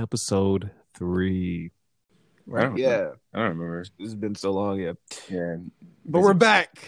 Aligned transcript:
episode 0.00 0.70
three. 0.94 1.70
I 2.54 2.62
don't 2.62 2.76
Yeah, 2.78 3.10
I 3.34 3.38
don't 3.38 3.48
remember. 3.58 3.84
it's 3.98 4.14
been 4.14 4.34
so 4.34 4.50
long. 4.52 4.80
Yeah, 4.80 4.92
Yeah. 5.28 5.56
but 6.06 6.20
we're 6.22 6.34
back. 6.34 6.78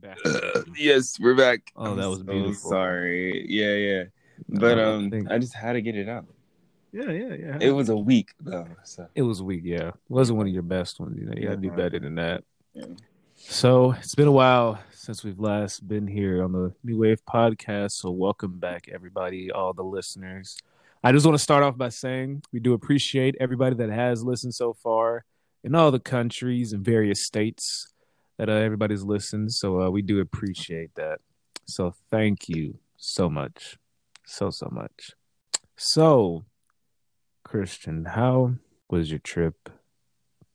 Back. 0.00 0.18
yes, 0.76 1.18
we're 1.20 1.34
back. 1.34 1.70
Oh, 1.76 1.94
that 1.94 2.08
was 2.08 2.18
so 2.18 2.24
beautiful. 2.24 2.70
Sorry. 2.70 3.46
Yeah, 3.48 3.74
yeah. 3.74 4.04
But 4.48 4.78
I 4.78 4.84
um 4.84 5.10
think- 5.10 5.30
I 5.30 5.38
just 5.38 5.54
had 5.54 5.74
to 5.74 5.82
get 5.82 5.96
it 5.96 6.08
out. 6.08 6.26
Yeah, 6.92 7.10
yeah, 7.10 7.34
yeah. 7.34 7.58
It 7.60 7.70
was 7.72 7.88
a 7.90 7.96
week 7.96 8.30
though. 8.40 8.66
So 8.84 9.08
It 9.14 9.22
was 9.22 9.42
weak, 9.42 9.62
yeah. 9.64 9.88
It 9.88 9.94
wasn't 10.08 10.38
one 10.38 10.46
of 10.46 10.52
your 10.52 10.62
best 10.62 10.98
ones. 10.98 11.18
You 11.18 11.26
know, 11.26 11.34
you 11.36 11.44
gotta 11.44 11.56
do 11.58 11.68
Yeah. 11.68 11.74
better 11.74 11.98
than 11.98 12.14
that. 12.14 12.44
Yeah. 12.72 12.86
So 13.36 13.92
it's 13.92 14.14
been 14.14 14.26
a 14.28 14.32
while 14.32 14.80
since 14.92 15.22
we've 15.22 15.38
last 15.38 15.86
been 15.86 16.06
here 16.06 16.42
on 16.42 16.52
the 16.52 16.74
New 16.82 16.98
Wave 16.98 17.24
podcast. 17.24 17.92
So 17.92 18.10
welcome 18.10 18.58
back, 18.58 18.88
everybody, 18.88 19.50
all 19.52 19.72
the 19.72 19.84
listeners. 19.84 20.56
I 21.02 21.12
just 21.12 21.24
want 21.24 21.38
to 21.38 21.42
start 21.42 21.62
off 21.62 21.76
by 21.76 21.90
saying 21.90 22.42
we 22.52 22.60
do 22.60 22.72
appreciate 22.72 23.36
everybody 23.38 23.76
that 23.76 23.90
has 23.90 24.24
listened 24.24 24.54
so 24.54 24.72
far 24.72 25.24
in 25.62 25.74
all 25.74 25.90
the 25.90 26.00
countries 26.00 26.72
and 26.72 26.84
various 26.84 27.24
states 27.24 27.92
that 28.36 28.48
uh, 28.48 28.52
everybody's 28.52 29.04
listened. 29.04 29.52
So 29.52 29.82
uh, 29.82 29.90
we 29.90 30.02
do 30.02 30.20
appreciate 30.20 30.94
that. 30.96 31.20
So 31.66 31.94
thank 32.10 32.48
you 32.48 32.78
so 32.96 33.28
much, 33.30 33.76
so 34.24 34.50
so 34.50 34.68
much. 34.72 35.12
So, 35.76 36.44
Christian, 37.44 38.04
how 38.04 38.54
was 38.90 39.10
your 39.10 39.20
trip 39.20 39.70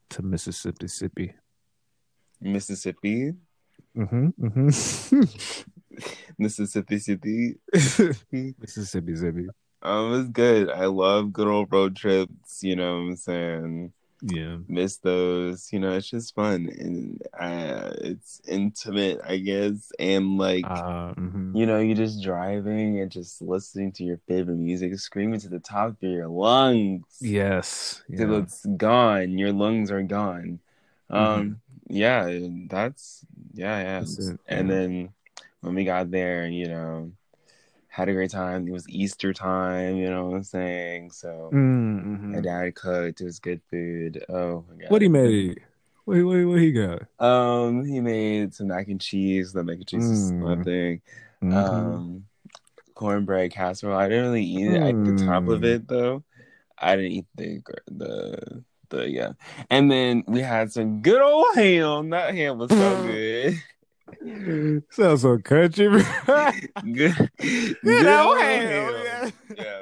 to 0.09 0.21
Mississippi? 0.21 0.83
Mississippi? 0.83 1.33
Mississippi. 2.41 3.33
Mm-hmm. 3.97 4.27
Mm-hmm. 4.45 5.21
Mississippi 6.37 6.99
City. 6.99 7.55
Mississippi, 7.73 8.55
Mississippi. 8.59 9.47
Um, 9.83 10.19
it's 10.19 10.29
good. 10.29 10.69
I 10.69 10.85
love 10.85 11.33
good 11.33 11.47
old 11.47 11.71
road 11.71 11.95
trips, 11.95 12.63
you 12.63 12.75
know 12.75 12.95
what 12.95 13.01
I'm 13.01 13.15
saying? 13.17 13.93
Yeah. 14.21 14.57
Miss 14.69 14.97
those, 14.97 15.71
you 15.73 15.79
know, 15.79 15.91
it's 15.97 16.09
just 16.09 16.33
fun 16.33 16.69
and 16.79 17.21
uh 17.37 17.91
it's 18.01 18.41
intimate, 18.47 19.19
I 19.27 19.37
guess, 19.37 19.91
and 19.99 20.37
like 20.37 20.65
Uh, 20.65 21.13
mhm. 21.15 21.53
you 21.55 21.65
know, 21.65 21.79
you're 21.79 21.97
just 21.97 22.23
driving 22.23 22.99
and 22.99 23.11
just 23.11 23.41
listening 23.41 23.91
to 23.93 24.03
your 24.05 24.19
favorite 24.27 24.55
music, 24.55 24.97
screaming 24.97 25.41
to 25.41 25.49
the 25.49 25.59
top 25.59 25.89
of 26.01 26.09
your 26.09 26.27
lungs. 26.29 27.03
Yes. 27.19 28.03
till 28.15 28.31
Yeah. 28.31 28.39
it's 28.39 28.65
gone. 28.65 29.37
Your 29.37 29.51
lungs 29.51 29.91
are 29.91 30.03
gone. 30.03 30.59
Mm-hmm. 31.11 31.17
Um, 31.17 31.61
yeah, 31.89 32.39
that's 32.69 33.25
yeah, 33.53 33.81
yeah. 33.81 33.99
That's 33.99 34.17
it, 34.19 34.39
And 34.47 34.69
yeah. 34.69 34.75
then 34.75 35.09
when 35.61 35.75
we 35.75 35.83
got 35.83 36.09
there, 36.09 36.47
you 36.47 36.67
know, 36.69 37.11
had 37.93 38.09
a 38.09 38.13
great 38.13 38.31
time. 38.31 38.67
It 38.67 38.71
was 38.71 38.89
Easter 38.89 39.33
time, 39.33 39.97
you 39.97 40.09
know 40.09 40.25
what 40.25 40.37
I'm 40.37 40.43
saying? 40.43 41.11
So 41.11 41.49
Mm, 41.53 42.33
my 42.33 42.41
dad 42.41 42.73
cooked. 42.73 43.21
It 43.21 43.25
was 43.25 43.37
good 43.39 43.61
food. 43.69 44.25
Oh 44.29 44.65
my 44.67 44.75
god. 44.81 44.89
What 44.89 45.03
he 45.03 45.07
made? 45.07 45.61
What, 46.05 46.17
what, 46.25 46.43
what 46.45 46.59
he 46.59 46.71
got? 46.71 47.03
Um, 47.19 47.85
he 47.85 48.01
made 48.01 48.55
some 48.55 48.67
mac 48.69 48.87
and 48.87 48.99
cheese. 48.99 49.53
The 49.53 49.63
mac 49.63 49.75
and 49.77 49.87
cheese 49.87 50.09
is 50.09 50.31
my 50.33 50.55
Mm. 50.55 50.63
thing. 50.63 51.01
Mhm. 51.43 51.53
Um, 51.55 52.25
cornbread 52.95 53.51
casserole. 53.51 53.95
I 53.97 54.09
didn't 54.09 54.25
really 54.25 54.43
eat 54.43 54.67
it. 54.73 54.81
I 54.81 54.87
ate 54.89 55.05
the 55.05 55.25
top 55.25 55.47
of 55.47 55.61
Mm. 55.61 55.75
it 55.75 55.87
though. 55.87 56.23
I 56.79 56.95
didn't 56.95 57.11
eat 57.11 57.25
the 57.35 57.61
the 57.87 58.63
the 58.89 59.09
yeah. 59.09 59.33
And 59.69 59.91
then 59.91 60.23
we 60.27 60.41
had 60.41 60.71
some 60.71 61.01
good 61.03 61.21
old 61.21 61.45
ham. 61.55 62.09
That 62.09 62.33
ham 62.33 62.57
was 62.57 62.71
so 62.71 62.97
good. 63.03 63.53
Sounds 64.91 65.21
so 65.21 65.37
country. 65.39 65.87
bro. 65.89 66.51
good, 66.93 67.29
Good 67.39 68.07
old 68.07 68.37
ham. 68.39 68.93
Yeah. 69.05 69.29
Yeah, 69.57 69.79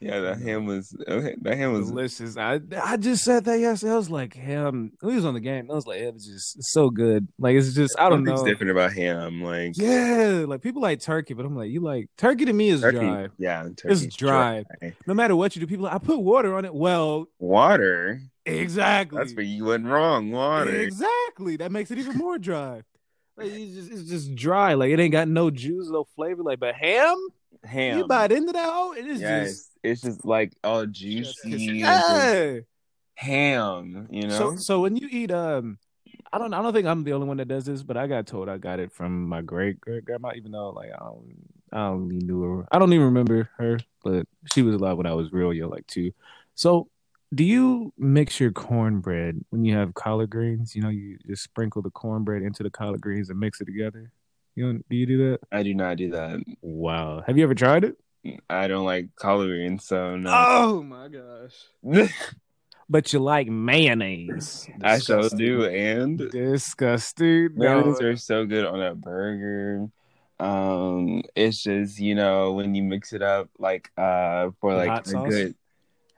yeah. 0.00 0.20
That 0.20 0.40
ham 0.42 0.66
was 0.66 0.94
okay. 1.08 1.34
That 1.40 1.56
ham 1.56 1.72
was 1.72 1.88
Delicious. 1.88 2.36
I 2.36 2.60
I 2.82 2.96
just 2.96 3.24
said 3.24 3.44
that 3.46 3.58
yesterday. 3.60 3.92
I 3.92 3.96
was 3.96 4.10
like, 4.10 4.34
ham. 4.34 4.92
We 5.02 5.14
was 5.14 5.24
on 5.24 5.34
the 5.34 5.40
game. 5.40 5.70
I 5.70 5.74
was 5.74 5.86
like, 5.86 6.00
it 6.00 6.12
was 6.12 6.26
just 6.26 6.62
so 6.64 6.90
good. 6.90 7.28
Like 7.38 7.54
it's 7.56 7.74
just 7.74 7.98
I 7.98 8.08
don't 8.08 8.18
something's 8.18 8.42
know. 8.42 8.46
different 8.48 8.72
about 8.72 8.92
ham. 8.92 9.42
Like 9.42 9.72
Yeah, 9.76 10.44
like 10.46 10.60
people 10.60 10.82
like 10.82 11.00
turkey, 11.00 11.34
but 11.34 11.46
I'm 11.46 11.56
like, 11.56 11.70
you 11.70 11.80
like 11.80 12.08
turkey 12.18 12.44
to 12.46 12.52
me 12.52 12.68
is 12.70 12.80
turkey. 12.82 12.98
dry. 12.98 13.28
Yeah, 13.38 13.62
turkey. 13.76 13.92
It's 14.06 14.14
dry. 14.16 14.64
No 15.06 15.14
matter 15.14 15.36
what 15.36 15.54
you 15.56 15.60
do, 15.60 15.66
people 15.66 15.84
like, 15.84 15.94
I 15.94 15.98
put 15.98 16.18
water 16.18 16.54
on 16.56 16.64
it. 16.64 16.74
Well, 16.74 17.26
Water. 17.38 18.20
exactly. 18.44 19.16
That's 19.18 19.32
where 19.34 19.44
you 19.44 19.64
went 19.66 19.86
wrong. 19.86 20.30
Water. 20.32 20.74
Exactly. 20.74 21.56
That 21.56 21.72
makes 21.72 21.90
it 21.90 21.98
even 21.98 22.16
more 22.18 22.36
dry. 22.38 22.82
Like 23.36 23.48
it's 23.50 23.74
just, 23.74 23.92
it's 23.92 24.08
just 24.08 24.34
dry. 24.34 24.74
Like 24.74 24.90
it 24.90 25.00
ain't 25.00 25.12
got 25.12 25.28
no 25.28 25.50
juice, 25.50 25.88
no 25.88 26.06
flavor. 26.16 26.42
Like, 26.42 26.60
but 26.60 26.74
ham, 26.74 27.16
Ham. 27.64 27.98
you 27.98 28.06
bite 28.06 28.32
into 28.32 28.52
that 28.52 28.72
hole, 28.72 28.92
and 28.92 29.10
it's 29.10 29.20
yes, 29.20 29.48
just 29.48 29.70
it's 29.82 30.00
just 30.02 30.24
like 30.24 30.52
all 30.62 30.86
juicy. 30.86 31.34
and 31.44 31.52
just 31.52 31.64
yeah. 31.64 32.58
ham, 33.14 34.08
you 34.10 34.28
know. 34.28 34.38
So, 34.38 34.56
so 34.56 34.80
when 34.80 34.96
you 34.96 35.08
eat, 35.10 35.32
um, 35.32 35.78
I 36.32 36.38
don't, 36.38 36.54
I 36.54 36.62
don't 36.62 36.72
think 36.72 36.86
I'm 36.86 37.04
the 37.04 37.12
only 37.12 37.26
one 37.26 37.38
that 37.38 37.48
does 37.48 37.64
this, 37.64 37.82
but 37.82 37.96
I 37.96 38.06
got 38.06 38.26
told 38.26 38.48
I 38.48 38.56
got 38.58 38.80
it 38.80 38.92
from 38.92 39.28
my 39.28 39.42
great 39.42 39.80
great 39.80 40.04
grandma, 40.04 40.32
even 40.36 40.52
though 40.52 40.70
like 40.70 40.90
I 40.92 40.98
don't, 41.04 41.34
I 41.72 41.78
don't 41.88 42.08
really 42.08 42.24
knew 42.24 42.42
her. 42.42 42.68
I 42.70 42.78
don't 42.78 42.92
even 42.92 43.06
remember 43.06 43.50
her, 43.58 43.80
but 44.04 44.26
she 44.52 44.62
was 44.62 44.76
alive 44.76 44.96
when 44.96 45.06
I 45.06 45.14
was 45.14 45.32
real 45.32 45.52
young, 45.52 45.70
like 45.70 45.86
two. 45.88 46.12
So, 46.54 46.88
do 47.34 47.44
you 47.44 47.92
mix 47.98 48.38
your 48.38 48.52
cornbread 48.52 49.44
when 49.50 49.64
you 49.64 49.76
have 49.76 49.94
collard 49.94 50.30
greens? 50.30 50.74
You 50.74 50.82
know, 50.82 50.88
you 50.88 51.18
just 51.26 51.42
sprinkle 51.42 51.82
the 51.82 51.90
cornbread 51.90 52.42
into 52.42 52.62
the 52.62 52.70
collard 52.70 53.00
greens 53.00 53.30
and 53.30 53.38
mix 53.38 53.60
it 53.60 53.66
together. 53.66 54.10
You 54.54 54.66
don't, 54.66 54.88
do 54.88 54.96
you 54.96 55.06
do 55.06 55.30
that? 55.30 55.40
I 55.50 55.62
do 55.62 55.74
not 55.74 55.96
do 55.96 56.10
that. 56.10 56.40
Wow. 56.62 57.22
Have 57.26 57.36
you 57.36 57.44
ever 57.44 57.54
tried 57.54 57.84
it? 57.84 57.96
I 58.48 58.68
don't 58.68 58.84
like 58.84 59.08
collard 59.16 59.48
greens, 59.48 59.84
so 59.84 60.16
no. 60.16 60.30
Oh 60.32 60.82
my 60.82 61.08
gosh. 61.08 62.10
But 62.88 63.12
you 63.14 63.18
like 63.18 63.48
mayonnaise. 63.48 64.68
I 64.82 64.98
so 64.98 65.22
Disgusting. 65.22 65.38
do, 65.38 65.64
and 65.64 66.18
Disgusting. 66.30 67.54
No. 67.54 67.80
mayonnaise 67.80 68.00
are 68.02 68.16
so 68.16 68.44
good 68.44 68.66
on 68.66 68.82
a 68.82 68.94
burger. 68.94 69.88
Um, 70.38 71.22
it's 71.34 71.62
just 71.62 71.98
you 71.98 72.14
know 72.14 72.52
when 72.52 72.74
you 72.74 72.82
mix 72.82 73.12
it 73.12 73.22
up 73.22 73.48
like 73.58 73.90
uh 73.96 74.50
for 74.60 74.74
like 74.74 75.06
a 75.06 75.12
good. 75.12 75.54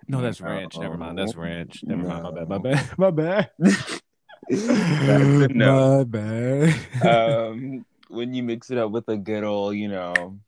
No, 0.09 0.21
that's 0.21 0.41
ranch. 0.41 0.77
Never 0.78 0.97
mind. 0.97 1.19
That's 1.19 1.34
ranch. 1.34 1.83
Never 1.84 2.03
mind. 2.03 2.49
My 2.49 2.59
bad. 2.59 2.99
My 2.99 3.11
bad. 3.11 3.50
My 3.59 3.71
bad. 3.71 4.00
No. 5.55 5.99
My 5.99 6.05
bad. 6.05 6.75
um, 7.05 7.84
when 8.09 8.33
you 8.34 8.43
mix 8.44 8.71
it 8.71 8.78
up 8.78 8.91
with 8.93 9.09
a 9.09 9.17
good 9.17 9.43
old, 9.43 9.75
you 9.75 9.89
know, 9.89 10.39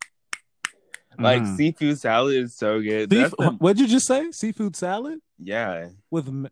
like 1.18 1.42
Mhm. 1.42 1.56
seafood 1.56 1.98
salad 1.98 2.36
is 2.36 2.54
so 2.54 2.80
good. 2.80 3.08
Beef, 3.08 3.22
That's 3.22 3.34
the- 3.36 3.56
what'd 3.58 3.80
you 3.80 3.88
just 3.88 4.06
say? 4.06 4.30
Seafood 4.30 4.76
salad 4.76 5.18
yeah, 5.38 5.88
with. 6.10 6.30
ma- 6.30 6.48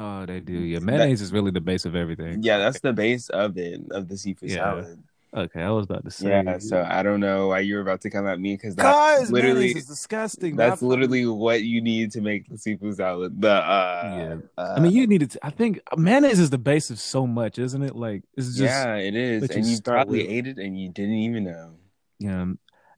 Oh, 0.00 0.26
they 0.26 0.38
do. 0.40 0.52
Yeah, 0.54 0.78
mayonnaise 0.80 1.20
is 1.20 1.32
really 1.32 1.50
the 1.50 1.60
base 1.60 1.84
of 1.84 1.94
everything. 1.96 2.42
yeah, 2.42 2.58
that's 2.58 2.80
the 2.80 2.92
base 2.92 3.28
of 3.30 3.56
it 3.58 3.80
of 3.92 4.08
the 4.08 4.16
seafood 4.16 4.50
Yeah. 4.50 4.56
salad. 4.56 5.02
Okay, 5.36 5.60
I 5.62 5.70
was 5.70 5.84
about 5.84 6.04
to 6.04 6.10
say. 6.10 6.28
Yeah, 6.30 6.56
so 6.58 6.82
I 6.88 7.02
don't 7.02 7.20
know 7.20 7.48
why 7.48 7.60
you're 7.60 7.82
about 7.82 8.00
to 8.02 8.10
come 8.10 8.26
at 8.26 8.40
me 8.40 8.54
because 8.56 8.74
that's 8.74 9.30
literally 9.30 9.54
mayonnaise 9.66 9.82
is 9.82 9.86
disgusting. 9.86 10.56
that's 10.56 10.80
but 10.80 10.86
I- 10.86 10.88
literally 10.88 11.26
what 11.26 11.62
you 11.62 11.82
need 11.82 12.12
to 12.12 12.20
make 12.22 12.48
the 12.48 12.56
seafood 12.56 12.96
salad. 12.96 13.40
The 13.40 13.50
uh, 13.50 14.02
Yeah. 14.16 14.36
uh, 14.56 14.74
I 14.76 14.80
mean, 14.80 14.92
you 14.92 15.06
needed. 15.06 15.32
To, 15.32 15.46
I 15.46 15.50
think 15.50 15.80
mayonnaise 15.96 16.38
is 16.40 16.48
the 16.50 16.56
base 16.58 16.88
of 16.90 16.98
so 16.98 17.26
much, 17.26 17.58
isn't 17.58 17.82
it? 17.82 17.94
Like 17.94 18.22
it's 18.36 18.48
just. 18.56 18.60
yeah, 18.60 18.94
it 18.96 19.14
is, 19.14 19.42
what 19.42 19.50
you 19.50 19.56
and 19.58 19.66
you 19.66 19.80
probably 19.82 20.22
with. 20.22 20.30
ate 20.30 20.46
it 20.46 20.58
and 20.58 20.80
you 20.80 20.88
didn't 20.88 21.14
even 21.16 21.44
know. 21.44 21.74
Yeah. 22.18 22.46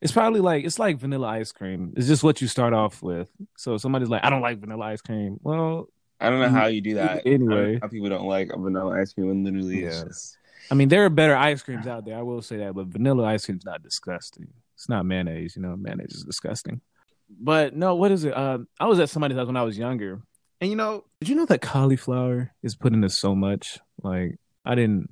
It's 0.00 0.12
probably 0.12 0.40
like 0.40 0.64
it's 0.64 0.78
like 0.78 0.98
vanilla 0.98 1.26
ice 1.26 1.52
cream. 1.52 1.92
It's 1.96 2.06
just 2.06 2.22
what 2.22 2.40
you 2.40 2.46
start 2.48 2.72
off 2.72 3.02
with. 3.02 3.28
So 3.56 3.74
if 3.74 3.80
somebody's 3.82 4.08
like, 4.08 4.24
I 4.24 4.30
don't 4.30 4.40
like 4.40 4.58
vanilla 4.58 4.86
ice 4.86 5.02
cream. 5.02 5.38
Well, 5.42 5.88
I 6.20 6.30
don't 6.30 6.38
know 6.40 6.48
how 6.48 6.66
you 6.68 6.80
do 6.80 6.94
that. 6.94 7.26
anyway. 7.26 7.34
I 7.34 7.38
don't 7.38 7.72
know 7.74 7.78
how 7.82 7.88
people 7.88 8.08
don't 8.08 8.26
like 8.26 8.50
vanilla 8.56 8.98
ice 9.00 9.12
cream 9.12 9.26
when 9.26 9.44
literally 9.44 9.84
it's 9.84 10.02
just 10.04 10.36
I 10.70 10.74
mean, 10.74 10.88
there 10.88 11.04
are 11.04 11.10
better 11.10 11.36
ice 11.36 11.62
creams 11.62 11.86
out 11.86 12.04
there. 12.04 12.16
I 12.18 12.22
will 12.22 12.42
say 12.42 12.56
that, 12.58 12.74
but 12.74 12.86
vanilla 12.86 13.24
ice 13.24 13.44
cream's 13.46 13.64
not 13.64 13.82
disgusting. 13.82 14.48
It's 14.74 14.88
not 14.88 15.04
mayonnaise. 15.06 15.56
You 15.56 15.62
know, 15.62 15.76
mayonnaise 15.76 16.12
is 16.14 16.24
disgusting. 16.24 16.80
But 17.28 17.76
no, 17.76 17.94
what 17.94 18.10
is 18.10 18.24
it? 18.24 18.36
Um, 18.36 18.66
I 18.80 18.86
was 18.86 18.98
at 18.98 19.08
somebody's 19.10 19.36
house 19.36 19.46
when 19.46 19.56
I 19.56 19.62
was 19.62 19.78
younger, 19.78 20.20
and 20.60 20.70
you 20.70 20.76
know, 20.76 21.04
did 21.20 21.28
you 21.28 21.34
know 21.36 21.46
that 21.46 21.60
cauliflower 21.60 22.52
is 22.62 22.74
put 22.74 22.92
into 22.92 23.08
so 23.08 23.34
much? 23.34 23.78
Like, 24.02 24.38
I 24.64 24.74
didn't. 24.74 25.10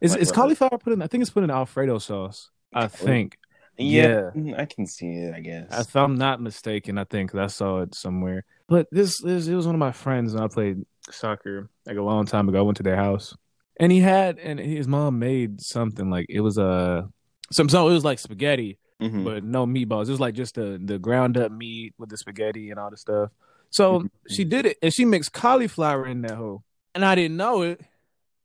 Is 0.00 0.12
Like 0.12 0.22
is 0.22 0.32
cauliflower 0.32 0.78
put 0.78 0.92
in? 0.92 1.02
I 1.02 1.06
think 1.06 1.22
it's 1.22 1.30
put 1.30 1.44
in 1.44 1.50
Alfredo 1.50 1.98
sauce. 1.98 2.50
I 2.72 2.86
think. 2.88 3.36
yeah, 3.76 4.30
I 4.56 4.64
can 4.66 4.86
see 4.86 5.10
it. 5.10 5.34
I 5.34 5.40
guess. 5.40 5.66
If 5.88 5.94
I'm 5.96 6.16
not 6.16 6.40
mistaken, 6.40 6.98
I 6.98 7.04
think 7.04 7.30
'cause 7.32 7.40
I 7.40 7.46
saw 7.46 7.80
it 7.82 7.94
somewhere. 7.94 8.44
But 8.68 8.88
this, 8.90 9.20
this 9.22 9.46
it 9.48 9.54
was 9.54 9.66
one 9.66 9.74
of 9.74 9.78
my 9.80 9.92
friends, 9.92 10.34
and 10.34 10.42
I 10.42 10.48
played 10.48 10.84
soccer 11.10 11.68
like 11.86 11.96
a 11.96 12.02
long 12.02 12.24
time 12.26 12.48
ago. 12.48 12.58
I 12.58 12.62
went 12.62 12.76
to 12.78 12.82
their 12.82 12.96
house, 12.96 13.36
and 13.80 13.90
he 13.90 13.98
had, 14.00 14.38
and 14.38 14.60
his 14.60 14.86
mom 14.86 15.18
made 15.18 15.60
something 15.60 16.08
like 16.10 16.26
it 16.28 16.40
was 16.40 16.56
a 16.58 17.08
some 17.50 17.68
so 17.68 17.88
it 17.88 17.92
was 17.92 18.04
like 18.04 18.20
spaghetti, 18.20 18.78
Mhm. 19.02 19.24
but 19.24 19.42
no 19.42 19.66
meatballs. 19.66 20.06
It 20.06 20.10
was 20.12 20.20
like 20.20 20.34
just 20.34 20.54
the 20.54 20.80
the 20.82 20.98
ground 21.00 21.36
up 21.36 21.50
meat 21.50 21.94
with 21.98 22.08
the 22.10 22.16
spaghetti 22.16 22.70
and 22.70 22.78
all 22.78 22.90
the 22.90 22.96
stuff. 22.96 23.30
So 23.70 24.04
she 24.28 24.44
did 24.44 24.66
it, 24.66 24.78
and 24.82 24.92
she 24.94 25.04
mixed 25.04 25.32
cauliflower 25.32 26.06
in 26.06 26.22
that 26.22 26.36
hole, 26.36 26.62
and 26.94 27.04
I 27.04 27.14
didn't 27.14 27.36
know 27.36 27.62
it, 27.62 27.80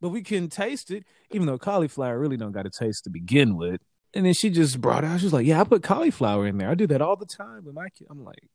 but 0.02 0.10
we 0.10 0.22
couldn't 0.24 0.52
taste 0.52 0.90
it, 0.92 1.04
even 1.32 1.46
though 1.48 1.58
cauliflower 1.58 2.18
really 2.20 2.38
don't 2.38 2.52
got 2.52 2.66
a 2.66 2.70
taste 2.70 3.04
to 3.06 3.10
begin 3.10 3.56
with. 3.58 3.82
And 4.14 4.26
then 4.26 4.34
she 4.34 4.50
just 4.50 4.80
brought 4.80 5.04
it 5.04 5.08
out. 5.08 5.20
She 5.20 5.26
was 5.26 5.34
like, 5.34 5.46
"Yeah, 5.46 5.60
I 5.60 5.64
put 5.66 5.84
cauliflower 5.84 6.48
in 6.48 6.58
there. 6.58 6.70
I 6.70 6.76
do 6.76 6.88
that 6.88 7.02
all 7.02 7.16
the 7.18 7.26
time 7.26 7.66
with 7.66 7.76
my 7.76 7.90
kid." 7.90 8.08
I'm 8.10 8.24
like, 8.24 8.48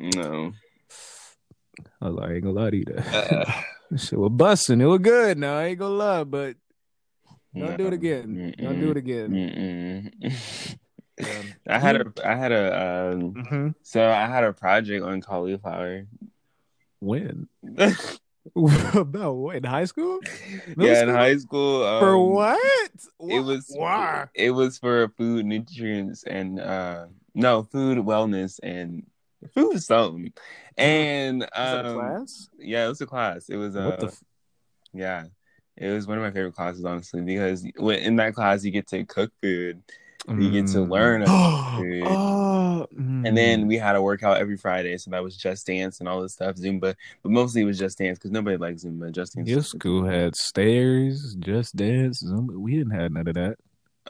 No. 0.00 0.52
I 2.00 2.06
was 2.08 2.14
like, 2.14 2.30
I 2.30 2.34
ain't 2.34 2.44
gonna 2.44 2.60
lie 2.60 2.70
to 2.70 2.76
you. 2.76 2.86
Uh, 3.92 3.96
shit 3.96 4.18
was 4.18 4.30
busting. 4.32 4.80
It 4.80 4.86
was 4.86 5.00
good. 5.00 5.38
Now 5.38 5.56
I 5.58 5.64
ain't 5.66 5.78
gonna 5.78 5.94
lie, 5.94 6.24
but 6.24 6.56
don't 7.54 7.76
do 7.76 7.86
it 7.88 7.92
again. 7.92 8.54
Don't 8.58 8.80
do 8.80 8.90
it 8.90 8.96
again. 8.96 10.12
Yeah. 10.22 10.30
I 11.68 11.78
had 11.78 11.96
a 11.96 12.12
I 12.24 12.34
had 12.34 12.52
a 12.52 13.12
um, 13.12 13.34
Mm-hmm. 13.34 13.68
so 13.82 14.08
I 14.08 14.26
had 14.26 14.44
a 14.44 14.52
project 14.52 15.04
on 15.04 15.20
cauliflower. 15.20 16.06
When? 17.00 17.48
About 18.94 19.34
what? 19.34 19.56
In 19.56 19.64
high 19.64 19.84
school? 19.84 20.18
Middle 20.66 20.86
yeah, 20.86 21.02
in 21.02 21.08
high 21.10 21.36
school. 21.36 21.84
Um, 21.84 22.00
For 22.00 22.18
what? 22.18 22.90
It 23.20 23.40
was 23.40 23.66
why? 23.76 24.26
it 24.34 24.50
was 24.50 24.78
for 24.78 25.08
food 25.16 25.46
nutrients 25.46 26.24
and 26.24 26.58
uh 26.58 27.06
no 27.34 27.62
food 27.62 27.98
wellness 27.98 28.58
and 28.62 29.06
food 29.48 29.82
something. 29.82 30.32
And 30.76 31.42
a 31.54 31.86
um, 31.86 31.94
class? 31.94 32.48
yeah, 32.58 32.86
it 32.86 32.88
was 32.88 33.00
a 33.00 33.06
class. 33.06 33.48
It 33.48 33.56
was 33.56 33.76
uh 33.76 33.84
what 33.84 34.00
the? 34.00 34.06
F- 34.06 34.22
yeah. 34.92 35.24
It 35.76 35.88
was 35.90 36.06
one 36.06 36.18
of 36.18 36.22
my 36.24 36.30
favorite 36.30 36.54
classes, 36.54 36.84
honestly, 36.84 37.22
because 37.22 37.64
in 37.64 38.16
that 38.16 38.34
class 38.34 38.62
you 38.64 38.70
get 38.70 38.86
to 38.88 39.04
cook 39.04 39.32
food, 39.40 39.82
you 40.28 40.50
get 40.50 40.66
to 40.68 40.78
Mm. 40.78 40.90
learn 40.90 41.22
about 41.22 41.76
food. 41.76 42.02
oh, 42.06 42.86
And 43.24 43.36
then 43.36 43.66
we 43.66 43.78
had 43.78 43.96
a 43.96 44.02
workout 44.02 44.36
every 44.38 44.56
Friday, 44.56 44.98
so 44.98 45.10
that 45.12 45.22
was 45.22 45.36
just 45.36 45.66
dance 45.66 46.00
and 46.00 46.08
all 46.08 46.20
this 46.20 46.34
stuff, 46.34 46.56
Zumba. 46.56 46.94
But 47.22 47.32
mostly 47.32 47.62
it 47.62 47.66
was 47.66 47.78
just 47.78 47.96
dance 47.98 48.18
because 48.18 48.32
nobody 48.32 48.56
likes 48.56 48.84
Zumba. 48.84 49.10
Just 49.12 49.34
dance. 49.34 49.48
your 49.48 49.62
school 49.62 50.04
had 50.04 50.36
stairs, 50.36 51.36
just 51.38 51.74
dance. 51.74 52.22
Zumba. 52.22 52.56
We 52.56 52.76
didn't 52.76 52.92
have 52.92 53.12
none 53.12 53.28
of 53.28 53.34
that. 53.34 53.56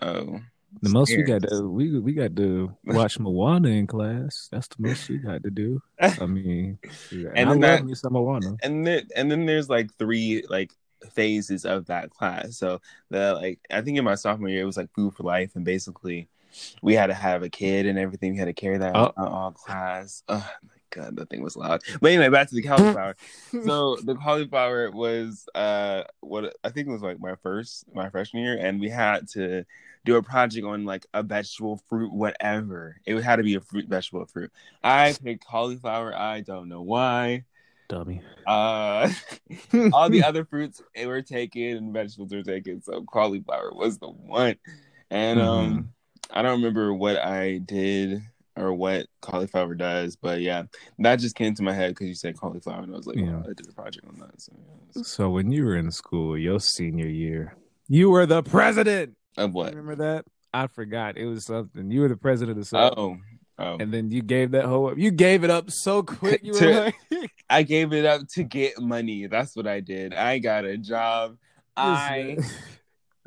Oh, 0.00 0.40
The 0.80 0.88
most 0.88 1.10
we 1.16 1.22
got 1.22 1.42
to 1.42 1.68
we 1.68 1.98
we 2.00 2.12
got 2.12 2.34
to 2.36 2.74
watch 2.84 3.18
Moana 3.18 3.68
in 3.68 3.86
class. 3.86 4.48
That's 4.50 4.68
the 4.68 4.76
most 4.78 5.08
we 5.08 5.18
got 5.18 5.42
to 5.42 5.50
do. 5.50 5.82
I 6.00 6.26
mean, 6.26 6.78
yeah. 7.10 7.28
And 7.34 7.50
I 7.50 7.52
then 7.52 7.60
love 7.60 7.60
that- 7.60 7.84
me 7.84 7.94
some 7.94 8.12
Moana. 8.14 8.56
and 8.62 8.86
then 8.86 9.06
and 9.14 9.30
then 9.30 9.46
there's 9.46 9.68
like 9.68 9.92
three 9.98 10.44
like 10.48 10.72
phases 11.10 11.64
of 11.64 11.86
that 11.86 12.10
class. 12.10 12.56
So 12.56 12.80
the 13.10 13.34
like 13.34 13.60
I 13.70 13.82
think 13.82 13.98
in 13.98 14.04
my 14.04 14.14
sophomore 14.14 14.48
year 14.48 14.62
it 14.62 14.66
was 14.66 14.76
like 14.76 14.92
food 14.94 15.14
for 15.14 15.24
life, 15.24 15.52
and 15.56 15.64
basically 15.64 16.28
we 16.82 16.94
had 16.94 17.06
to 17.06 17.14
have 17.14 17.42
a 17.42 17.48
kid 17.48 17.86
and 17.86 17.98
everything. 17.98 18.32
We 18.32 18.38
had 18.38 18.44
to 18.46 18.52
carry 18.52 18.78
that 18.78 18.96
Oh. 18.96 19.12
out 19.16 19.28
all 19.28 19.52
class. 19.52 20.22
Oh 20.28 20.48
my 20.62 20.74
god, 20.92 21.16
that 21.16 21.28
thing 21.30 21.42
was 21.42 21.56
loud. 21.56 21.82
But 22.00 22.12
anyway, 22.12 22.28
back 22.28 22.48
to 22.48 22.54
the 22.54 22.62
cauliflower. 22.62 23.16
so 23.64 23.96
the 23.96 24.14
cauliflower 24.14 24.90
was 24.90 25.48
uh 25.54 26.04
what 26.20 26.56
I 26.62 26.70
think 26.70 26.88
it 26.88 26.92
was 26.92 27.02
like 27.02 27.20
my 27.20 27.34
first 27.36 27.84
my 27.94 28.10
freshman 28.10 28.44
year, 28.44 28.58
and 28.58 28.80
we 28.80 28.88
had 28.88 29.28
to 29.30 29.64
do 30.04 30.16
a 30.16 30.22
project 30.22 30.66
on 30.66 30.84
like 30.84 31.06
a 31.14 31.22
vegetable, 31.22 31.80
fruit, 31.88 32.12
whatever. 32.12 32.96
It 33.06 33.20
had 33.22 33.36
to 33.36 33.42
be 33.42 33.54
a 33.54 33.60
fruit, 33.60 33.88
vegetable, 33.88 34.26
fruit. 34.26 34.52
I 34.82 35.14
picked 35.22 35.46
cauliflower. 35.46 36.14
I 36.14 36.40
don't 36.40 36.68
know 36.68 36.82
why. 36.82 37.44
Dummy. 37.88 38.22
Uh, 38.46 39.10
all 39.92 40.08
the 40.08 40.22
other 40.26 40.44
fruits 40.44 40.82
were 41.04 41.22
taken 41.22 41.76
and 41.76 41.92
vegetables 41.92 42.32
were 42.32 42.42
taken, 42.42 42.82
so 42.82 43.02
cauliflower 43.02 43.72
was 43.74 43.98
the 43.98 44.08
one. 44.08 44.56
And 45.10 45.40
um, 45.40 45.92
I 46.30 46.40
don't 46.40 46.62
remember 46.62 46.94
what 46.94 47.18
I 47.18 47.58
did 47.58 48.22
or 48.56 48.72
what 48.74 49.06
cauliflower 49.22 49.74
does, 49.74 50.16
but 50.16 50.40
yeah, 50.40 50.64
that 50.98 51.16
just 51.20 51.34
came 51.36 51.54
to 51.54 51.62
my 51.62 51.72
head 51.72 51.90
because 51.92 52.08
you 52.08 52.14
said 52.14 52.36
cauliflower, 52.36 52.82
and 52.82 52.92
I 52.92 52.96
was 52.96 53.06
like, 53.06 53.16
Yeah. 53.16 53.36
wow, 53.36 53.44
I 53.44 53.54
did 53.54 53.66
a 53.68 53.72
project 53.72 54.06
on 54.06 54.18
that. 54.20 54.40
So, 54.40 54.52
yeah. 54.94 55.02
So 55.02 55.30
when 55.30 55.50
you 55.50 55.64
were 55.64 55.76
in 55.76 55.90
school, 55.90 56.36
your 56.36 56.60
senior 56.60 57.06
year, 57.08 57.56
you 57.88 58.10
were 58.10 58.26
the 58.26 58.42
president. 58.42 59.16
Of 59.36 59.54
what? 59.54 59.70
Remember 59.74 59.96
that? 59.96 60.26
I 60.52 60.66
forgot. 60.66 61.16
It 61.16 61.24
was 61.26 61.46
something. 61.46 61.90
You 61.90 62.02
were 62.02 62.08
the 62.08 62.16
president 62.16 62.58
of 62.58 62.66
something. 62.66 62.98
Oh, 63.58 63.64
oh. 63.64 63.76
And 63.80 63.92
then 63.92 64.10
you 64.10 64.20
gave 64.20 64.50
that 64.50 64.66
whole 64.66 64.88
up. 64.90 64.98
You 64.98 65.10
gave 65.10 65.44
it 65.44 65.50
up 65.50 65.70
so 65.70 66.02
quick. 66.02 66.40
You 66.44 66.52
were 66.52 66.58
To- 66.58 66.92
like, 67.10 67.30
I 67.50 67.62
gave 67.62 67.94
it 67.94 68.04
up 68.04 68.22
to 68.34 68.42
get 68.44 68.78
money. 68.78 69.26
That's 69.28 69.56
what 69.56 69.66
I 69.66 69.80
did. 69.80 70.12
I 70.12 70.38
got 70.38 70.66
a 70.66 70.76
job. 70.76 71.38
I 71.74 72.36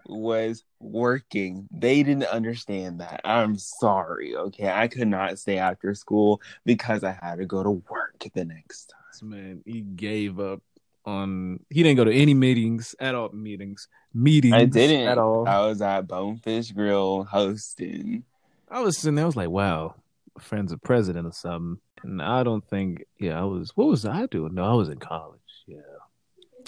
was 0.08 0.64
working. 0.80 1.68
They 1.72 2.04
didn't 2.04 2.26
understand 2.26 3.02
that. 3.02 3.22
I'm 3.24 3.58
sorry. 3.58 4.36
Okay. 4.36 4.70
I 4.70 4.88
could 4.88 5.08
not 5.08 5.40
stay 5.40 5.58
after 5.58 5.94
school 5.96 6.42
because 6.66 7.04
I 7.04 7.18
had 7.22 7.38
to 7.38 7.46
go 7.46 7.64
to 7.64 7.72
work 7.90 8.26
the 8.34 8.46
next 8.46 8.88
time. 8.88 9.00
This 9.12 9.22
man, 9.24 9.62
he 9.66 9.82
gave 9.82 10.40
up 10.40 10.62
on. 11.06 11.60
He 11.70 11.84
didn't 11.84 11.98
go 11.98 12.04
to 12.04 12.14
any 12.14 12.34
meetings 12.34 12.96
at 13.00 13.16
all. 13.16 13.30
Meetings, 13.30 13.88
meetings. 14.14 14.54
I 14.56 14.66
didn't 14.66 15.08
at 15.08 15.18
all. 15.18 15.48
I 15.48 15.60
was 15.66 15.82
at 15.82 16.08
Bonefish 16.08 16.72
Grill 16.72 17.24
hosting. 17.24 18.24
I 18.70 18.82
was 18.82 18.98
sitting 18.98 19.16
there. 19.16 19.26
I 19.26 19.28
was 19.28 19.36
like, 19.36 19.50
wow, 19.50 19.96
friend's 20.40 20.72
of 20.72 20.82
president 20.82 21.28
or 21.28 21.32
something. 21.32 21.80
And 22.04 22.22
I 22.22 22.44
don't 22.44 22.68
think. 22.68 23.06
Yeah, 23.20 23.40
I 23.40 23.44
was. 23.44 23.72
What 23.76 23.88
was 23.88 24.06
I 24.06 24.26
doing? 24.26 24.56
No, 24.56 24.66
I 24.66 24.74
was 24.74 24.90
in 24.90 24.98
college. 24.98 25.40
Yeah, 25.66 25.78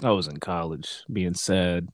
I 0.04 0.12
was 0.12 0.28
in 0.28 0.38
college, 0.38 1.04
being 1.12 1.34
sad. 1.34 1.90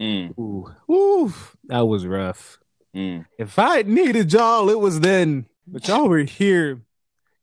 Mm, 0.00 0.38
Ooh, 0.38 0.66
ooh, 0.90 1.32
that 1.64 1.80
was 1.86 2.06
rough. 2.06 2.58
mm. 2.94 3.26
If 3.38 3.58
I 3.58 3.82
needed 3.82 4.32
y'all, 4.32 4.70
it 4.70 4.78
was 4.80 5.00
then. 5.00 5.46
But 5.66 5.86
y'all 5.86 6.08
were 6.08 6.18
here. 6.20 6.80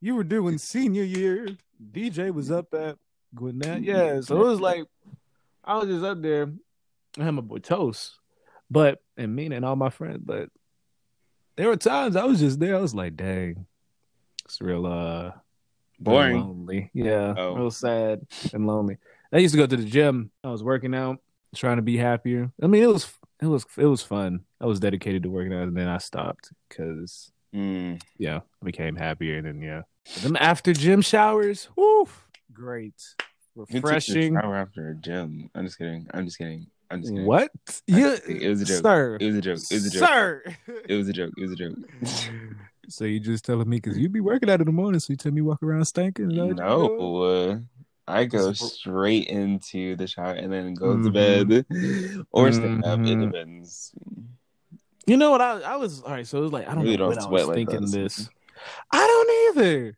You 0.01 0.15
were 0.15 0.23
doing 0.23 0.57
senior 0.57 1.03
year. 1.03 1.47
DJ 1.91 2.33
was 2.33 2.49
up 2.51 2.73
at 2.73 2.97
Gwinnett. 3.35 3.83
Yeah, 3.83 4.21
so 4.21 4.41
it 4.41 4.45
was 4.47 4.59
like 4.59 4.83
I 5.63 5.77
was 5.77 5.87
just 5.87 6.03
up 6.03 6.21
there. 6.21 6.51
I 7.19 7.23
had 7.23 7.31
my 7.31 7.41
boy 7.41 7.59
Toast, 7.59 8.17
but 8.69 9.01
and 9.17 9.35
me 9.35 9.45
and 9.45 9.63
all 9.63 9.75
my 9.75 9.89
friends. 9.89 10.21
But 10.25 10.49
there 11.57 11.67
were 11.67 11.77
times 11.77 12.15
I 12.15 12.25
was 12.25 12.39
just 12.39 12.59
there. 12.59 12.75
I 12.75 12.81
was 12.81 12.95
like, 12.95 13.15
dang, 13.15 13.65
it's 14.45 14.59
real 14.61 14.85
uh 14.87 15.31
Boring. 15.99 16.39
lonely. 16.39 16.89
Yeah, 16.93 17.33
Oh. 17.37 17.55
real 17.55 17.71
sad 17.71 18.21
and 18.53 18.65
lonely. 18.67 18.97
I 19.31 19.37
used 19.37 19.53
to 19.53 19.59
go 19.59 19.67
to 19.67 19.77
the 19.77 19.85
gym. 19.85 20.31
I 20.43 20.49
was 20.49 20.63
working 20.63 20.93
out, 20.95 21.19
trying 21.55 21.77
to 21.77 21.81
be 21.81 21.97
happier. 21.97 22.51
I 22.61 22.67
mean, 22.67 22.83
it 22.83 22.87
was 22.89 23.11
it 23.41 23.45
was 23.47 23.65
it 23.77 23.85
was 23.85 24.01
fun. 24.01 24.41
I 24.61 24.65
was 24.65 24.79
dedicated 24.79 25.23
to 25.23 25.29
working 25.29 25.53
out, 25.53 25.67
and 25.67 25.77
then 25.77 25.87
I 25.87 25.97
stopped 25.99 26.51
because 26.69 27.31
Mm. 27.55 28.01
yeah, 28.17 28.37
I 28.61 28.65
became 28.65 28.95
happier. 28.95 29.37
And 29.37 29.45
then 29.47 29.61
yeah, 29.61 29.81
but 30.15 30.23
them 30.23 30.37
after 30.39 30.73
gym 30.73 31.01
showers, 31.01 31.69
woo, 31.77 32.07
great, 32.53 33.01
refreshing. 33.55 34.33
shower 34.35 34.55
after 34.57 34.89
a 34.89 34.95
gym. 34.95 35.49
I'm 35.55 35.65
just 35.65 35.77
kidding. 35.77 36.07
I'm 36.13 36.25
just 36.25 36.37
kidding. 36.37 36.67
I'm 36.91 37.01
just 37.01 37.13
kidding. 37.13 37.25
What? 37.25 37.51
Yeah, 37.87 38.17
It 38.27 38.47
was 38.49 38.61
a 38.61 38.65
joke. 38.65 38.81
sir. 38.83 39.17
It 39.19 39.25
was 39.27 39.35
a 39.37 39.41
joke. 39.41 39.59
It 39.71 39.73
was 39.75 39.85
a 39.85 39.89
joke. 39.89 40.07
Sir. 40.07 40.43
It 40.89 40.95
was 40.95 41.07
a 41.09 41.13
joke. 41.13 41.33
It 41.37 41.41
was 41.41 41.51
a 41.51 41.55
joke. 41.55 41.75
so 42.89 43.05
you 43.05 43.19
just 43.19 43.45
telling 43.45 43.67
me 43.69 43.77
because 43.77 43.97
you'd 43.97 44.13
be 44.13 44.19
working 44.21 44.49
out 44.49 44.59
in 44.61 44.65
the 44.65 44.71
morning, 44.71 44.99
so 44.99 45.11
you 45.13 45.17
tell 45.17 45.31
me 45.31 45.41
walk 45.41 45.61
around 45.63 45.83
stinking? 45.85 46.31
Is 46.31 46.37
that 46.37 46.43
what 46.43 46.49
you 46.49 46.53
do? 46.55 46.63
No, 46.63 47.23
uh, 47.23 47.57
I 48.07 48.25
go 48.25 48.53
So- 48.53 48.65
straight 48.67 49.27
into 49.27 49.95
the 49.95 50.07
shower 50.07 50.31
and 50.33 50.51
then 50.51 50.73
go 50.73 50.93
to 50.93 51.09
Mhm. 51.09 51.13
bed 51.13 51.65
or 52.31 52.51
stand 52.51 52.85
up. 52.85 52.99
It 52.99 53.03
Mhm. 53.17 53.31
depends. 53.31 53.91
You 55.05 55.17
know 55.17 55.31
what? 55.31 55.41
I 55.41 55.61
I 55.61 55.75
was 55.77 56.01
all 56.01 56.11
right. 56.11 56.25
So 56.27 56.39
it 56.39 56.41
was 56.41 56.51
like 56.53 56.67
I 56.67 56.73
don't 56.75 56.83
Really 56.83 56.97
know 56.97 57.09
don't 57.09 57.09
when 57.09 57.17
I 57.19 57.21
sweat 57.21 57.31
was 57.31 57.47
like 57.47 57.55
thinking 57.55 57.81
that. 57.85 57.91
this. 57.91 58.29
I 58.91 59.05
don't 59.07 59.57
either. 59.65 59.97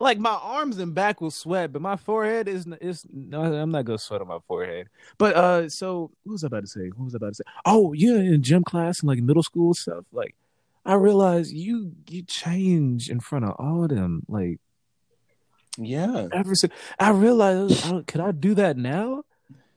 Like 0.00 0.18
my 0.18 0.30
arms 0.30 0.78
and 0.78 0.94
back 0.94 1.20
will 1.20 1.30
sweat, 1.30 1.72
but 1.74 1.82
my 1.82 1.96
forehead 1.96 2.48
is 2.48 2.66
is 2.80 3.04
no. 3.12 3.42
I'm 3.42 3.70
not 3.70 3.84
gonna 3.84 3.98
sweat 3.98 4.22
on 4.22 4.28
my 4.28 4.38
forehead. 4.46 4.88
But 5.18 5.36
uh, 5.36 5.68
so 5.68 6.10
what 6.24 6.32
was 6.32 6.44
I 6.44 6.46
about 6.46 6.62
to 6.62 6.66
say? 6.68 6.88
What 6.96 7.04
was 7.04 7.14
I 7.14 7.18
about 7.18 7.28
to 7.28 7.34
say? 7.34 7.44
Oh, 7.66 7.92
yeah, 7.92 8.14
in 8.16 8.42
gym 8.42 8.64
class 8.64 9.00
and 9.00 9.08
like 9.08 9.20
middle 9.20 9.42
school 9.42 9.74
stuff. 9.74 10.06
Like 10.12 10.34
I 10.86 10.94
realized 10.94 11.52
you 11.52 11.92
you 12.08 12.22
change 12.22 13.10
in 13.10 13.20
front 13.20 13.44
of 13.44 13.56
all 13.58 13.82
of 13.84 13.90
them. 13.90 14.22
Like 14.26 14.58
Yeah. 15.78 16.28
ever 16.32 16.54
since 16.54 16.72
I 16.98 17.10
realized, 17.10 17.86
I 17.86 17.90
don't- 17.90 18.06
could 18.06 18.20
I 18.20 18.32
do 18.32 18.54
that 18.54 18.76
now? 18.76 19.22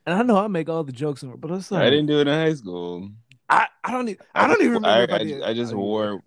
And 0.05 0.15
I 0.17 0.23
know 0.23 0.37
I 0.37 0.47
make 0.47 0.67
all 0.67 0.83
the 0.83 0.91
jokes, 0.91 1.23
but 1.23 1.51
it's 1.51 1.69
like 1.71 1.83
I 1.83 1.89
didn't 1.91 2.07
do 2.07 2.19
it 2.19 2.27
in 2.27 2.33
high 2.33 2.53
school. 2.55 3.09
I, 3.47 3.67
I 3.83 3.91
don't 3.91 4.09
even 4.09 4.25
I 4.33 4.47
don't 4.47 4.59
even 4.61 4.73
remember. 4.73 5.13
I, 5.13 5.15
I, 5.15 5.23
did. 5.23 5.43
I 5.43 5.53
just 5.53 5.73
wore 5.73 6.21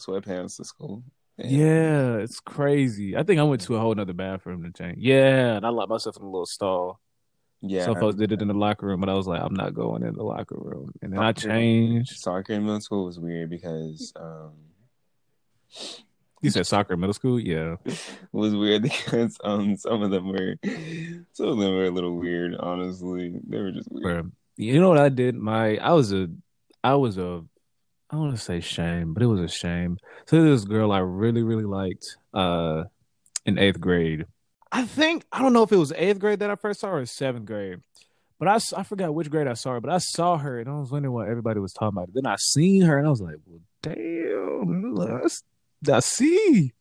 sweatpants 0.00 0.56
to 0.56 0.64
school. 0.64 1.04
Yeah, 1.38 2.16
it's 2.16 2.40
crazy. 2.40 3.16
I 3.16 3.22
think 3.22 3.38
I 3.40 3.44
went 3.44 3.60
to 3.62 3.76
a 3.76 3.80
whole 3.80 3.98
other 3.98 4.12
bathroom 4.12 4.62
to 4.64 4.70
change. 4.72 4.98
Yeah, 4.98 5.56
and 5.56 5.64
I 5.66 5.68
locked 5.68 5.90
myself 5.90 6.16
in 6.16 6.22
a 6.22 6.26
little 6.26 6.46
stall. 6.46 7.00
Yeah. 7.60 7.84
Some 7.86 7.96
folks 7.96 8.16
did 8.16 8.30
it 8.32 8.42
in 8.42 8.48
the 8.48 8.54
locker 8.54 8.86
room, 8.86 9.00
but 9.00 9.08
I 9.08 9.14
was 9.14 9.26
like, 9.26 9.40
I'm 9.40 9.54
not 9.54 9.74
going 9.74 10.02
in 10.02 10.14
the 10.14 10.22
locker 10.22 10.56
room. 10.58 10.92
And 11.00 11.12
then 11.12 11.20
I 11.20 11.30
Okay. 11.30 11.46
changed. 11.48 12.18
Soccer 12.18 12.52
in 12.52 12.62
middle 12.64 12.80
school 12.80 13.06
was 13.06 13.18
weird 13.18 13.48
because 13.48 14.12
um, 14.16 14.52
You 16.44 16.50
said 16.50 16.66
soccer 16.66 16.94
middle 16.96 17.14
school? 17.14 17.40
Yeah. 17.40 17.76
it 17.86 17.98
was 18.32 18.54
weird 18.54 18.82
because 18.82 19.38
um, 19.42 19.76
some 19.78 20.02
of 20.02 20.10
them 20.10 20.28
were 20.28 20.56
some 21.32 21.48
of 21.48 21.58
them 21.58 21.74
were 21.74 21.86
a 21.86 21.90
little 21.90 22.16
weird. 22.18 22.54
Honestly, 22.58 23.40
they 23.48 23.58
were 23.60 23.72
just 23.72 23.88
weird. 23.90 24.30
You 24.58 24.78
know 24.78 24.90
what 24.90 24.98
I 24.98 25.08
did? 25.08 25.34
My 25.36 25.78
I 25.78 25.92
was 25.92 26.12
a 26.12 26.28
I 26.82 26.96
was 26.96 27.16
a 27.16 27.42
I 28.10 28.16
want 28.16 28.36
to 28.36 28.40
say 28.40 28.60
shame, 28.60 29.14
but 29.14 29.22
it 29.22 29.26
was 29.26 29.40
a 29.40 29.48
shame. 29.48 29.96
So 30.26 30.42
this 30.42 30.64
girl 30.66 30.92
I 30.92 30.98
really, 30.98 31.42
really 31.42 31.64
liked 31.64 32.04
uh 32.34 32.84
in 33.46 33.58
eighth 33.58 33.80
grade. 33.80 34.26
I 34.70 34.84
think 34.84 35.24
I 35.32 35.40
don't 35.40 35.54
know 35.54 35.62
if 35.62 35.72
it 35.72 35.76
was 35.76 35.92
eighth 35.96 36.18
grade 36.18 36.40
that 36.40 36.50
I 36.50 36.56
first 36.56 36.80
saw 36.80 36.90
her 36.90 36.98
or 36.98 37.06
seventh 37.06 37.46
grade. 37.46 37.78
But 38.38 38.48
I, 38.48 38.58
I 38.78 38.82
forgot 38.82 39.14
which 39.14 39.30
grade 39.30 39.46
I 39.46 39.54
saw 39.54 39.72
her, 39.72 39.80
but 39.80 39.90
I 39.92 39.98
saw 39.98 40.36
her 40.36 40.60
and 40.60 40.68
I 40.68 40.78
was 40.78 40.90
wondering 40.90 41.14
what 41.14 41.28
everybody 41.28 41.60
was 41.60 41.72
talking 41.72 41.96
about. 41.96 42.10
Then 42.12 42.26
I 42.26 42.36
seen 42.36 42.82
her 42.82 42.98
and 42.98 43.06
I 43.06 43.10
was 43.10 43.22
like, 43.22 43.36
well, 43.46 43.60
damn, 43.80 44.94
that's- 44.94 45.42
I 45.88 46.00
see. 46.00 46.72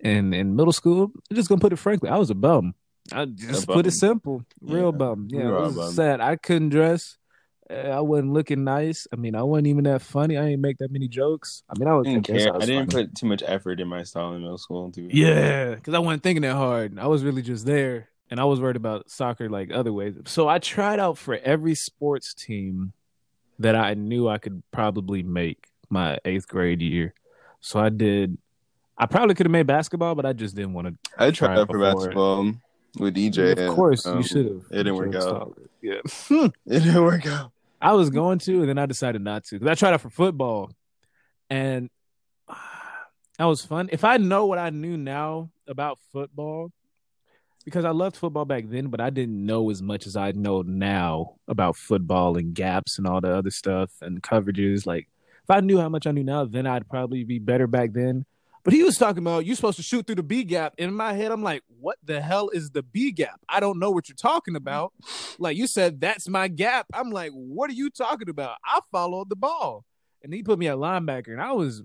And 0.00 0.34
in 0.34 0.56
middle 0.56 0.72
school, 0.72 1.10
I'm 1.30 1.36
just 1.36 1.48
gonna 1.48 1.60
put 1.60 1.72
it 1.72 1.76
frankly, 1.76 2.08
I 2.10 2.16
was 2.16 2.30
a 2.30 2.34
bum. 2.34 2.74
I 3.12 3.26
just 3.26 3.66
put 3.66 3.86
it 3.86 3.92
simple, 3.92 4.42
real 4.62 4.86
Yeah. 4.86 4.90
bum. 4.92 5.28
Yeah, 5.30 5.48
it 5.48 5.52
was 5.52 5.76
bum. 5.76 5.92
sad. 5.92 6.20
I 6.20 6.36
couldn't 6.36 6.70
dress. 6.70 7.18
Uh, 7.68 7.74
I 7.74 8.00
wasn't 8.00 8.32
looking 8.32 8.64
nice. 8.64 9.06
I 9.12 9.16
mean, 9.16 9.34
I 9.34 9.42
wasn't 9.42 9.68
even 9.68 9.84
that 9.84 10.02
funny. 10.02 10.36
I 10.36 10.44
didn't 10.46 10.60
make 10.60 10.78
that 10.78 10.90
many 10.90 11.08
jokes. 11.08 11.62
I 11.68 11.78
mean, 11.78 11.88
I, 11.88 11.94
was, 11.94 12.06
I 12.06 12.10
didn't 12.12 12.30
I, 12.30 12.38
care. 12.38 12.52
I, 12.52 12.56
I, 12.56 12.60
didn't 12.60 12.92
funny. 12.92 13.06
put 13.06 13.14
too 13.14 13.26
much 13.26 13.42
effort 13.46 13.80
in 13.80 13.88
my 13.88 14.02
style 14.02 14.34
in 14.34 14.42
middle 14.42 14.58
school. 14.58 14.90
To 14.92 15.00
be 15.06 15.14
Yeah, 15.18 15.74
because 15.74 15.94
I 15.94 15.98
wasn't 15.98 16.22
thinking 16.22 16.42
that 16.42 16.54
hard. 16.56 16.98
I 16.98 17.06
was 17.06 17.24
really 17.24 17.40
just 17.42 17.64
there, 17.66 18.08
and 18.30 18.38
I 18.38 18.44
was 18.44 18.60
worried 18.60 18.76
about 18.76 19.10
soccer 19.10 19.48
like 19.48 19.70
other 19.70 19.92
ways. 19.92 20.14
So 20.26 20.46
I 20.48 20.58
tried 20.58 20.98
out 21.00 21.16
for 21.16 21.38
every 21.42 21.74
sports 21.74 22.34
team 22.34 22.92
that 23.58 23.76
I 23.76 23.94
knew 23.94 24.28
I 24.28 24.38
could 24.38 24.62
probably 24.70 25.22
make 25.22 25.68
my 25.88 26.18
eighth 26.24 26.48
grade 26.48 26.82
year. 26.82 27.14
So 27.64 27.80
I 27.80 27.88
did. 27.88 28.36
I 28.98 29.06
probably 29.06 29.34
could 29.34 29.46
have 29.46 29.50
made 29.50 29.66
basketball, 29.66 30.14
but 30.14 30.26
I 30.26 30.34
just 30.34 30.54
didn't 30.54 30.74
want 30.74 30.88
to. 30.88 31.10
I 31.16 31.30
tried 31.30 31.66
for 31.66 31.78
basketball 31.78 32.52
with 32.98 33.16
EJ. 33.16 33.52
of 33.52 33.58
and, 33.58 33.74
course, 33.74 34.04
um, 34.04 34.18
you 34.18 34.22
should 34.22 34.44
have. 34.44 34.62
It 34.70 34.84
didn't 34.84 34.96
work 34.96 35.14
out. 35.14 35.58
Yeah, 35.80 36.00
It 36.30 36.52
didn't 36.66 37.02
work 37.02 37.26
out. 37.26 37.52
I 37.80 37.94
was 37.94 38.10
going 38.10 38.38
to, 38.40 38.60
and 38.60 38.68
then 38.68 38.76
I 38.76 38.84
decided 38.84 39.22
not 39.22 39.44
to 39.44 39.54
because 39.58 39.68
I 39.68 39.74
tried 39.76 39.94
out 39.94 40.02
for 40.02 40.10
football, 40.10 40.72
and 41.48 41.88
that 43.38 43.44
was 43.46 43.64
fun. 43.64 43.88
If 43.90 44.04
I 44.04 44.18
know 44.18 44.44
what 44.44 44.58
I 44.58 44.68
knew 44.68 44.98
now 44.98 45.48
about 45.66 45.98
football, 46.12 46.70
because 47.64 47.86
I 47.86 47.92
loved 47.92 48.16
football 48.16 48.44
back 48.44 48.64
then, 48.68 48.88
but 48.88 49.00
I 49.00 49.08
didn't 49.08 49.44
know 49.44 49.70
as 49.70 49.80
much 49.80 50.06
as 50.06 50.16
I 50.16 50.32
know 50.32 50.60
now 50.60 51.36
about 51.48 51.76
football 51.76 52.36
and 52.36 52.54
gaps 52.54 52.98
and 52.98 53.06
all 53.06 53.22
the 53.22 53.34
other 53.34 53.50
stuff 53.50 53.90
and 54.02 54.22
coverages. 54.22 54.84
Like, 54.86 55.08
if 55.44 55.50
I 55.50 55.60
knew 55.60 55.78
how 55.78 55.88
much 55.88 56.06
I 56.06 56.10
knew 56.10 56.24
now, 56.24 56.44
then 56.46 56.66
I'd 56.66 56.88
probably 56.88 57.22
be 57.24 57.38
better 57.38 57.66
back 57.66 57.92
then. 57.92 58.24
But 58.64 58.72
he 58.72 58.82
was 58.82 58.96
talking 58.96 59.22
about 59.22 59.44
you're 59.44 59.56
supposed 59.56 59.76
to 59.76 59.82
shoot 59.82 60.06
through 60.06 60.16
the 60.16 60.22
B 60.22 60.42
gap. 60.42 60.74
In 60.78 60.94
my 60.94 61.12
head, 61.12 61.30
I'm 61.30 61.42
like, 61.42 61.62
what 61.80 61.98
the 62.02 62.22
hell 62.22 62.48
is 62.48 62.70
the 62.70 62.82
B 62.82 63.12
gap? 63.12 63.38
I 63.46 63.60
don't 63.60 63.78
know 63.78 63.90
what 63.90 64.08
you're 64.08 64.16
talking 64.16 64.56
about. 64.56 64.94
Like 65.38 65.58
you 65.58 65.66
said, 65.66 66.00
that's 66.00 66.28
my 66.30 66.48
gap. 66.48 66.86
I'm 66.94 67.10
like, 67.10 67.30
what 67.32 67.68
are 67.68 67.74
you 67.74 67.90
talking 67.90 68.30
about? 68.30 68.56
I 68.64 68.80
followed 68.90 69.28
the 69.28 69.36
ball. 69.36 69.84
And 70.22 70.32
he 70.32 70.42
put 70.42 70.58
me 70.58 70.68
at 70.68 70.78
linebacker, 70.78 71.28
and 71.28 71.42
I 71.42 71.52
was, 71.52 71.82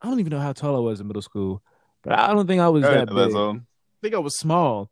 I 0.00 0.08
don't 0.08 0.18
even 0.18 0.30
know 0.30 0.40
how 0.40 0.54
tall 0.54 0.74
I 0.74 0.78
was 0.78 1.00
in 1.00 1.06
middle 1.06 1.20
school, 1.20 1.62
but 2.02 2.18
I 2.18 2.32
don't 2.32 2.46
think 2.46 2.62
I 2.62 2.70
was 2.70 2.82
that 2.84 3.08
big. 3.10 3.36
I 3.36 3.60
think 4.00 4.14
I 4.14 4.18
was 4.18 4.38
small 4.38 4.90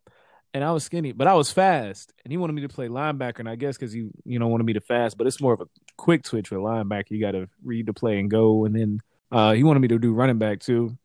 and 0.53 0.63
I 0.63 0.71
was 0.71 0.83
skinny, 0.83 1.11
but 1.11 1.27
I 1.27 1.33
was 1.33 1.51
fast. 1.51 2.13
And 2.23 2.31
he 2.31 2.37
wanted 2.37 2.53
me 2.53 2.61
to 2.63 2.69
play 2.69 2.87
linebacker, 2.87 3.39
and 3.39 3.49
I 3.49 3.55
guess 3.55 3.77
because 3.77 3.93
he, 3.93 4.09
you 4.25 4.39
know, 4.39 4.47
wanted 4.47 4.65
me 4.65 4.73
to 4.73 4.81
fast, 4.81 5.17
but 5.17 5.27
it's 5.27 5.41
more 5.41 5.53
of 5.53 5.61
a 5.61 5.67
quick 5.97 6.23
twitch 6.23 6.51
with 6.51 6.59
linebacker. 6.59 7.11
You 7.11 7.21
got 7.21 7.31
to 7.31 7.47
read 7.63 7.85
the 7.85 7.93
play 7.93 8.19
and 8.19 8.29
go. 8.29 8.65
And 8.65 8.75
then 8.75 8.99
uh, 9.31 9.53
he 9.53 9.63
wanted 9.63 9.79
me 9.79 9.87
to 9.89 9.99
do 9.99 10.13
running 10.13 10.39
back 10.39 10.59
too, 10.59 10.97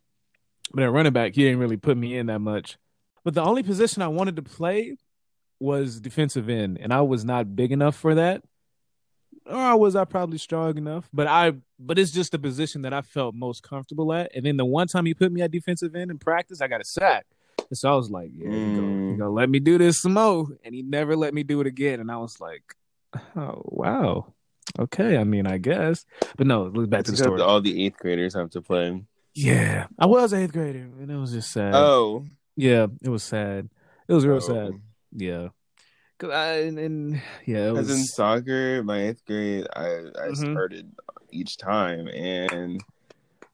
but 0.73 0.85
at 0.85 0.93
running 0.93 1.13
back, 1.13 1.35
he 1.35 1.45
didn't 1.45 1.61
really 1.61 1.77
put 1.77 1.97
me 1.97 2.17
in 2.17 2.27
that 2.27 2.41
much. 2.41 2.77
But 3.25 3.35
the 3.35 3.43
only 3.43 3.63
position 3.63 4.03
I 4.03 4.09
wanted 4.09 4.37
to 4.37 4.43
play 4.43 4.97
was 5.59 6.01
defensive 6.01 6.49
end, 6.49 6.79
and 6.81 6.93
I 6.93 7.01
was 7.03 7.25
not 7.25 7.57
big 7.57 7.73
enough 7.73 7.97
for 7.97 8.15
that. 8.15 8.43
Or 9.49 9.79
was 9.79 9.95
I 9.95 10.05
probably 10.05 10.39
strong 10.39 10.77
enough? 10.77 11.09
But 11.13 11.29
I, 11.29 11.53
but 11.79 12.01
it's 12.01 12.11
just 12.11 12.33
the 12.33 12.39
position 12.39 12.83
that 12.83 12.93
I 12.93 13.03
felt 13.03 13.35
most 13.35 13.63
comfortable 13.63 14.13
at. 14.13 14.35
And 14.35 14.45
then 14.45 14.57
the 14.57 14.65
one 14.65 14.89
time 14.89 15.07
he 15.07 15.15
put 15.15 15.31
me 15.31 15.41
at 15.41 15.53
defensive 15.53 15.95
end 15.95 16.11
in 16.11 16.19
practice, 16.19 16.61
I 16.61 16.67
got 16.67 16.81
a 16.81 16.85
sack. 16.85 17.27
So 17.73 17.93
I 17.93 17.97
was 17.97 18.11
like, 18.11 18.31
yeah, 18.33 18.49
you 18.49 18.75
gonna, 18.77 18.87
Mm. 18.87 19.11
you 19.13 19.17
gonna 19.19 19.31
let 19.31 19.51
me 19.51 19.59
do 19.59 19.79
this 19.79 20.01
some 20.01 20.15
more. 20.15 20.47
And 20.65 20.75
he 20.75 20.83
never 20.83 21.17
let 21.17 21.35
me 21.35 21.43
do 21.43 21.61
it 21.61 21.67
again. 21.67 22.01
And 22.01 22.11
I 22.11 22.17
was 22.19 22.41
like, 22.41 22.63
oh, 23.37 23.63
wow. 23.67 24.35
Okay. 24.79 25.17
I 25.17 25.25
mean, 25.25 25.47
I 25.47 25.59
guess. 25.59 26.05
But 26.37 26.47
no, 26.47 26.71
let's 26.75 26.89
back 26.89 27.05
to 27.05 27.11
the 27.13 27.17
story. 27.17 27.41
all 27.41 27.61
the 27.61 27.85
eighth 27.85 27.99
graders 27.99 28.35
have 28.35 28.51
to 28.51 28.63
play. 28.63 29.03
Yeah. 29.35 29.87
I 29.99 30.07
was 30.07 30.33
eighth 30.33 30.53
grader. 30.53 30.89
And 31.01 31.11
it 31.11 31.17
was 31.17 31.33
just 31.33 31.51
sad. 31.53 31.75
Oh, 31.75 32.25
Yeah. 32.57 32.87
It 33.03 33.09
was 33.09 33.23
sad. 33.23 33.69
It 34.09 34.15
was 34.15 34.25
real 34.27 34.37
Oh. 34.37 34.41
sad. 34.41 34.73
Yeah. 35.13 35.49
Cause 36.19 36.31
I, 36.31 36.47
and, 36.63 36.79
and 36.79 37.23
yeah, 37.45 37.69
it 37.69 37.77
As 37.77 37.91
in 37.91 38.03
soccer, 38.05 38.83
my 38.83 39.09
eighth 39.09 39.25
grade, 39.27 39.67
I 39.77 39.87
I 40.19 40.29
Mhm. 40.33 40.53
started 40.53 40.91
each 41.31 41.59
time, 41.59 42.09
and 42.09 42.83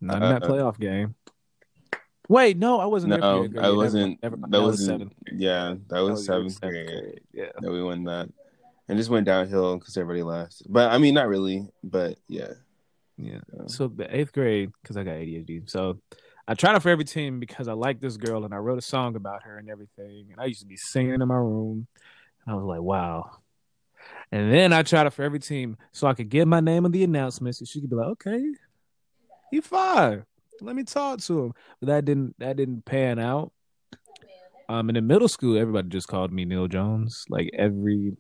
Not 0.01 0.23
in 0.23 0.29
that 0.29 0.45
uh, 0.45 0.49
playoff 0.49 0.79
game. 0.79 1.17
Wait, 2.33 2.57
no, 2.57 2.81
I 2.81 2.87
wasn't 2.87 3.21
no, 3.21 3.47
grade. 3.47 3.63
I 3.63 3.71
wasn't. 3.71 4.23
Never 4.23 4.39
mind. 4.39 4.55
That 4.55 4.63
was 4.63 4.81
wasn't. 4.81 5.13
Yeah, 5.31 5.75
that 5.75 5.89
That 5.89 6.01
was 6.01 6.11
was 6.13 6.25
seventh 6.25 6.61
grade 6.63 7.21
Yeah. 7.35 7.51
that 7.61 7.71
we 7.71 7.83
won 7.83 8.05
that, 8.05 8.31
and 8.89 8.97
just 8.97 9.11
went 9.11 9.27
downhill 9.27 9.77
because 9.77 9.99
everybody 9.99 10.23
left. 10.23 10.63
But 10.67 10.91
I 10.91 10.97
mean, 10.97 11.13
not 11.13 11.29
really. 11.29 11.69
But 11.85 12.17
yeah, 12.29 12.53
Yeah. 13.19 13.41
Yeah. 13.53 13.67
So 13.67 13.89
the 13.89 14.15
eighth 14.17 14.33
grade, 14.33 14.73
because 14.81 14.97
I 14.97 15.05
got 15.05 15.17
ADHD. 15.17 15.69
So 15.69 16.01
I 16.49 16.55
tried 16.55 16.75
out 16.75 16.83
for 16.83 16.89
every 16.89 17.05
team 17.05 17.39
because 17.39 17.69
I 17.69 17.75
like 17.75 18.01
this 18.01 18.17
girl 18.17 18.47
and 18.47 18.55
I 18.55 18.57
wrote 18.57 18.79
a 18.79 18.83
song 18.83 19.15
about 19.15 19.43
her 19.43 19.59
and 19.59 19.69
everything. 19.69 20.29
And 20.33 20.41
I 20.41 20.47
used 20.47 20.61
to 20.61 20.67
be 20.67 20.79
singing 20.79 21.21
in 21.21 21.29
my 21.29 21.37
room. 21.37 21.87
And 22.47 22.55
I 22.55 22.57
was 22.57 22.65
like, 22.65 22.81
wow. 22.81 23.31
And 24.33 24.51
then 24.51 24.73
I 24.73 24.83
tried 24.83 25.07
out 25.07 25.13
for 25.13 25.23
every 25.23 25.39
team 25.39 25.77
so 25.93 26.07
I 26.07 26.15
could 26.15 26.31
get 26.31 26.49
my 26.49 26.61
name 26.61 26.87
on 26.87 26.93
the 26.93 27.05
announcements 27.05 27.61
and 27.61 27.69
she 27.69 27.81
could 27.83 27.91
be 27.91 27.97
like, 27.97 28.09
okay, 28.09 28.43
he 29.51 29.61
fine. 29.61 30.25
Let 30.61 30.77
me 30.77 30.85
talk 30.85 31.21
to 31.23 31.45
him. 31.47 31.53
But 31.81 31.87
that 31.89 32.05
didn't 32.05 32.39
that 32.39 32.57
didn't 32.57 32.85
pan 32.85 33.19
out. 33.19 33.53
Um, 34.69 34.89
and 34.89 34.97
in 34.97 35.07
middle 35.07 35.29
school, 35.29 35.59
everybody 35.59 35.89
just 35.89 36.09
called 36.09 36.33
me 36.33 36.45
Neil 36.45 36.69
Jones. 36.69 37.25
Like 37.29 37.51
every, 37.53 38.17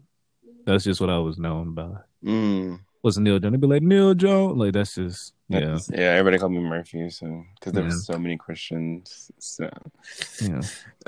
that's 0.67 0.85
just 0.85 1.01
what 1.01 1.09
I 1.11 1.19
was 1.19 1.39
known 1.39 1.73
by. 1.75 1.89
mm. 2.25 2.81
Was 3.03 3.19
Neil 3.19 3.39
Jones? 3.39 3.53
They'd 3.53 3.61
be 3.61 3.67
like 3.67 3.83
Neil 3.83 4.15
Jones. 4.15 4.59
Like 4.59 4.73
that's 4.75 4.95
just 4.97 5.33
yeah. 5.49 5.79
Yeah. 5.91 5.99
Everybody 6.12 6.39
called 6.39 6.53
me 6.53 6.61
Murphy, 6.61 7.09
so 7.11 7.45
because 7.59 7.73
there 7.73 7.83
Yeah. 7.83 7.89
was 7.89 8.07
so 8.07 8.19
many 8.19 8.37
Christians. 8.37 9.31
So, 9.39 9.69
Yeah. 10.41 10.61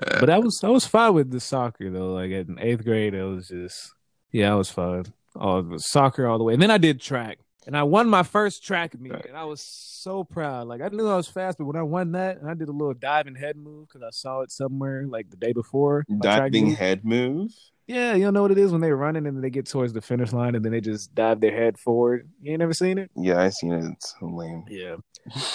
uh, 0.02 0.20
But 0.20 0.30
I 0.30 0.38
was 0.38 0.60
I 0.64 0.68
was 0.68 0.86
fine 0.86 1.14
with 1.14 1.30
the 1.30 1.40
soccer 1.40 1.90
though. 1.90 2.12
Like 2.14 2.30
in 2.30 2.58
eighth 2.60 2.84
grade, 2.84 3.14
it 3.14 3.24
was 3.24 3.48
just 3.48 3.92
yeah, 4.32 4.52
I 4.52 4.54
was 4.56 4.70
fine. 4.70 5.04
Oh, 5.36 5.58
it 5.58 5.66
was 5.66 5.86
soccer 5.90 6.26
all 6.26 6.38
the 6.38 6.44
way. 6.44 6.54
And 6.54 6.62
then 6.62 6.70
I 6.70 6.78
did 6.78 7.00
track, 7.00 7.38
and 7.66 7.76
I 7.76 7.82
won 7.82 8.08
my 8.08 8.22
first 8.22 8.64
track 8.64 8.98
meet, 8.98 9.12
and 9.26 9.36
I 9.36 9.44
was 9.44 9.60
so 9.60 10.24
proud. 10.24 10.68
Like 10.68 10.80
I 10.82 10.88
knew 10.88 11.08
I 11.08 11.16
was 11.16 11.28
fast, 11.28 11.58
but 11.58 11.64
when 11.64 11.76
I 11.76 11.82
won 11.82 12.12
that, 12.12 12.38
and 12.40 12.48
I 12.50 12.54
did 12.54 12.68
a 12.68 12.72
little 12.72 12.94
diving 12.94 13.34
head 13.34 13.56
move 13.56 13.88
because 13.88 14.02
I 14.02 14.10
saw 14.10 14.40
it 14.40 14.50
somewhere 14.50 15.06
like 15.06 15.30
the 15.30 15.36
day 15.36 15.52
before. 15.52 16.04
diving 16.20 16.74
head 16.74 17.04
move. 17.04 17.52
Yeah, 17.86 18.14
you 18.14 18.32
know 18.32 18.40
what 18.40 18.50
it 18.50 18.56
is 18.56 18.72
when 18.72 18.80
they're 18.80 18.96
running 18.96 19.26
and 19.26 19.44
they 19.44 19.50
get 19.50 19.66
towards 19.66 19.92
the 19.92 20.00
finish 20.00 20.32
line 20.32 20.54
and 20.54 20.64
then 20.64 20.72
they 20.72 20.80
just 20.80 21.14
dive 21.14 21.40
their 21.42 21.54
head 21.54 21.78
forward. 21.78 22.26
You 22.40 22.52
ain't 22.52 22.60
never 22.60 22.72
seen 22.72 22.96
it? 22.96 23.10
Yeah, 23.14 23.42
I 23.42 23.50
seen 23.50 23.74
it. 23.74 23.84
It's 23.84 24.14
so 24.18 24.24
lame. 24.26 24.64
Yeah. 24.70 24.96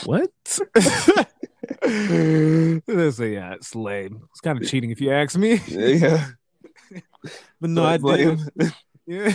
What? 0.05 0.29
Let's 1.83 3.17
say 3.17 3.33
yeah, 3.33 3.53
it's 3.53 3.73
lame. 3.75 4.21
It's 4.31 4.41
kind 4.41 4.61
of 4.61 4.67
cheating 4.67 4.91
if 4.91 5.01
you 5.01 5.11
ask 5.11 5.37
me. 5.37 5.59
Yeah, 5.67 6.27
But 7.61 7.69
no, 7.71 7.83
I 7.83 7.95
it's 7.95 8.03
did. 8.03 8.39
lame. 8.59 8.71
Yeah. 9.07 9.33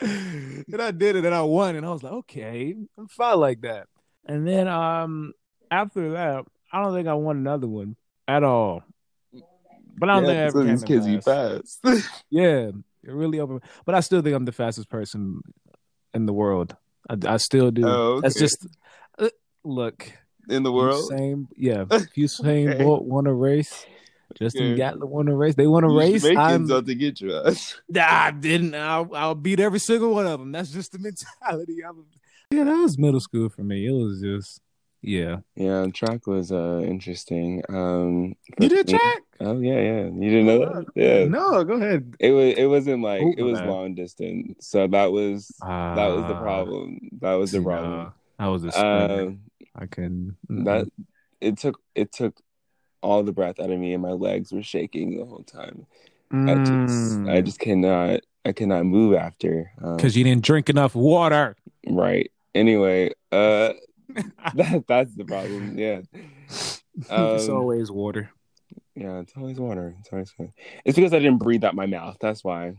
And 0.00 0.80
I 0.82 0.90
did 0.90 1.16
it 1.16 1.24
and 1.24 1.34
I 1.34 1.42
won 1.42 1.76
and 1.76 1.86
I 1.86 1.90
was 1.90 2.02
like, 2.02 2.12
okay, 2.12 2.74
I'm 2.98 3.08
fine 3.08 3.38
like 3.38 3.60
that. 3.62 3.86
And 4.26 4.46
then 4.46 4.68
um 4.68 5.32
after 5.70 6.12
that, 6.12 6.44
I 6.72 6.82
don't 6.82 6.94
think 6.94 7.08
I 7.08 7.14
won 7.14 7.36
another 7.36 7.66
one 7.68 7.96
at 8.26 8.42
all. 8.42 8.82
But 9.96 10.10
I 10.10 10.14
don't 10.14 10.22
Yeah, 10.24 10.28
think 10.28 10.38
I 10.38 10.42
ever 10.42 10.64
these 10.64 10.84
kids 10.84 11.06
last. 11.06 11.80
fast. 11.84 12.10
Yeah, 12.30 12.68
it 12.68 13.12
really 13.12 13.38
opened. 13.38 13.62
But 13.84 13.94
I 13.94 14.00
still 14.00 14.22
think 14.22 14.34
I'm 14.34 14.44
the 14.44 14.52
fastest 14.52 14.88
person 14.88 15.42
in 16.12 16.26
the 16.26 16.32
world. 16.32 16.76
I, 17.08 17.16
I 17.26 17.36
still 17.36 17.70
do. 17.70 17.86
Oh, 17.86 18.20
That's 18.20 18.34
just 18.34 18.66
uh, 19.18 19.28
look. 19.62 20.10
in 20.48 20.62
the 20.62 20.72
world. 20.72 21.06
Same, 21.06 21.48
yeah. 21.56 21.84
If 21.90 22.14
Usain 22.16 22.70
Okay. 22.70 22.82
Bolt 22.82 23.04
won 23.04 23.26
a 23.26 23.32
race, 23.32 23.86
Justin 24.34 24.72
Okay. 24.72 24.76
Gatlin 24.76 25.08
won 25.08 25.28
a 25.28 25.34
race. 25.34 25.54
They 25.54 25.66
want 25.66 25.84
a 25.84 25.88
race. 25.88 26.24
I'm, 26.24 26.70
out 26.70 26.86
to 26.86 26.94
get 26.94 27.20
you. 27.20 27.30
Nah, 27.88 28.06
I 28.06 28.30
didn't. 28.30 28.74
I'll, 28.74 29.10
I'll 29.14 29.34
beat 29.34 29.60
every 29.60 29.78
single 29.78 30.12
one 30.14 30.26
of 30.26 30.40
them. 30.40 30.52
That's 30.52 30.70
just 30.70 30.92
the 30.92 30.98
mentality. 31.40 31.84
I'm, 31.84 32.06
yeah, 32.50 32.64
that 32.64 32.76
was 32.76 32.98
middle 32.98 33.20
school 33.20 33.48
for 33.48 33.62
me. 33.62 33.86
It 33.86 33.92
was 33.92 34.20
just, 34.20 34.60
yeah. 35.02 35.38
yeah, 35.56 35.86
track 35.92 36.26
was 36.26 36.50
uh 36.52 36.82
interesting. 36.84 37.62
Um, 37.68 38.34
You 38.58 38.68
did 38.68 38.88
track? 38.88 39.22
Oh 39.40 39.58
yeah, 39.60 39.80
yeah. 39.80 40.04
You 40.04 40.30
didn't 40.30 40.46
know 40.46 40.58
that? 40.60 40.86
Yeah. 40.94 41.24
No, 41.26 41.64
go 41.64 41.74
ahead. 41.74 42.14
It 42.20 42.30
was. 42.30 42.54
It 42.56 42.66
wasn't 42.66 43.02
like 43.02 43.22
Ooh, 43.22 43.34
it 43.36 43.42
was 43.42 43.58
man. 43.58 43.68
long 43.68 43.94
distance, 43.94 44.66
so 44.66 44.86
that 44.86 45.12
was 45.12 45.48
that 45.60 46.06
was 46.08 46.26
the 46.28 46.34
Ah, 46.34 46.40
problem. 46.40 47.00
That 47.20 47.34
was 47.34 47.52
the 47.52 47.62
problem. 47.62 48.12
I 48.38 48.48
was 48.48 48.64
a 48.64 48.72
sprinter. 48.72 49.26
Um, 49.26 49.40
I 49.74 49.86
couldn't. 49.86 50.36
that 50.48 50.88
it 51.40 51.58
took 51.58 51.80
it 51.94 52.12
took 52.12 52.34
all 53.04 53.22
the 53.22 53.32
breath 53.32 53.60
out 53.60 53.70
of 53.70 53.78
me, 53.78 53.92
and 53.92 54.02
my 54.02 54.12
legs 54.12 54.52
were 54.52 54.62
shaking 54.62 55.18
the 55.18 55.24
whole 55.26 55.44
time. 55.44 55.86
I 56.32 56.56
just 56.56 57.28
I 57.28 57.40
just 57.42 57.60
cannot 57.60 58.20
I 58.44 58.52
cannot 58.52 58.86
move 58.86 59.14
after. 59.14 59.70
Um, 59.82 59.96
because 59.96 60.16
you 60.16 60.24
didn't 60.24 60.44
drink 60.44 60.68
enough 60.68 60.94
water. 60.94 61.56
right. 61.86 62.30
Anyway, 62.54 63.10
uh, 63.30 63.74
that 64.54 64.84
that's 64.88 65.14
the 65.14 65.24
problem. 65.24 65.78
Yeah. 65.78 66.00
it's 66.48 66.82
Um, 67.10 67.50
always 67.50 67.90
water. 67.90 68.30
Yeah, 68.94 69.20
it's 69.20 69.32
always 69.36 69.58
water. 69.58 69.94
It's 70.00 70.08
always 70.12 70.30
fun. 70.30 70.52
It's 70.84 70.96
because 70.96 71.12
I 71.12 71.18
didn't 71.18 71.38
breathe 71.38 71.64
out 71.64 71.74
my 71.74 71.86
mouth. 71.86 72.16
That's 72.20 72.42
why. 72.44 72.74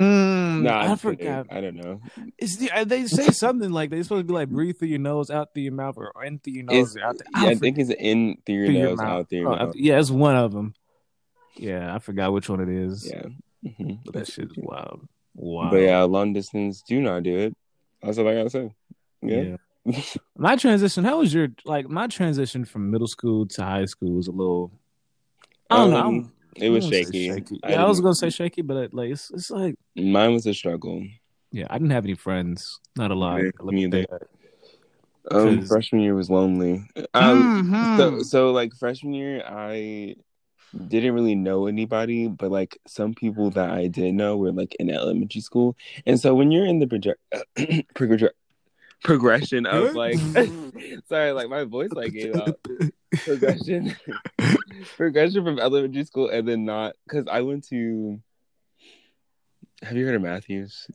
Mm, 0.00 0.62
Nah, 0.62 0.70
I 0.80 0.86
I'm 0.88 0.96
forgot. 0.96 1.46
I 1.50 1.60
don't 1.60 1.76
know. 1.76 2.00
It's 2.38 2.56
the, 2.56 2.70
uh, 2.70 2.84
they 2.84 3.06
say 3.06 3.28
something 3.28 3.70
like 3.70 3.90
they're 3.90 4.02
supposed 4.02 4.20
to 4.20 4.24
be 4.24 4.32
like 4.32 4.48
breathe 4.48 4.78
through 4.78 4.88
your 4.88 4.98
nose, 4.98 5.30
out 5.30 5.52
through 5.54 5.64
your 5.64 5.72
mouth, 5.72 5.96
or 5.96 6.12
in 6.24 6.38
through 6.38 6.54
your 6.54 6.64
nose, 6.64 6.96
out 6.96 7.18
through, 7.18 7.42
yeah, 7.42 7.48
I 7.50 7.54
think 7.54 7.78
it's 7.78 7.90
in 7.90 8.38
through 8.46 8.54
your 8.56 8.66
through 8.66 8.78
nose, 8.78 8.98
mouth. 8.98 9.08
out 9.08 9.28
through 9.28 9.38
your 9.40 9.52
Oh, 9.52 9.56
mouth. 9.66 9.76
yeah, 9.76 9.98
it's 9.98 10.10
one 10.10 10.36
of 10.36 10.52
them. 10.52 10.74
Yeah, 11.56 11.94
I 11.94 11.98
forgot 11.98 12.32
which 12.32 12.48
one 12.48 12.60
it 12.60 12.68
is. 12.68 13.10
Yeah. 13.12 13.26
Mhm. 13.64 14.00
but 14.04 14.14
that 14.14 14.26
shit 14.26 14.46
is 14.50 14.56
wild. 14.56 15.06
Wow. 15.34 15.70
But 15.70 15.76
yeah, 15.82 16.02
long 16.02 16.32
distance, 16.32 16.82
do 16.82 17.00
not 17.00 17.22
do 17.22 17.36
it. 17.38 17.56
That's 18.02 18.18
all 18.18 18.28
I 18.28 18.34
gotta 18.34 18.50
say. 18.50 18.72
Yeah. 19.22 19.56
my 20.36 20.56
transition. 20.56 21.04
How 21.04 21.18
was 21.18 21.32
your 21.34 21.48
like 21.64 21.88
my 21.88 22.06
transition 22.06 22.64
from 22.64 22.90
middle 22.90 23.06
school 23.06 23.46
to 23.46 23.62
high 23.62 23.84
school 23.84 24.12
was 24.12 24.26
a 24.28 24.32
little. 24.32 24.72
I 25.70 25.76
don't 25.76 25.90
know. 25.90 25.96
I 25.96 26.00
Um, 26.00 26.20
don't- 26.22 26.30
it 26.56 26.68
was 26.70 26.86
I 26.86 26.90
don't 26.90 26.92
wanna 26.92 27.04
say 27.04 27.28
shaky. 27.28 27.60
Yeah, 27.68 27.82
I, 27.84 27.88
was 27.88 28.00
gonna 28.00 28.14
say 28.14 28.30
shaky, 28.30 28.62
but 28.62 28.76
it, 28.76 28.94
like 28.94 29.10
it's, 29.10 29.30
it's 29.30 29.50
like 29.50 29.76
Mine 29.96 30.32
was 30.32 30.46
a 30.46 30.54
struggle. 30.54 31.04
yeah, 31.50 31.66
I 31.70 31.78
didn't 31.78 31.90
have 31.90 32.04
any 32.04 32.14
friends. 32.14 32.78
Not 32.96 33.10
a 33.10 33.14
lot. 33.14 33.42
Yeah, 33.42 33.50
Let 33.60 33.74
me 33.74 33.74
me 33.74 33.84
either. 33.84 34.00
say 34.02 34.06
that. 34.10 34.28
Um, 35.36 35.58
'Cause- 35.60 35.68
freshman 35.68 36.02
year 36.02 36.14
was 36.14 36.28
lonely. 36.30 36.84
Um, 37.14 37.70
Mhm. 37.70 37.96
so 37.96 38.18
so 38.22 38.50
like 38.52 38.74
freshman 38.74 39.14
year, 39.14 39.42
I 39.46 40.16
didn't 40.88 41.12
really 41.14 41.34
know 41.34 41.66
anybody, 41.66 42.28
but 42.28 42.50
like 42.50 42.78
some 42.88 43.14
people 43.14 43.50
that 43.50 43.70
I 43.70 43.86
did 43.88 44.14
know 44.14 44.36
were 44.36 44.52
like 44.52 44.74
in 44.80 44.90
elementary 44.90 45.40
school, 45.42 45.76
and 46.06 46.18
so 46.18 46.34
when 46.34 46.50
you're 46.50 46.66
in 46.66 46.78
the 46.80 46.86
proje- 46.86 47.14
progr- 47.94 48.30
progression 49.02 49.66
of 49.66 49.94
like, 49.94 50.18
sorry, 51.08 51.32
like 51.32 51.48
my 51.48 51.64
voice 51.64 51.90
like 51.92 52.12
gave 52.12 52.34
up 52.36 52.56
progression, 53.24 53.94
progression 54.96 55.44
from 55.44 55.58
elementary 55.58 56.04
school, 56.04 56.28
and 56.28 56.46
then 56.46 56.64
not 56.64 56.94
because 57.06 57.26
I 57.30 57.40
went 57.42 57.66
to. 57.68 58.20
Have 59.82 59.96
you 59.96 60.06
heard 60.06 60.14
of 60.14 60.22
Matthews? 60.22 60.86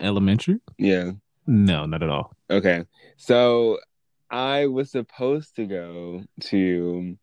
Elementary? 0.00 0.60
Yeah. 0.76 1.12
No, 1.46 1.86
not 1.86 2.02
at 2.02 2.08
all. 2.08 2.36
Okay. 2.50 2.84
So 3.16 3.78
I 4.30 4.66
was 4.66 4.90
supposed 4.90 5.56
to 5.56 5.66
go 5.66 6.24
to 6.40 7.16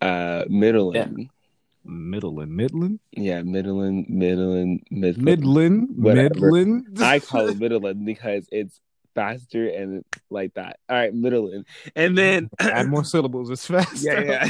uh 0.00 0.44
Midland. 0.48 1.30
Midland, 1.86 2.54
Midland, 2.56 3.00
Yeah, 3.12 3.42
Midland, 3.42 4.06
Midland, 4.08 4.82
Midland. 4.90 5.24
Midland, 5.24 5.88
Whatever. 5.96 6.50
Midland. 6.52 6.98
I 7.02 7.18
call 7.20 7.48
it 7.48 7.58
Midland 7.58 8.04
because 8.04 8.48
it's 8.52 8.80
faster 9.14 9.66
and 9.68 10.04
like 10.30 10.54
that. 10.54 10.78
All 10.88 10.96
right, 10.96 11.14
Midland. 11.14 11.66
And 11.94 12.16
then 12.18 12.50
add 12.58 12.88
more 12.88 13.04
syllables. 13.12 13.50
It's 13.50 13.66
fast. 13.66 14.04
Yeah, 14.04 14.46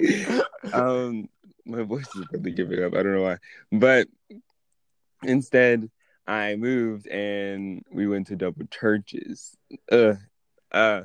yeah. 0.00 0.40
um 0.72 1.28
my 1.66 1.82
voice 1.82 2.06
is 2.16 2.24
really 2.32 2.52
giving 2.52 2.82
up. 2.82 2.94
I 2.94 3.02
don't 3.02 3.14
know 3.14 3.22
why. 3.22 3.36
But 3.70 4.08
instead 5.22 5.90
I 6.26 6.56
moved 6.56 7.06
and 7.08 7.84
we 7.90 8.06
went 8.06 8.28
to 8.28 8.36
double 8.36 8.66
churches. 8.70 9.54
Uh 9.90 10.14
uh 10.72 11.02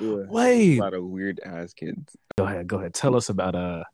ugh. 0.00 0.28
a 0.30 0.78
lot 0.78 0.94
of 0.94 1.04
weird 1.04 1.40
ass 1.44 1.74
kids. 1.74 2.16
Go 2.38 2.44
ahead. 2.44 2.66
Go 2.66 2.78
ahead. 2.78 2.94
Tell 2.94 3.16
us 3.16 3.28
about 3.28 3.54
uh 3.54 3.84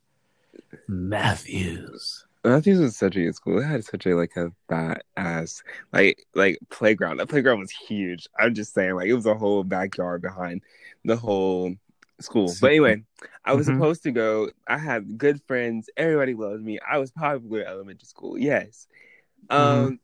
Matthews. 0.89 2.25
Matthews 2.45 2.79
was 2.79 2.97
such 2.97 3.17
a 3.17 3.25
good 3.25 3.35
school. 3.35 3.59
It 3.59 3.65
had 3.65 3.85
such 3.85 4.07
a 4.07 4.15
like 4.15 4.37
a 4.37 4.53
fat 4.69 5.05
ass 5.17 5.63
like 5.93 6.25
like 6.35 6.59
playground. 6.71 7.17
That 7.17 7.29
playground 7.29 7.59
was 7.61 7.71
huge. 7.71 8.29
I'm 8.39 8.55
just 8.55 8.73
saying, 8.73 8.95
like 8.95 9.09
it 9.09 9.15
was 9.15 9.27
a 9.27 9.35
whole 9.35 9.65
backyard 9.65 10.23
behind 10.23 10.63
the 11.05 11.17
whole 11.17 11.75
school. 12.21 12.55
But 12.61 12.69
anyway, 12.71 13.03
I 13.45 13.55
was 13.55 13.67
Mhm. 13.67 13.75
supposed 13.75 14.03
to 14.05 14.13
go. 14.13 14.51
I 14.69 14.79
had 14.79 15.19
good 15.19 15.41
friends. 15.49 15.91
Everybody 15.97 16.35
loved 16.35 16.63
me. 16.63 16.79
I 16.89 16.99
was 16.99 17.11
popular 17.11 17.63
at 17.63 17.67
elementary 17.69 18.07
school. 18.07 18.39
Yes. 18.39 18.87
Um. 19.51 19.99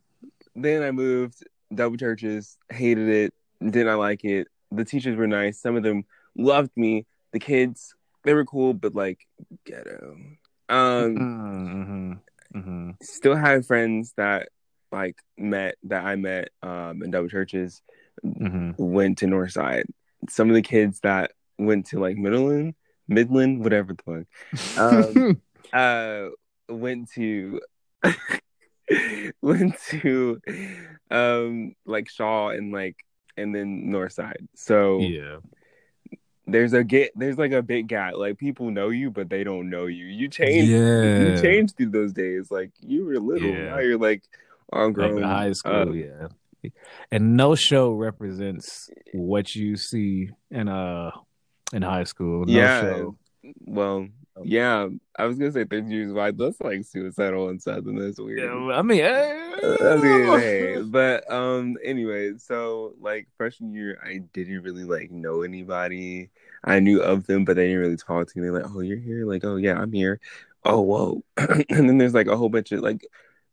Then 0.56 0.82
I 0.82 0.90
moved. 0.90 1.44
Double 1.74 1.96
churches. 1.96 2.58
Hated 2.70 3.08
it. 3.08 3.34
Did 3.70 3.86
not 3.86 3.98
like 3.98 4.24
it. 4.24 4.48
The 4.72 4.84
teachers 4.84 5.16
were 5.16 5.26
nice. 5.28 5.58
Some 5.60 5.76
of 5.76 5.82
them 5.84 6.04
loved 6.36 6.72
me. 6.76 7.06
The 7.32 7.38
kids, 7.38 7.94
they 8.24 8.34
were 8.34 8.44
cool, 8.44 8.74
but 8.74 8.94
like 8.94 9.26
ghetto. 9.64 10.16
Um 10.68 11.16
Mm-hmm. 11.16 12.58
Mm-hmm. 12.58 12.90
still 13.02 13.34
have 13.36 13.66
friends 13.66 14.12
that 14.16 14.48
like 14.90 15.16
met 15.38 15.76
that 15.84 16.04
I 16.04 16.16
met 16.16 16.50
um 16.62 17.02
in 17.02 17.10
double 17.10 17.28
churches 17.28 17.82
Mm-hmm. 18.24 18.72
went 18.76 19.18
to 19.18 19.26
Northside. 19.26 19.84
Some 20.28 20.48
of 20.50 20.54
the 20.54 20.62
kids 20.62 21.00
that 21.00 21.32
went 21.58 21.86
to 21.86 21.98
like 21.98 22.16
Midland, 22.18 22.74
Midland, 23.08 23.64
whatever 23.64 23.94
the 23.94 24.26
fuck, 24.76 24.78
um, 24.78 25.40
uh, 25.72 26.28
went 26.68 27.10
to 27.12 27.60
went 29.42 29.78
to 29.88 30.40
um 31.10 31.74
like 31.86 32.08
Shaw 32.10 32.50
and 32.50 32.72
like 32.72 32.96
and 33.36 33.54
then 33.54 33.86
Northside. 33.86 34.46
So 34.54 34.98
yeah. 35.00 35.38
There's 36.46 36.72
a 36.72 36.82
get 36.84 37.12
there's 37.14 37.38
like 37.38 37.52
a 37.52 37.62
big 37.62 37.86
gap. 37.88 38.14
Like 38.16 38.38
people 38.38 38.70
know 38.70 38.88
you, 38.90 39.10
but 39.10 39.28
they 39.28 39.44
don't 39.44 39.70
know 39.70 39.86
you. 39.86 40.06
You 40.06 40.28
change. 40.28 40.68
Yeah. 40.68 41.34
You 41.36 41.40
changed 41.42 41.76
through 41.76 41.90
those 41.90 42.12
days. 42.12 42.50
Like 42.50 42.70
you 42.80 43.04
were 43.04 43.18
little. 43.18 43.48
Yeah. 43.48 43.70
Now 43.70 43.78
you're 43.78 43.98
like 43.98 44.22
Like 44.72 44.92
grown. 44.94 45.18
in 45.18 45.22
high 45.24 45.52
school, 45.52 45.90
Uh, 45.90 45.92
yeah. 45.92 46.28
And 47.10 47.36
no 47.36 47.54
show 47.54 47.92
represents 47.92 48.88
what 49.12 49.54
you 49.54 49.76
see 49.76 50.30
in 50.50 50.68
uh 50.68 51.10
in 51.72 51.82
high 51.82 52.04
school. 52.04 52.44
No 52.46 52.52
yeah. 52.52 52.80
show. 52.80 53.16
Well, 53.64 54.08
yeah. 54.44 54.88
I 55.16 55.26
was 55.26 55.38
gonna 55.38 55.52
say 55.52 55.64
thirteen 55.64 55.90
Reasons 55.90 56.14
Why. 56.14 56.30
That's 56.30 56.60
like 56.60 56.84
suicidal 56.84 57.48
and 57.48 57.60
stuff, 57.60 57.84
and 57.86 58.00
that's 58.00 58.18
weird. 58.18 58.40
Yeah, 58.40 58.74
I 58.74 58.82
mean, 58.82 59.04
I 59.04 59.96
mean, 59.96 60.38
hey, 60.40 60.82
but 60.82 61.30
um, 61.30 61.76
anyway, 61.84 62.32
so 62.38 62.94
like 63.00 63.28
freshman 63.36 63.74
year, 63.74 63.98
I 64.04 64.22
didn't 64.32 64.62
really 64.62 64.84
like 64.84 65.10
know 65.10 65.42
anybody. 65.42 66.30
I 66.64 66.80
knew 66.80 67.00
of 67.02 67.26
them, 67.26 67.44
but 67.44 67.56
they 67.56 67.66
didn't 67.66 67.80
really 67.80 67.96
talk 67.96 68.28
to 68.28 68.38
me. 68.38 68.44
They're 68.44 68.62
like, 68.62 68.70
"Oh, 68.74 68.80
you're 68.80 68.98
here?" 68.98 69.26
Like, 69.26 69.44
"Oh, 69.44 69.56
yeah, 69.56 69.78
I'm 69.78 69.92
here." 69.92 70.20
Oh, 70.64 70.80
whoa! 70.80 71.24
and 71.36 71.88
then 71.88 71.98
there's 71.98 72.14
like 72.14 72.28
a 72.28 72.36
whole 72.36 72.48
bunch 72.48 72.72
of 72.72 72.80
like, 72.80 73.06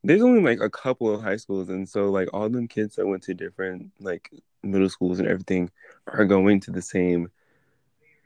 there's 0.03 0.21
only 0.21 0.41
like 0.41 0.61
a 0.61 0.69
couple 0.69 1.13
of 1.13 1.21
high 1.21 1.37
schools, 1.37 1.69
and 1.69 1.87
so 1.89 2.09
like 2.09 2.29
all 2.33 2.49
them 2.49 2.67
kids 2.67 2.95
that 2.95 3.07
went 3.07 3.23
to 3.23 3.33
different 3.33 3.91
like 3.99 4.31
middle 4.63 4.89
schools 4.89 5.19
and 5.19 5.27
everything 5.27 5.71
are 6.07 6.25
going 6.25 6.59
to 6.61 6.71
the 6.71 6.81
same 6.81 7.29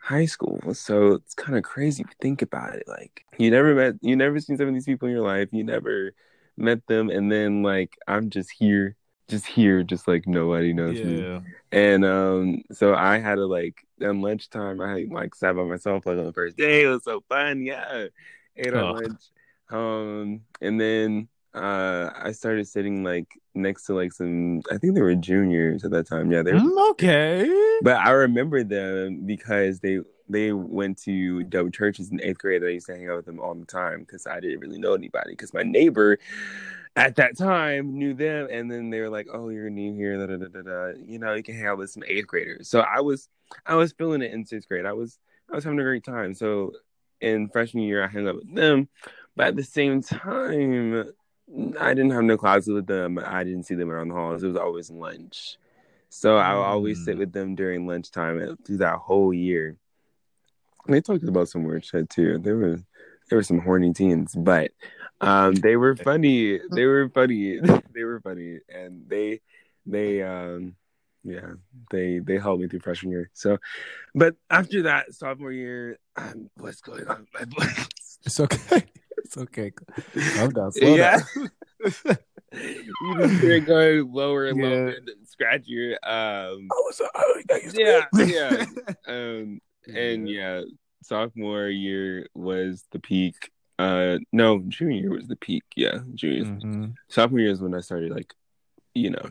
high 0.04 0.26
school. 0.26 0.74
So 0.74 1.14
it's 1.14 1.34
kind 1.36 1.58
of 1.58 1.64
crazy 1.64 2.04
to 2.04 2.16
think 2.22 2.42
about 2.42 2.76
it. 2.76 2.84
Like, 2.88 3.26
you 3.38 3.52
never 3.52 3.74
met, 3.76 3.96
you 4.02 4.16
never 4.16 4.40
seen 4.40 4.58
some 4.58 4.68
of 4.68 4.74
these 4.74 4.86
people 4.86 5.08
in 5.08 5.14
your 5.14 5.24
life. 5.26 5.50
You 5.52 5.64
never 5.64 6.14
met 6.58 6.86
them 6.88 7.10
and 7.10 7.32
then 7.32 7.64
like 7.64 7.98
i'm 8.08 8.30
just 8.30 8.52
here 8.52 8.96
just 9.28 9.46
here 9.48 9.82
just 9.84 10.08
like 10.08 10.28
nobody 10.28 10.72
knows 10.72 11.02
me 11.02 11.28
and 11.72 12.06
um 12.06 12.62
so 12.72 12.94
i 12.94 13.18
had 13.18 13.36
to 13.36 13.46
like 13.48 13.76
on 14.04 14.22
lunchtime 14.22 14.80
i 14.80 15.06
like 15.10 15.34
sat 15.34 15.56
by 15.56 15.64
myself 15.64 16.06
like 16.06 16.18
on 16.18 16.26
the 16.26 16.34
first 16.34 16.56
day 16.58 16.84
it 16.84 16.88
was 16.88 17.04
so 17.04 17.24
fun 17.28 17.64
yeah 17.64 18.06
ate 18.56 18.74
Oh. 18.74 18.84
lunch 18.84 19.22
um 19.72 20.42
and 20.62 20.80
then 20.80 21.28
uh 21.54 22.10
i 22.16 22.32
started 22.32 22.68
sitting 22.68 23.04
like 23.04 23.28
next 23.54 23.84
to 23.86 23.94
like 23.94 24.12
some 24.12 24.60
i 24.72 24.78
think 24.78 24.96
they 24.96 25.02
were 25.02 25.14
juniors 25.16 25.84
at 25.84 25.92
that 25.92 26.08
time 26.08 26.32
yeah 26.32 26.42
they 26.42 26.54
were 26.54 26.60
Mm, 26.60 26.90
okay. 26.92 27.48
but 27.82 27.98
I 27.98 28.12
remember 28.12 28.64
them 28.64 29.26
because 29.26 29.80
they 29.80 30.00
they 30.30 30.52
went 30.54 30.98
to 31.04 31.44
double 31.44 31.70
churches 31.70 32.10
in 32.10 32.22
eighth 32.24 32.38
grade. 32.40 32.64
I 32.64 32.70
used 32.70 32.88
to 32.88 32.96
hang 32.96 33.10
out 33.10 33.18
with 33.18 33.26
them 33.26 33.40
all 33.40 33.54
the 33.54 33.66
time 33.66 34.00
because 34.00 34.26
I 34.26 34.40
didn't 34.40 34.62
really 34.62 34.80
know 34.80 34.94
anybody. 34.94 35.32
Because 35.32 35.54
my 35.54 35.64
neighbor 35.64 36.18
at 36.96 37.16
that 37.18 37.38
time 37.38 37.94
knew 37.98 38.14
them, 38.14 38.48
and 38.50 38.72
then 38.72 38.90
they 38.90 39.02
were 39.02 39.10
like, 39.10 39.28
"Oh, 39.32 39.50
you're 39.50 39.70
new 39.70 39.94
here, 39.94 40.18
da, 40.18 40.26
da, 40.28 40.38
da, 40.38 40.48
da, 40.48 40.62
da. 40.62 41.00
you 41.06 41.20
know, 41.20 41.34
you 41.34 41.44
can 41.44 41.56
hang 41.56 41.68
out 41.68 41.78
with 41.78 41.92
some 41.92 42.04
eighth 42.08 42.28
graders." 42.28 42.70
So 42.70 42.80
I 42.80 43.02
was 43.02 43.28
I 43.66 43.76
was 43.76 43.92
feeling 43.92 44.22
it 44.22 44.32
in 44.32 44.46
sixth 44.46 44.68
grade. 44.70 44.86
I 44.86 44.94
was 44.94 45.20
I 45.52 45.56
was 45.56 45.64
having 45.66 45.80
a 45.80 45.84
great 45.84 46.04
time. 46.06 46.34
So 46.34 46.72
in 47.22 47.50
freshman 47.50 47.84
year, 47.84 48.04
I 48.04 48.08
hung 48.08 48.28
out 48.28 48.36
with 48.36 48.56
them, 48.56 48.88
but 49.36 49.48
at 49.48 49.56
the 49.56 49.64
same 49.64 50.02
time. 50.02 51.12
I 51.80 51.94
didn't 51.94 52.12
have 52.12 52.24
no 52.24 52.38
classes 52.38 52.74
with 52.74 52.88
them. 52.88 53.20
I 53.20 53.44
didn't 53.44 53.64
see 53.64 53.76
them 53.76 53.92
around 53.92 54.10
the 54.10 54.16
halls. 54.16 54.44
It 54.44 54.48
was 54.48 54.56
always 54.58 54.90
lunch. 54.90 55.58
So 56.10 56.38
I 56.38 56.54
would 56.54 56.62
always 56.62 57.04
sit 57.04 57.16
Mm. 57.16 57.20
with 57.20 57.34
them 57.34 57.56
during 57.56 57.88
lunchtime 57.88 58.58
through 58.66 58.78
that 58.78 58.98
whole 58.98 59.34
year. 59.34 59.78
They 60.88 61.02
talked 61.02 61.24
about 61.24 61.50
some 61.50 61.64
weird 61.64 61.86
shit 61.86 62.10
too. 62.10 62.38
There 62.40 62.58
were 62.58 62.78
there 63.30 63.38
were 63.38 63.44
some 63.44 63.60
horny 63.60 63.94
teens, 63.94 64.36
but 64.36 64.72
um, 65.22 65.56
they 65.56 65.76
were 65.76 65.96
funny. 65.96 66.60
They 66.72 66.86
were 66.86 67.10
funny. 67.10 67.60
they 67.94 68.04
were 68.04 68.20
funny, 68.20 68.60
and 68.70 69.04
they 69.08 69.42
they 69.86 70.22
um, 70.22 70.76
yeah 71.24 71.54
they 71.90 72.20
they 72.20 72.38
helped 72.38 72.62
me 72.62 72.68
through 72.68 72.82
freshman 72.82 73.12
year. 73.12 73.30
So, 73.34 73.58
but 74.14 74.36
after 74.50 74.84
that 74.84 75.14
sophomore 75.14 75.52
year, 75.54 75.98
um, 76.18 76.50
what's 76.58 76.82
going 76.82 77.08
on? 77.08 77.28
with 77.34 77.34
My 77.34 77.66
voice? 77.66 77.90
It's 78.26 78.40
okay. 78.40 78.84
It's 79.34 79.42
okay. 79.44 79.72
Calm 80.36 80.50
down. 80.52 80.72
Slow 80.72 80.96
Yeah. 80.96 81.18
down. 81.36 81.50
you 82.54 83.18
just 83.18 83.42
hear 83.42 83.54
it 83.54 83.66
going 83.66 84.12
lower 84.14 84.46
and 84.46 84.62
lower 84.62 84.90
Yeah. 84.90 84.96
and 84.98 85.10
scratchier. 85.26 85.94
Um, 86.04 86.68
I 86.72 86.76
was, 86.76 87.02
I 87.16 87.42
to 87.48 87.72
yeah, 87.74 88.06
yeah. 88.26 88.66
Um, 89.08 89.60
and 89.94 90.30
yeah, 90.30 90.62
sophomore 91.02 91.68
year 91.68 92.28
was 92.36 92.86
the 92.92 93.00
peak. 93.00 93.52
Uh, 93.80 94.20
no, 94.32 94.60
junior 94.68 95.02
year 95.02 95.10
was 95.10 95.28
the 95.28 95.36
peak. 95.36 95.64
Yeah, 95.76 96.00
junior. 96.14 96.46
Mhm. 96.46 96.94
Sophomore 97.10 97.40
year 97.40 97.52
is 97.52 97.60
when 97.62 97.74
I 97.74 97.80
started 97.80 98.12
like, 98.12 98.34
you 98.94 99.10
know, 99.10 99.30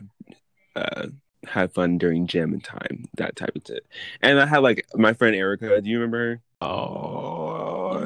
uh, 0.75 1.07
have 1.47 1.73
fun 1.73 1.97
during 1.97 2.27
gym 2.27 2.51
and 2.53 2.63
time, 2.63 3.05
that 3.15 3.35
type 3.37 3.55
of 3.55 3.61
shit. 3.65 3.85
And 4.21 4.39
I 4.39 4.45
had 4.45 4.59
like 4.63 4.85
my 4.95 5.13
friend 5.13 5.33
Erica. 5.35 5.79
Do 5.81 5.89
you 5.89 5.97
remember 5.99 6.17
her? 6.35 6.41
Oh, 6.61 7.97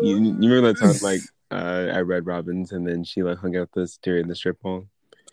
You, 0.00 0.36
you 0.40 0.52
remember 0.52 0.72
that 0.72 0.80
time 0.80 0.98
like 1.02 1.20
uh, 1.50 1.90
I 1.92 2.00
read 2.00 2.26
Robbins 2.26 2.72
and 2.72 2.86
then 2.86 3.04
she 3.04 3.22
like 3.22 3.38
hung 3.38 3.56
out 3.56 3.70
with 3.74 3.84
us 3.84 3.98
during 4.02 4.28
the 4.28 4.34
strip 4.34 4.58
mall? 4.62 4.86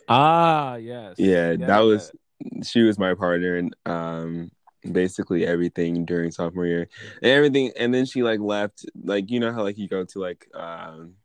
ah, 0.08 0.76
yes, 0.76 1.16
Yeah, 1.20 1.56
that 1.56 1.80
was 1.80 2.12
she 2.64 2.82
was 2.82 3.00
my 3.00 3.14
partner 3.14 3.56
and 3.56 3.76
um 3.86 4.52
basically 4.92 5.46
everything 5.46 6.06
during 6.06 6.32
sophomore 6.32 6.66
year. 6.66 6.88
And 7.22 7.32
everything 7.32 7.72
and 7.78 7.94
then 7.94 8.06
she 8.06 8.24
like 8.24 8.40
left 8.40 8.86
like 9.04 9.32
you 9.32 9.40
know 9.40 9.54
how 9.54 9.64
like 9.64 9.78
you 9.78 9.88
go 9.88 10.06
to 10.06 10.20
like 10.20 10.48
um 10.54 11.16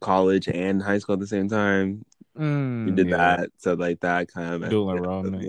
college 0.00 0.48
and 0.48 0.82
high 0.82 0.98
school 0.98 1.14
at 1.14 1.20
the 1.20 1.26
same 1.26 1.48
time? 1.48 2.04
Mm, 2.38 2.86
we 2.86 2.92
did 2.92 3.08
yeah. 3.08 3.36
that 3.36 3.50
so 3.58 3.74
like 3.74 4.00
that 4.00 4.32
kind 4.32 4.64
of 4.64 4.70
Dual 4.70 4.90
enrollment, 4.90 5.42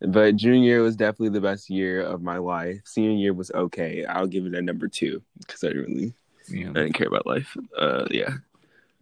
but 0.00 0.36
junior 0.36 0.62
year 0.62 0.82
was 0.82 0.96
definitely 0.96 1.28
the 1.30 1.40
best 1.40 1.68
year 1.70 2.02
of 2.02 2.22
my 2.22 2.38
life 2.38 2.80
senior 2.84 3.10
year 3.16 3.34
was 3.34 3.50
okay 3.52 4.04
i'll 4.06 4.26
give 4.26 4.46
it 4.46 4.54
a 4.54 4.62
number 4.62 4.86
two 4.88 5.22
because 5.40 5.62
i 5.64 5.68
didn't 5.68 5.84
really 5.84 6.14
Yeah. 6.48 6.70
i 6.70 6.72
didn't 6.84 6.94
care 6.94 7.08
about 7.08 7.26
life 7.26 7.56
uh 7.76 8.06
yeah 8.10 8.34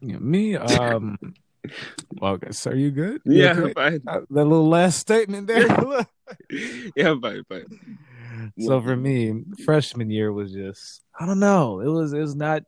Yeah, 0.01 0.19
me, 0.19 0.57
um, 0.57 1.17
well, 2.21 2.35
okay, 2.35 2.53
so 2.53 2.73
you 2.73 2.91
good? 2.91 3.23
You 3.25 3.43
yeah 3.45 3.53
okay? 3.59 3.73
fine. 3.73 4.03
Uh, 4.07 4.21
that 4.31 4.45
little 4.45 4.69
last 4.69 4.99
statement 5.01 5.47
there. 5.49 5.67
Yeah 6.95 7.15
fine 7.21 7.45
fine 7.49 7.67
so 8.59 8.81
for 8.81 8.97
me, 8.97 9.43
freshman 9.65 10.11
year 10.11 10.33
was 10.33 10.53
just 10.53 11.03
I 11.19 11.27
don't 11.27 11.41
know. 11.41 11.81
It 11.81 11.89
was 11.89 12.13
it 12.13 12.21
was 12.21 12.35
not. 12.37 12.63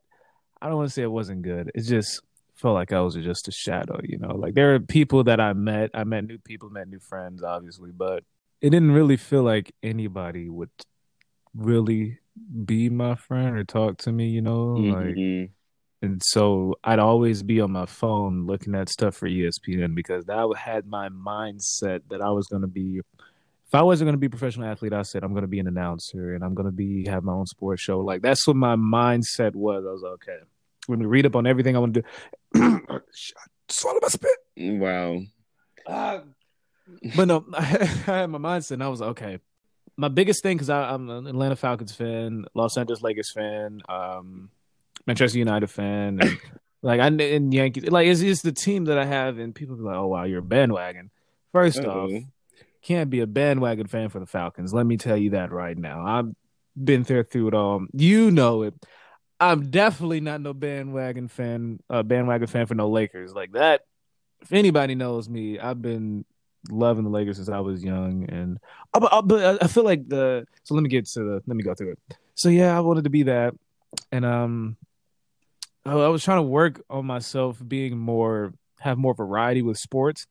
I 0.61 0.67
don't 0.67 0.77
want 0.77 0.89
to 0.89 0.93
say 0.93 1.03
it 1.03 1.11
wasn't 1.11 1.41
good. 1.43 1.71
It 1.73 1.81
just 1.83 2.21
felt 2.59 2.75
like 2.75 2.91
I 2.91 3.01
was 3.01 3.15
just 3.15 3.47
a 3.47 3.51
shadow. 3.51 3.99
You 4.03 4.17
know, 4.19 4.35
like 4.35 4.53
there 4.53 4.75
are 4.75 4.79
people 4.79 5.23
that 5.25 5.39
I 5.39 5.53
met. 5.53 5.91
I 5.93 6.03
met 6.03 6.25
new 6.25 6.37
people, 6.37 6.69
met 6.69 6.87
new 6.89 6.99
friends, 6.99 7.41
obviously, 7.43 7.91
but 7.91 8.23
it 8.61 8.69
didn't 8.71 8.91
really 8.91 9.17
feel 9.17 9.43
like 9.43 9.73
anybody 9.81 10.49
would 10.49 10.69
really 11.55 12.19
be 12.65 12.89
my 12.89 13.15
friend 13.15 13.57
or 13.57 13.63
talk 13.63 13.97
to 13.99 14.11
me. 14.11 14.29
You 14.29 14.41
know, 14.41 14.73
like 14.73 15.15
Mhm. 15.15 15.49
and 16.01 16.21
so 16.23 16.75
I'd 16.83 16.99
always 16.99 17.43
be 17.43 17.59
on 17.61 17.71
my 17.71 17.85
phone 17.85 18.45
looking 18.45 18.75
at 18.75 18.89
stuff 18.89 19.15
for 19.15 19.27
ESPN 19.27 19.95
because 19.95 20.25
that 20.25 20.53
had 20.57 20.85
my 20.87 21.09
mindset 21.09 22.01
that 22.09 22.21
I 22.21 22.29
was 22.31 22.47
going 22.47 22.61
to 22.61 22.67
be. 22.67 23.01
If 23.67 23.75
I 23.75 23.83
wasn't 23.83 24.07
going 24.07 24.15
to 24.15 24.19
be 24.19 24.27
a 24.27 24.31
professional 24.31 24.67
athlete, 24.67 24.93
I 24.93 25.03
said 25.03 25.23
I'm 25.23 25.33
going 25.33 25.43
to 25.43 25.47
be 25.47 25.59
an 25.59 25.67
announcer 25.67 26.33
and 26.33 26.43
I'm 26.43 26.55
going 26.55 26.65
to 26.65 26.71
be 26.71 27.05
have 27.07 27.23
my 27.23 27.33
own 27.33 27.45
sports 27.45 27.81
show. 27.83 27.99
Like 27.99 28.21
that's 28.21 28.45
what 28.47 28.55
my 28.55 28.75
mindset 28.75 29.53
was. 29.55 29.85
I 29.85 29.91
was 29.91 30.01
like, 30.01 30.13
okay. 30.13 30.39
When 30.87 30.99
we 30.99 31.05
read 31.05 31.25
up 31.25 31.35
on 31.35 31.45
everything 31.45 31.75
I 31.75 31.79
want 31.79 31.93
to 31.95 32.03
do, 32.53 32.81
swallow 33.67 33.99
my 34.01 34.07
spit. 34.07 34.37
wow 34.57 35.21
But 37.15 37.25
no, 37.25 37.45
I 37.53 37.63
had 38.05 38.27
my 38.27 38.37
mindset. 38.37 38.71
And 38.71 38.83
I 38.83 38.87
was 38.87 39.01
like, 39.01 39.11
okay. 39.11 39.39
My 39.97 40.07
biggest 40.07 40.41
thing 40.43 40.55
because 40.55 40.69
I'm 40.69 41.09
an 41.09 41.27
Atlanta 41.27 41.57
Falcons 41.57 41.93
fan, 41.93 42.45
Los 42.53 42.77
Angeles 42.77 43.01
Lakers 43.01 43.33
fan, 43.33 43.81
um, 43.89 44.49
Manchester 45.05 45.39
United 45.39 45.67
fan, 45.67 46.19
and 46.21 46.39
like 46.81 47.01
I 47.01 47.07
and 47.07 47.53
Yankees. 47.53 47.89
Like 47.89 48.07
it's 48.07 48.21
just 48.21 48.43
the 48.43 48.53
team 48.53 48.85
that 48.85 48.97
I 48.97 49.03
have, 49.03 49.39
and 49.39 49.53
people 49.53 49.75
be 49.75 49.81
like, 49.81 49.97
"Oh 49.97 50.07
wow, 50.07 50.23
you're 50.23 50.39
a 50.39 50.41
bandwagon." 50.41 51.11
1st 51.53 51.85
off, 51.85 52.23
can't 52.81 53.09
be 53.09 53.19
a 53.19 53.27
bandwagon 53.27 53.87
fan 53.87 54.07
for 54.07 54.19
the 54.19 54.25
Falcons. 54.25 54.73
Let 54.73 54.85
me 54.85 54.95
tell 54.95 55.17
you 55.17 55.31
that 55.31 55.51
right 55.51 55.77
now. 55.77 56.05
I've 56.05 56.33
been 56.81 57.03
there 57.03 57.23
through 57.23 57.49
it 57.49 57.53
all. 57.53 57.85
You 57.91 58.31
know 58.31 58.61
it. 58.61 58.75
I'm 59.39 59.69
definitely 59.69 60.19
not 60.19 60.41
no 60.41 60.53
bandwagon 60.53 61.27
fan. 61.27 61.79
Uh, 61.89 62.03
bandwagon 62.03 62.47
fan 62.47 62.65
for 62.65 62.75
no 62.75 62.89
Lakers 62.89 63.33
like 63.33 63.53
that. 63.53 63.85
If 64.41 64.51
anybody 64.51 64.95
knows 64.95 65.29
me, 65.29 65.59
I've 65.59 65.81
been 65.81 66.25
loving 66.69 67.05
the 67.05 67.09
Lakers 67.09 67.37
since 67.37 67.49
I 67.49 67.59
was 67.59 67.83
young, 67.83 68.29
and 68.29 68.59
uh, 68.93 68.99
but, 68.99 69.13
uh, 69.13 69.21
but 69.21 69.63
I 69.63 69.67
feel 69.67 69.83
like 69.83 70.07
the. 70.07 70.45
So 70.63 70.75
let 70.75 70.83
me 70.83 70.89
get 70.89 71.05
to 71.07 71.19
the. 71.19 71.43
Let 71.45 71.55
me 71.55 71.63
go 71.63 71.73
through 71.73 71.91
it. 71.91 71.99
So 72.35 72.49
yeah, 72.49 72.75
I 72.75 72.81
wanted 72.81 73.05
to 73.05 73.09
be 73.09 73.23
that, 73.23 73.53
and 74.11 74.25
um, 74.25 74.77
I 75.85 75.93
I 75.93 76.07
was 76.09 76.23
trying 76.23 76.39
to 76.39 76.43
work 76.43 76.81
on 76.89 77.05
myself 77.05 77.61
being 77.65 77.97
more, 77.97 78.53
have 78.79 78.97
more 78.97 79.13
variety 79.13 79.61
with 79.61 79.77
sports 79.77 80.27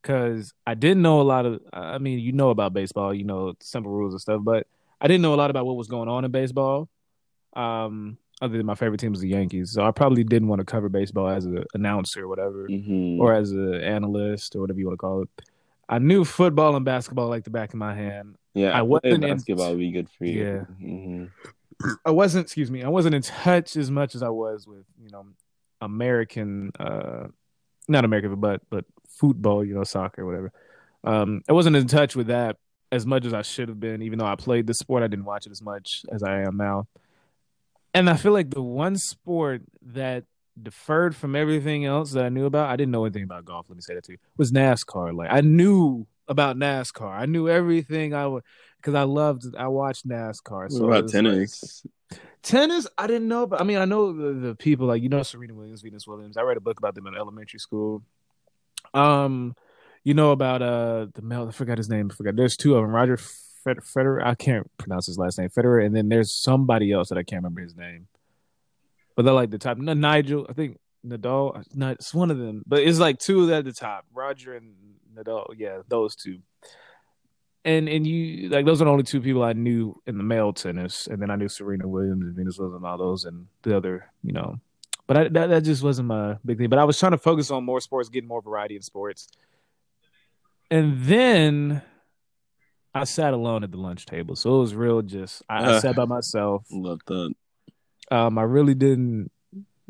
because 0.00 0.52
I 0.66 0.74
didn't 0.74 1.02
know 1.02 1.20
a 1.20 1.22
lot 1.22 1.46
of. 1.46 1.60
I 1.72 1.98
mean, 1.98 2.18
you 2.20 2.32
know 2.32 2.50
about 2.50 2.72
baseball, 2.72 3.12
you 3.12 3.24
know 3.24 3.54
simple 3.60 3.92
rules 3.92 4.14
and 4.14 4.20
stuff, 4.20 4.40
but 4.42 4.66
I 5.00 5.08
didn't 5.08 5.22
know 5.22 5.34
a 5.34 5.36
lot 5.36 5.50
about 5.50 5.66
what 5.66 5.76
was 5.76 5.88
going 5.88 6.08
on 6.08 6.24
in 6.24 6.30
baseball. 6.30 6.88
Um, 7.54 8.18
other 8.42 8.56
than 8.56 8.66
my 8.66 8.74
favorite 8.74 8.98
team 8.98 9.12
was 9.12 9.20
the 9.20 9.28
Yankees, 9.28 9.70
so 9.70 9.84
I 9.84 9.92
probably 9.92 10.24
didn't 10.24 10.48
want 10.48 10.58
to 10.58 10.64
cover 10.64 10.88
baseball 10.88 11.28
as 11.28 11.46
an 11.46 11.64
announcer 11.74 12.24
or 12.24 12.28
whatever, 12.28 12.68
Mhm. 12.68 13.18
or 13.20 13.32
as 13.32 13.52
an 13.52 13.74
analyst 13.76 14.56
or 14.56 14.60
whatever 14.60 14.80
you 14.80 14.86
want 14.86 14.94
to 14.98 15.00
call 15.00 15.22
it. 15.22 15.28
I 15.88 15.98
knew 16.00 16.24
football 16.24 16.74
and 16.74 16.84
basketball 16.84 17.28
like 17.28 17.44
the 17.44 17.50
back 17.50 17.70
of 17.72 17.78
my 17.78 17.94
hand. 17.94 18.36
yeah, 18.54 18.72
I 18.72 18.80
I 18.80 18.82
wasn't 18.82 19.14
in- 19.14 19.20
basketball 19.22 19.70
would 19.70 19.78
be 19.78 19.90
good 19.92 20.10
for 20.10 20.24
you. 20.26 20.44
Yeah. 20.44 20.64
Mhm. 20.86 21.30
I 22.04 22.10
wasn't, 22.10 22.44
excuse 22.44 22.70
me, 22.70 22.82
I 22.82 22.88
wasn't 22.88 23.14
in 23.14 23.22
touch 23.22 23.76
as 23.76 23.90
much 23.90 24.14
as 24.14 24.22
I 24.22 24.28
was 24.28 24.66
with, 24.66 24.84
you 25.02 25.08
know, 25.10 25.24
American, 25.80 26.70
uh, 26.78 27.28
not 27.88 28.04
American, 28.04 28.34
but 28.40 28.60
but 28.70 28.84
football, 29.08 29.64
you 29.64 29.74
know, 29.74 29.84
soccer, 29.84 30.24
whatever. 30.26 30.52
Um, 31.04 31.42
I 31.48 31.52
wasn't 31.52 31.76
in 31.76 31.86
touch 31.86 32.14
with 32.16 32.26
that 32.28 32.56
as 32.90 33.06
much 33.06 33.24
as 33.24 33.32
I 33.34 33.42
should 33.42 33.68
have 33.68 33.80
been, 33.80 34.02
even 34.02 34.18
though 34.18 34.26
I 34.26 34.36
played 34.36 34.66
the 34.66 34.74
sport. 34.74 35.02
I 35.02 35.06
didn't 35.06 35.24
watch 35.24 35.46
it 35.46 35.50
as 35.52 35.62
much 35.62 36.04
as 36.10 36.22
I 36.22 36.40
am 36.42 36.56
now. 36.56 36.86
And 37.94 38.08
I 38.08 38.16
feel 38.16 38.32
like 38.32 38.50
the 38.50 38.62
one 38.62 38.96
sport 38.96 39.62
that 39.86 40.24
deferred 40.60 41.14
from 41.16 41.34
everything 41.36 41.84
else 41.84 42.12
that 42.12 42.24
I 42.24 42.28
knew 42.28 42.46
about, 42.46 42.70
I 42.70 42.76
didn't 42.76 42.92
know 42.92 43.04
anything 43.04 43.24
about 43.24 43.44
golf. 43.44 43.66
Let 43.68 43.76
me 43.76 43.82
say 43.82 43.94
that 43.94 44.04
too. 44.04 44.16
Was 44.36 44.52
NASCAR. 44.52 45.14
Like 45.14 45.28
I 45.30 45.40
knew 45.42 46.06
about 46.28 46.56
NASCAR. 46.56 47.10
I 47.12 47.26
knew 47.26 47.48
everything 47.48 48.14
I 48.14 48.26
would 48.26 48.42
because 48.78 48.94
I 48.94 49.02
loved. 49.02 49.44
I 49.56 49.68
watched 49.68 50.06
NASCAR. 50.08 50.70
So 50.70 50.84
it 50.84 50.88
about 50.88 51.02
was 51.04 51.14
like- 51.14 51.24
tennis? 51.24 51.86
Tennis, 52.42 52.88
I 52.98 53.06
didn't 53.06 53.28
know, 53.28 53.46
but 53.46 53.60
I 53.60 53.64
mean, 53.64 53.78
I 53.78 53.84
know 53.84 54.12
the, 54.12 54.48
the 54.48 54.54
people 54.56 54.86
like 54.88 55.00
you 55.02 55.08
know 55.08 55.22
Serena 55.22 55.54
Williams, 55.54 55.80
Venus 55.82 56.06
Williams. 56.08 56.36
I 56.36 56.42
read 56.42 56.56
a 56.56 56.60
book 56.60 56.76
about 56.78 56.94
them 56.96 57.06
in 57.06 57.14
elementary 57.14 57.60
school. 57.60 58.02
Um, 58.94 59.54
you 60.04 60.14
know 60.14 60.32
about 60.32 60.60
uh 60.60 61.06
the 61.14 61.22
male. 61.22 61.46
I 61.48 61.52
forgot 61.52 61.78
his 61.78 61.88
name. 61.88 62.08
I 62.10 62.14
forgot. 62.14 62.34
There's 62.36 62.56
two 62.56 62.74
of 62.74 62.82
them. 62.82 62.90
Roger 62.90 63.16
Fed- 63.64 63.78
Federer. 63.78 64.24
I 64.24 64.34
can't 64.34 64.70
pronounce 64.78 65.06
his 65.06 65.18
last 65.18 65.38
name. 65.38 65.48
Federer, 65.48 65.84
and 65.84 65.94
then 65.94 66.08
there's 66.08 66.32
somebody 66.32 66.92
else 66.92 67.08
that 67.08 67.18
I 67.18 67.22
can't 67.22 67.42
remember 67.42 67.60
his 67.60 67.76
name. 67.76 68.06
But 69.16 69.24
they're 69.24 69.34
like 69.34 69.50
the 69.50 69.58
top. 69.58 69.78
No, 69.78 69.92
Nigel, 69.92 70.46
I 70.48 70.52
think 70.52 70.78
Nadal. 71.06 71.64
Not 71.74 71.92
it's 71.92 72.14
one 72.14 72.30
of 72.30 72.38
them, 72.38 72.62
but 72.66 72.80
it's 72.80 72.98
like 72.98 73.18
two 73.18 73.52
at 73.52 73.64
the 73.64 73.72
top. 73.72 74.06
Roger 74.12 74.56
and 74.56 74.74
Nadal. 75.14 75.54
Yeah, 75.56 75.78
those 75.88 76.16
two 76.16 76.38
and 77.64 77.88
and 77.88 78.06
you 78.06 78.48
like 78.48 78.66
those 78.66 78.82
are 78.82 78.86
the 78.86 78.90
only 78.90 79.04
two 79.04 79.20
people 79.20 79.42
I 79.42 79.52
knew 79.52 79.94
in 80.06 80.18
the 80.18 80.24
male 80.24 80.52
tennis, 80.52 81.06
and 81.06 81.20
then 81.20 81.30
I 81.30 81.36
knew 81.36 81.48
Serena 81.48 81.86
Williams 81.86 82.24
and 82.24 82.34
Venus 82.34 82.58
Williams 82.58 82.76
and 82.76 82.86
all 82.86 82.98
those, 82.98 83.24
and 83.24 83.46
the 83.62 83.76
other, 83.76 84.10
you 84.22 84.32
know. 84.32 84.58
But 85.06 85.16
I, 85.16 85.28
that 85.28 85.50
that 85.50 85.64
just 85.64 85.82
wasn't 85.82 86.08
my 86.08 86.38
big 86.44 86.58
thing. 86.58 86.68
But 86.68 86.78
I 86.78 86.84
was 86.84 86.98
trying 86.98 87.12
to 87.12 87.18
focus 87.18 87.50
on 87.50 87.64
more 87.64 87.80
sports, 87.80 88.08
getting 88.08 88.28
more 88.28 88.42
variety 88.42 88.76
in 88.76 88.82
sports, 88.82 89.28
and 90.70 91.00
then 91.02 91.82
I 92.94 93.04
sat 93.04 93.32
alone 93.32 93.64
at 93.64 93.70
the 93.70 93.78
lunch 93.78 94.04
table, 94.06 94.36
so 94.36 94.56
it 94.56 94.60
was 94.60 94.74
real. 94.74 95.02
Just 95.02 95.42
I, 95.48 95.64
I 95.64 95.68
Uh. 95.70 95.80
sat 95.80 95.96
by 95.96 96.04
myself. 96.04 96.66
Love 96.70 97.00
that. 97.06 97.32
Um, 98.10 98.36
I 98.38 98.42
really 98.42 98.74
didn't 98.74 99.30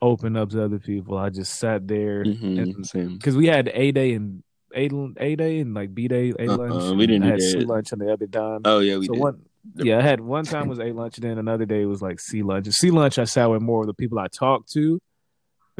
open 0.00 0.36
up 0.36 0.50
to 0.50 0.64
other 0.64 0.78
people. 0.78 1.16
I 1.18 1.30
just 1.30 1.58
sat 1.58 1.86
there 1.88 2.24
Mhm, 2.24 2.86
Same. 2.86 3.16
because 3.16 3.36
we 3.36 3.46
had 3.46 3.70
A 3.74 3.90
day 3.92 4.12
and 4.14 4.42
A 4.74 4.88
A 5.18 5.36
day 5.36 5.60
and 5.60 5.74
like 5.74 5.94
B 5.94 6.08
day 6.08 6.32
A 6.38 6.48
Uh-uh, 6.48 6.56
lunch. 6.56 6.96
we 6.98 7.06
didn't 7.06 7.24
I 7.24 7.26
do 7.26 7.32
had 7.32 7.42
C 7.42 7.64
lunch 7.64 7.92
on 7.92 7.98
the 7.98 8.12
other 8.12 8.26
time. 8.26 8.62
Oh 8.64 8.78
yeah, 8.80 8.98
we 8.98 9.06
so 9.06 9.14
did. 9.14 9.20
one, 9.22 9.42
yeah, 9.76 9.98
I 9.98 10.02
had 10.02 10.20
one 10.20 10.44
time 10.44 10.68
was 10.68 10.78
A 10.78 10.92
lunch, 10.92 11.18
and 11.18 11.24
then 11.28 11.38
another 11.38 11.64
day 11.66 11.84
was 11.84 12.02
like 12.02 12.20
C 12.20 12.42
lunch. 12.42 12.66
And 12.66 12.74
C 12.74 12.90
lunch, 12.90 13.18
I 13.18 13.24
sat 13.24 13.50
with 13.50 13.62
more 13.62 13.80
of 13.80 13.86
the 13.86 13.94
people 13.94 14.18
I 14.18 14.28
talked 14.28 14.70
to, 14.72 15.00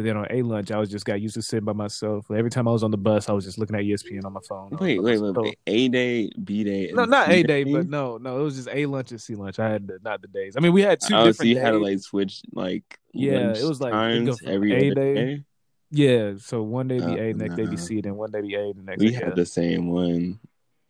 but 0.02 0.06
then 0.08 0.16
on 0.16 0.26
A 0.30 0.42
lunch, 0.42 0.70
I 0.70 0.78
was 0.78 0.90
just 0.90 1.04
got 1.04 1.20
used 1.20 1.34
to 1.34 1.42
sitting 1.42 1.64
by 1.64 1.72
myself. 1.72 2.30
Every 2.30 2.50
time 2.50 2.66
I 2.66 2.72
was 2.72 2.82
on 2.82 2.90
the 2.90 2.96
bus, 2.96 3.28
I 3.28 3.32
was 3.32 3.44
just 3.44 3.58
looking 3.58 3.76
at 3.76 3.82
ESPN 3.82 4.24
on 4.24 4.32
my 4.32 4.40
phone. 4.48 4.70
Wait, 4.80 5.02
wait, 5.02 5.18
wait, 5.20 5.34
wait. 5.36 5.58
A 5.66 5.88
day, 5.88 6.30
B 6.42 6.64
day. 6.64 6.90
No, 6.92 7.04
not 7.04 7.28
A 7.30 7.42
day, 7.42 7.64
but 7.64 7.88
no, 7.88 8.18
no, 8.18 8.40
it 8.40 8.42
was 8.42 8.56
just 8.56 8.68
A 8.72 8.86
lunch 8.86 9.10
and 9.12 9.20
C 9.20 9.34
lunch. 9.34 9.58
I 9.58 9.68
had 9.68 9.86
the, 9.86 9.98
not 10.04 10.20
the 10.20 10.28
days. 10.28 10.54
I 10.56 10.60
mean, 10.60 10.72
we 10.72 10.82
had 10.82 11.00
two 11.00 11.14
Oh, 11.14 11.24
so 11.24 11.26
different 11.28 11.48
you 11.50 11.54
days. 11.54 11.64
had 11.64 11.70
to 11.70 11.78
like 11.78 11.98
switch 12.00 12.42
like 12.52 12.98
Yeah, 13.12 13.52
it 13.52 13.62
was 13.64 13.80
like, 13.80 13.92
it'd 13.94 14.26
times 14.26 14.40
from 14.40 14.48
every 14.48 14.72
A 14.88 14.94
day. 14.94 15.14
day. 15.14 15.42
yeah, 15.90 16.32
so 16.38 16.62
one 16.62 16.88
day 16.88 16.98
be 16.98 17.04
Uh, 17.04 17.16
A, 17.16 17.32
next 17.34 17.54
day 17.54 17.64
be 17.64 17.70
nah. 17.70 17.76
C, 17.76 18.00
then 18.00 18.16
one 18.16 18.30
day 18.30 18.40
be 18.40 18.54
A, 18.54 18.72
the 18.72 18.82
next 18.82 19.00
We 19.00 19.08
day. 19.10 19.14
had 19.14 19.28
yeah. 19.28 19.34
the 19.34 19.46
same 19.46 19.88
one. 19.88 20.38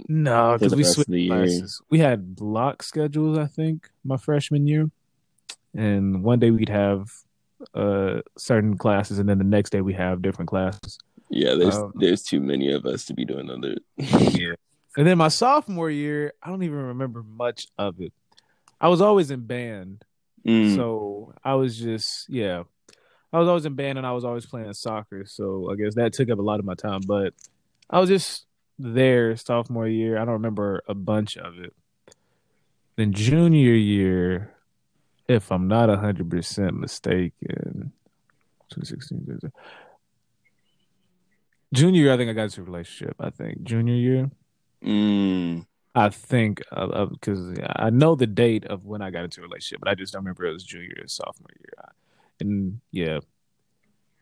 No, 0.09 0.57
because 0.59 0.75
we 0.75 0.85
switched 0.85 1.11
classes. 1.29 1.81
We 1.91 1.99
had 1.99 2.35
block 2.35 2.83
schedules, 2.83 3.37
I 3.39 3.47
think, 3.47 3.89
my 4.05 4.17
freshman 4.17 4.67
year, 4.67 4.91
and 5.75 6.25
one 6.25 6.39
day 6.41 6.51
we'd 6.51 6.69
have 6.71 7.11
uh 7.75 8.21
certain 8.37 8.77
classes, 8.77 9.19
and 9.19 9.29
then 9.29 9.39
the 9.39 9.45
next 9.45 9.71
day 9.71 9.81
we 9.81 9.95
have 9.95 10.23
different 10.23 10.49
classes. 10.49 10.99
Yeah, 11.31 11.55
there's 11.55 11.77
Um, 11.77 11.93
there's 11.95 12.23
too 12.23 12.41
many 12.41 12.71
of 12.73 12.85
us 12.85 13.05
to 13.07 13.15
be 13.15 13.25
doing 13.25 13.51
other. 13.51 13.77
Yeah. 14.39 14.55
And 14.95 15.07
then 15.07 15.17
my 15.17 15.29
sophomore 15.29 15.89
year, 15.91 16.35
I 16.43 16.51
don't 16.51 16.63
even 16.63 16.77
remember 16.77 17.23
much 17.23 17.67
of 17.79 17.99
it. 18.01 18.13
I 18.79 18.89
was 18.89 19.01
always 19.01 19.31
in 19.31 19.47
band, 19.47 20.05
Mm. 20.47 20.75
So 20.75 21.35
I 21.45 21.55
was 21.55 21.79
just 21.79 22.29
yeah. 22.29 22.65
I 23.33 23.39
was 23.39 23.49
always 23.49 23.65
in 23.65 23.75
band 23.75 23.97
and 23.97 24.07
I 24.07 24.13
was 24.13 24.25
always 24.25 24.45
playing 24.45 24.73
soccer. 24.75 25.25
So 25.25 25.71
I 25.71 25.77
guess 25.77 25.95
that 25.95 26.13
took 26.13 26.29
up 26.31 26.39
a 26.39 26.43
lot 26.43 26.61
of 26.61 26.67
my 26.67 26.75
time. 26.75 27.01
But 27.07 27.33
I 27.89 27.99
was 27.99 28.09
just 28.09 28.47
there 28.79 29.37
sophomore 29.37 29.89
year. 29.89 30.17
I 30.19 30.25
don't 30.25 30.35
remember 30.35 30.83
a 30.87 30.95
bunch 30.95 31.37
of 31.37 31.59
it. 31.59 31.75
Then 32.97 33.13
junior 33.13 33.73
year, 33.73 34.53
if 35.29 35.51
I'm 35.51 35.69
not 35.69 35.89
hundred 35.89 36.31
percent 36.31 36.79
mistaken, 36.79 37.93
2016. 38.71 39.53
Junior 41.73 42.03
year, 42.03 42.13
I 42.13 42.17
think 42.17 42.31
I 42.31 42.33
got 42.35 42.45
into 42.45 42.61
a 42.61 42.65
relationship. 42.65 43.17
I 43.19 43.31
think 43.31 43.63
junior 43.63 43.95
year. 43.95 44.31
Mm. 44.85 45.67
I 45.95 46.09
think 46.09 46.63
because 46.69 47.59
I 47.77 47.91
know 47.91 48.15
the 48.15 48.27
date 48.27 48.65
of 48.67 48.87
when 48.87 49.03
I 49.03 49.11
got 49.11 49.25
into 49.25 49.41
a 49.41 49.45
relationship, 49.45 49.81
but 49.81 49.89
I 49.91 49.95
just 49.95 50.13
don't 50.13 50.23
remember 50.23 50.45
it 50.45 50.53
was 50.53 50.65
junior 50.65 50.95
or 51.03 51.09
sophomore 51.09 51.51
year. 51.61 51.93
And 52.41 52.81
yeah, 52.91 53.21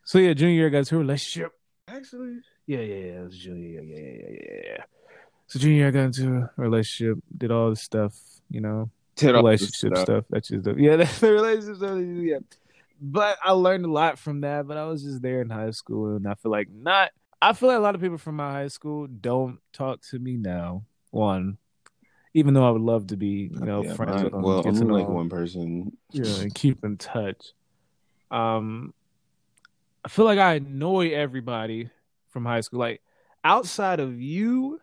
so 0.05 0.19
yeah, 0.19 0.35
junior 0.35 0.55
year 0.55 0.67
I 0.67 0.71
got 0.71 0.79
into 0.79 0.97
a 0.97 0.99
relationship. 0.99 1.53
Actually, 1.87 2.39
yeah, 2.67 2.81
yeah, 2.81 2.95
yeah, 2.95 3.21
it 3.21 3.25
was 3.25 3.39
junior 3.39 3.83
year. 3.83 3.83
Yeah, 3.83 4.29
yeah, 4.29 4.39
yeah, 4.41 4.61
yeah. 4.73 4.83
So 5.47 5.59
junior 5.59 5.77
year 5.77 5.89
I 5.89 5.91
got 5.93 6.05
into 6.05 6.37
a 6.37 6.51
relationship, 6.57 7.19
did 7.37 7.51
all 7.51 7.71
the 7.71 7.77
stuff, 7.77 8.15
you 8.51 8.61
know, 8.61 8.91
this 8.91 9.00
relationship 9.29 9.97
stuff. 9.97 10.25
That's 10.31 10.49
just 10.49 10.65
the, 10.65 10.75
yeah, 10.77 10.97
the 11.21 11.33
relationship 11.33 11.77
stuff. 11.77 11.99
Yeah, 12.01 12.39
but 13.01 13.39
I 13.43 13.53
learned 13.53 13.85
a 13.85 13.91
lot 13.91 14.19
from 14.19 14.41
that. 14.43 14.67
But 14.67 14.77
I 14.77 14.85
was 14.87 15.03
just 15.03 15.23
there 15.23 15.41
in 15.43 15.51
high 15.51 15.71
school, 15.71 16.17
and 16.17 16.27
I 16.27 16.35
feel 16.35 16.51
like 16.53 16.69
not. 16.71 17.11
I 17.43 17.53
feel 17.55 17.69
like 17.71 17.79
a 17.79 17.83
lot 17.83 17.95
of 17.95 18.01
people 18.03 18.19
from 18.19 18.37
my 18.37 18.53
high 18.53 18.69
school 18.69 19.07
don't 19.07 19.59
talk 19.73 20.03
to 20.11 20.19
me 20.19 20.37
now. 20.37 20.85
One, 21.11 21.57
even 22.35 22.55
though 22.55 22.67
I 22.67 22.71
would 22.71 22.83
love 22.83 23.07
to 23.09 23.17
be, 23.17 23.51
you 23.53 23.61
know, 23.61 23.83
Yeah, 23.83 23.95
friends 23.95 24.13
mine- 24.13 24.25
with 24.25 24.33
them, 24.33 24.43
well, 24.43 24.63
only 24.67 24.87
like 24.87 25.07
them, 25.07 25.15
one 25.15 25.29
person. 25.31 25.97
yeah, 26.13 26.41
and 26.43 26.55
keep 26.55 26.85
in 26.85 26.97
touch. 26.99 27.53
Um, 28.31 28.93
I 30.05 30.09
feel 30.09 30.25
like 30.25 30.39
I 30.39 30.55
annoy 30.55 31.11
everybody 31.13 31.91
from 32.29 32.45
high 32.45 32.61
school. 32.61 32.79
Like 32.79 33.03
outside 33.43 34.01
of 34.01 34.21
you, 34.21 34.81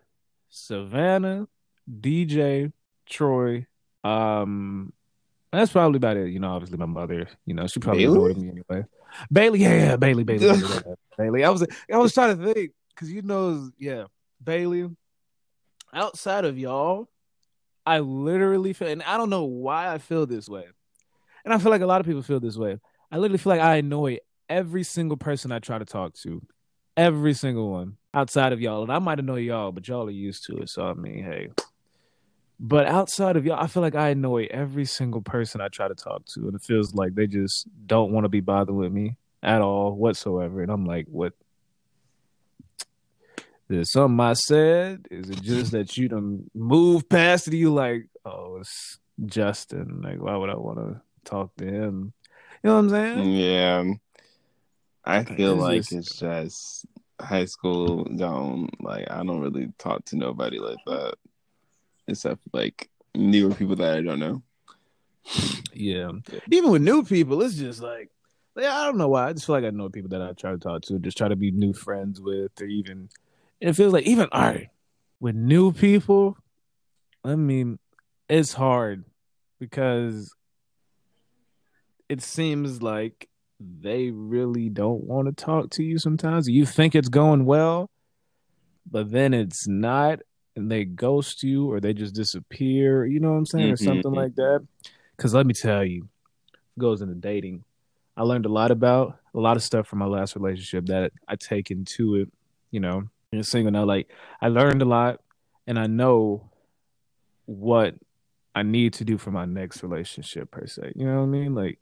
Savannah, 0.50 1.48
DJ, 1.90 2.74
Troy, 3.06 3.66
um, 4.08 4.94
that's 5.52 5.72
probably 5.72 5.98
about 5.98 6.18
it. 6.18 6.30
You 6.30 6.40
know, 6.40 6.52
obviously 6.52 6.78
my 6.78 6.86
mother. 6.86 7.28
You 7.46 7.54
know, 7.54 7.68
she 7.68 7.80
probably 7.80 8.06
Bailey? 8.06 8.20
annoyed 8.20 8.38
me 8.38 8.50
anyway. 8.50 8.86
Bailey, 9.32 9.60
yeah, 9.60 9.76
yeah, 9.76 9.96
Bailey, 9.96 10.24
Bailey, 10.24 10.48
Bailey, 10.48 10.62
Bailey, 10.62 10.96
Bailey. 11.18 11.44
I 11.44 11.50
was, 11.50 11.66
I 11.92 11.98
was 11.98 12.14
trying 12.14 12.38
to 12.38 12.54
think 12.54 12.72
because 12.94 13.12
you 13.12 13.22
know, 13.22 13.70
yeah, 13.78 14.06
Bailey. 14.44 14.90
Outside 15.94 16.44
of 16.44 16.58
y'all, 16.58 17.08
I 17.86 18.00
literally 18.00 18.74
feel, 18.74 18.90
and 18.90 19.02
I 19.04 19.16
don't 19.16 19.30
know 19.30 19.46
why 19.46 19.92
I 19.92 20.00
feel 20.00 20.26
this 20.26 20.50
way, 20.50 20.66
and 21.46 21.54
I 21.54 21.58
feel 21.60 21.72
like 21.72 21.82
a 21.82 21.86
lot 21.86 22.02
of 22.02 22.06
people 22.06 22.22
feel 22.22 22.42
this 22.42 22.58
way. 22.58 22.78
I 23.10 23.18
literally 23.18 23.38
feel 23.38 23.52
like 23.52 23.62
I 23.62 23.78
annoy 23.78 24.18
every 24.50 24.84
single 24.84 25.16
person 25.16 25.54
I 25.54 25.60
try 25.60 25.80
to 25.80 25.86
talk 25.86 26.14
to, 26.16 26.42
every 26.98 27.34
single 27.34 27.72
one 27.72 27.96
outside 28.14 28.52
of 28.52 28.60
y'all, 28.60 28.84
and 28.84 28.92
I 28.92 29.00
might 29.00 29.20
annoy 29.20 29.40
y'all, 29.40 29.72
but 29.72 29.88
y'all 29.88 30.08
are 30.08 30.12
used 30.12 30.46
to 30.48 30.58
it. 30.58 30.70
So 30.70 30.86
I 30.86 30.94
mean, 30.94 31.24
hey. 31.24 31.50
But 32.60 32.88
outside 32.88 33.36
of 33.36 33.46
y'all, 33.46 33.62
I 33.62 33.68
feel 33.68 33.84
like 33.84 33.96
I 33.96 34.10
annoy 34.10 34.48
every 34.50 34.86
single 34.86 35.22
person 35.22 35.62
I 35.62 35.68
try 35.68 35.88
to 35.88 35.96
talk 35.96 36.26
to, 36.34 36.48
and 36.48 36.56
it 36.56 36.64
feels 36.64 36.94
like 36.96 37.14
they 37.14 37.28
just 37.28 37.68
don't 37.86 38.12
want 38.12 38.26
to 38.26 38.30
be 38.30 38.40
bothered 38.42 38.76
with 38.76 38.92
me 38.92 39.16
at 39.44 39.62
all 39.62 39.94
whatsoever. 39.94 40.62
And 40.64 40.72
I'm 40.72 40.86
like, 40.86 41.06
what? 41.08 41.34
Is 43.70 43.80
it 43.80 43.88
something 43.88 44.20
I 44.20 44.34
said? 44.34 45.08
Is 45.12 45.30
it 45.30 45.42
just 45.42 45.72
that 45.74 45.98
you 45.98 46.08
done 46.08 46.50
move 46.56 47.08
past 47.10 47.48
it? 47.48 47.54
You 47.54 47.74
like, 47.74 48.08
oh, 48.26 48.58
it's 48.62 48.98
Justin. 49.26 50.02
Like, 50.02 50.22
why 50.22 50.36
would 50.36 50.50
I 50.50 50.56
want 50.56 50.80
to 50.80 51.02
talk 51.26 51.56
to 51.58 51.66
him? 51.66 52.14
You 52.64 52.70
know 52.70 52.76
what 52.76 52.80
I'm 52.80 52.90
saying? 52.90 53.32
Yeah, 53.34 53.84
I 55.06 55.24
feel 55.26 55.54
It's 55.54 55.62
like 55.62 55.78
just- 55.82 55.92
it's 55.94 56.16
just 56.20 56.86
high 57.20 57.46
school. 57.46 58.06
Don't 58.06 58.70
like. 58.82 59.12
I 59.12 59.18
don't 59.24 59.42
really 59.42 59.72
talk 59.78 60.06
to 60.06 60.16
nobody 60.16 60.60
like 60.60 60.78
that, 60.86 61.16
except 62.08 62.42
like 62.54 62.90
newer 63.16 63.54
people 63.54 63.76
that 63.78 63.98
I 63.98 64.02
don't 64.02 64.20
know. 64.20 64.42
Yeah. 65.74 66.12
Even 66.52 66.72
with 66.72 66.82
new 66.82 67.04
people, 67.04 67.42
it's 67.42 67.56
just 67.56 67.82
like, 67.82 68.10
like, 68.56 68.66
I 68.66 68.86
don't 68.86 68.98
know 68.98 69.10
why. 69.10 69.28
I 69.28 69.34
just 69.34 69.46
feel 69.46 69.56
like 69.56 69.66
I 69.66 69.70
know 69.70 69.90
people 69.90 70.10
that 70.10 70.22
I 70.22 70.34
try 70.34 70.52
to 70.52 70.58
talk 70.58 70.82
to, 70.84 71.00
just 71.00 71.18
try 71.18 71.28
to 71.28 71.36
be 71.36 71.52
new 71.52 71.74
friends 71.74 72.20
with, 72.20 72.52
or 72.60 72.66
even, 72.66 73.10
it 73.60 73.74
feels 73.74 73.94
like, 73.94 74.06
even, 74.06 74.28
all 74.32 74.42
right, 74.42 74.70
with 75.20 75.36
new 75.36 75.72
people, 75.72 76.38
I 77.24 77.36
mean, 77.36 77.78
it's 78.30 78.54
hard 78.54 79.04
because 79.60 80.34
it 82.10 82.22
seems 82.22 82.82
like 82.82 83.28
they 83.60 84.12
really 84.12 84.70
don't 84.70 85.04
want 85.04 85.28
to 85.28 85.34
talk 85.34 85.72
to 85.72 85.84
you 85.84 86.00
sometimes. 86.00 86.48
You 86.48 86.66
think 86.66 86.96
it's 86.96 87.10
going 87.10 87.46
well, 87.46 87.90
but 88.90 89.12
then 89.12 89.34
it's 89.34 89.68
not, 89.68 90.20
and 90.58 90.72
they 90.72 90.84
ghost 90.84 91.44
you 91.44 91.72
or 91.72 91.80
they 91.80 91.94
just 91.94 92.16
disappear, 92.16 93.06
you 93.06 93.20
know 93.20 93.32
what 93.32 93.38
I'm 93.38 93.46
saying, 93.46 93.70
or 93.70 93.76
Mhm. 93.76 93.86
something 93.86 94.12
like 94.12 94.36
that. 94.36 94.68
Because 95.16 95.34
let 95.34 95.46
me 95.46 95.54
tell 95.54 95.86
you, 95.86 96.10
goes 96.78 97.02
into 97.02 97.16
dating. 97.16 97.64
I 98.18 98.24
learned 98.24 98.48
a 98.48 98.50
lot 98.50 98.72
about 98.72 99.20
a 99.36 99.40
lot 99.40 99.56
of 99.56 99.64
stuff 99.64 99.88
from 99.88 100.00
my 100.00 100.08
last 100.08 100.36
relationship 100.36 100.88
that 100.88 101.14
I 101.28 101.36
take 101.36 101.70
into 101.70 102.16
it, 102.16 102.32
you 102.72 102.80
know, 102.80 103.04
and 103.32 103.46
single 103.46 103.72
now. 103.72 103.86
Like 103.86 104.10
I 104.42 104.48
learned 104.48 104.82
a 104.82 104.86
lot 104.86 105.22
and 105.68 105.78
I 105.78 105.86
know 105.86 106.50
what 107.46 107.94
I 108.56 108.64
need 108.64 108.94
to 108.94 109.06
do 109.06 109.20
for 109.20 109.30
my 109.30 109.46
next 109.46 109.84
relationship 109.84 110.50
per 110.50 110.66
se. 110.66 110.94
You 110.96 111.06
know 111.06 111.18
what 111.18 111.24
I 111.24 111.28
mean? 111.28 111.54
Like 111.54 111.80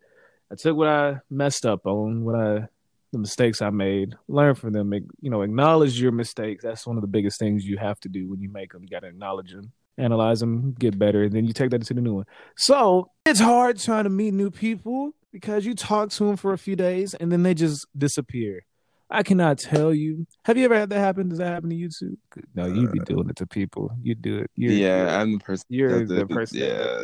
I 0.51 0.55
took 0.55 0.75
what 0.75 0.89
I 0.89 1.21
messed 1.29 1.65
up 1.65 1.85
on, 1.85 2.25
what 2.25 2.35
I 2.35 2.67
the 3.11 3.19
mistakes 3.19 3.61
I 3.61 3.69
made, 3.69 4.15
learn 4.27 4.55
from 4.55 4.73
them, 4.73 4.93
you 5.21 5.29
know, 5.29 5.41
acknowledge 5.41 5.99
your 6.01 6.11
mistakes. 6.11 6.63
That's 6.63 6.85
one 6.85 6.97
of 6.97 7.01
the 7.01 7.07
biggest 7.07 7.39
things 7.39 7.65
you 7.65 7.77
have 7.77 7.99
to 8.01 8.09
do 8.09 8.29
when 8.29 8.41
you 8.41 8.49
make 8.49 8.73
them. 8.73 8.81
You 8.83 8.89
got 8.89 9.01
to 9.01 9.07
acknowledge 9.07 9.51
them, 9.53 9.71
analyze 9.97 10.39
them, 10.41 10.73
get 10.77 10.97
better, 10.99 11.23
and 11.23 11.31
then 11.33 11.45
you 11.45 11.53
take 11.53 11.69
that 11.71 11.83
to 11.85 11.93
the 11.93 12.01
new 12.01 12.15
one. 12.15 12.25
So 12.57 13.11
it's 13.25 13.39
hard 13.39 13.79
trying 13.79 14.03
to 14.05 14.09
meet 14.09 14.33
new 14.33 14.51
people 14.51 15.13
because 15.31 15.65
you 15.65 15.75
talk 15.75 16.09
to 16.11 16.25
them 16.25 16.35
for 16.37 16.53
a 16.53 16.57
few 16.57 16.75
days 16.75 17.13
and 17.13 17.31
then 17.31 17.43
they 17.43 17.53
just 17.53 17.85
disappear. 17.97 18.65
I 19.09 19.21
cannot 19.21 19.59
tell 19.59 19.93
you. 19.93 20.25
Have 20.45 20.57
you 20.57 20.65
ever 20.65 20.75
had 20.75 20.89
that 20.89 20.99
happen? 20.99 21.29
Does 21.29 21.37
that 21.37 21.47
happen 21.53 21.69
to 21.69 21.75
you 21.75 21.89
too? 21.89 22.17
No, 22.55 22.65
you 22.65 22.87
be 22.89 22.99
doing 22.99 23.29
it 23.29 23.35
to 23.35 23.45
people. 23.45 23.91
You 24.01 24.15
do 24.15 24.39
it. 24.39 24.49
You're, 24.55 24.71
yeah, 24.71 25.21
I'm 25.21 25.33
the 25.33 25.39
person. 25.39 25.65
you're 25.69 25.99
that- 25.99 26.07
the 26.07 26.15
that- 26.15 26.29
person. 26.29 26.57
Yeah, 26.57 27.03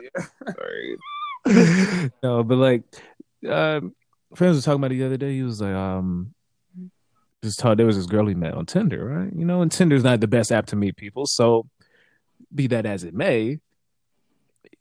sorry. 0.57 0.97
no, 2.23 2.43
but 2.43 2.55
like, 2.57 2.83
um, 3.47 3.93
friends 4.35 4.55
was 4.55 4.65
talking 4.65 4.79
about 4.81 4.91
it 4.91 4.97
the 4.97 5.05
other 5.05 5.17
day. 5.17 5.33
He 5.33 5.43
was 5.43 5.61
like, 5.61 5.73
um, 5.73 6.33
just 7.43 7.59
told 7.59 7.79
there 7.79 7.85
was 7.85 7.97
this 7.97 8.05
girl 8.05 8.27
he 8.27 8.35
met 8.35 8.53
on 8.53 8.65
Tinder, 8.65 9.03
right? 9.05 9.31
You 9.35 9.45
know, 9.45 9.61
and 9.61 9.71
Tinder's 9.71 10.03
not 10.03 10.19
the 10.19 10.27
best 10.27 10.51
app 10.51 10.67
to 10.67 10.75
meet 10.75 10.95
people. 10.95 11.25
So, 11.25 11.67
be 12.53 12.67
that 12.67 12.85
as 12.85 13.03
it 13.03 13.13
may, 13.13 13.59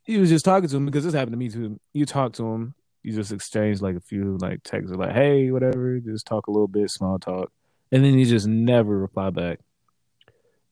he 0.02 0.18
was 0.18 0.28
just 0.28 0.44
talking 0.44 0.68
to 0.68 0.76
him 0.76 0.86
because 0.86 1.04
this 1.04 1.14
happened 1.14 1.32
to 1.32 1.38
me 1.38 1.48
too. 1.48 1.78
You 1.92 2.04
talk 2.06 2.32
to 2.34 2.44
him, 2.46 2.74
you 3.02 3.14
just 3.14 3.32
exchange 3.32 3.80
like 3.80 3.96
a 3.96 4.00
few 4.00 4.36
like 4.40 4.62
texts, 4.62 4.92
like 4.94 5.12
"Hey, 5.12 5.50
whatever," 5.50 5.98
just 6.00 6.26
talk 6.26 6.46
a 6.48 6.50
little 6.50 6.68
bit, 6.68 6.90
small 6.90 7.18
talk, 7.18 7.50
and 7.92 8.04
then 8.04 8.18
you 8.18 8.26
just 8.26 8.46
never 8.46 8.98
reply 8.98 9.30
back. 9.30 9.60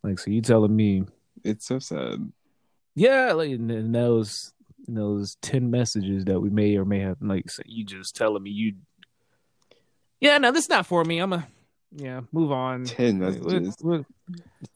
Like, 0.02 0.18
so 0.18 0.30
you 0.30 0.42
telling 0.42 0.74
me 0.74 1.04
It's 1.44 1.66
so 1.66 1.78
sad. 1.78 2.30
yeah, 2.94 3.32
like 3.32 3.50
in, 3.50 3.70
in 3.70 3.92
those 3.92 4.52
in 4.88 4.94
those 4.94 5.36
ten 5.42 5.70
messages 5.70 6.24
that 6.24 6.40
we 6.40 6.50
may 6.50 6.76
or 6.76 6.84
may 6.84 7.00
have 7.00 7.18
like 7.20 7.50
so 7.50 7.62
you 7.66 7.84
just 7.84 8.16
telling 8.16 8.42
me 8.42 8.50
you 8.50 8.74
Yeah, 10.20 10.38
no, 10.38 10.50
this 10.50 10.64
is 10.64 10.70
not 10.70 10.86
for 10.86 11.04
me. 11.04 11.18
I'm 11.18 11.32
a 11.32 11.46
yeah, 11.92 12.20
move 12.32 12.50
on. 12.52 12.84
Ten 12.84 13.18
Like, 13.20 13.42
what- 13.42 13.76
what- 13.82 14.06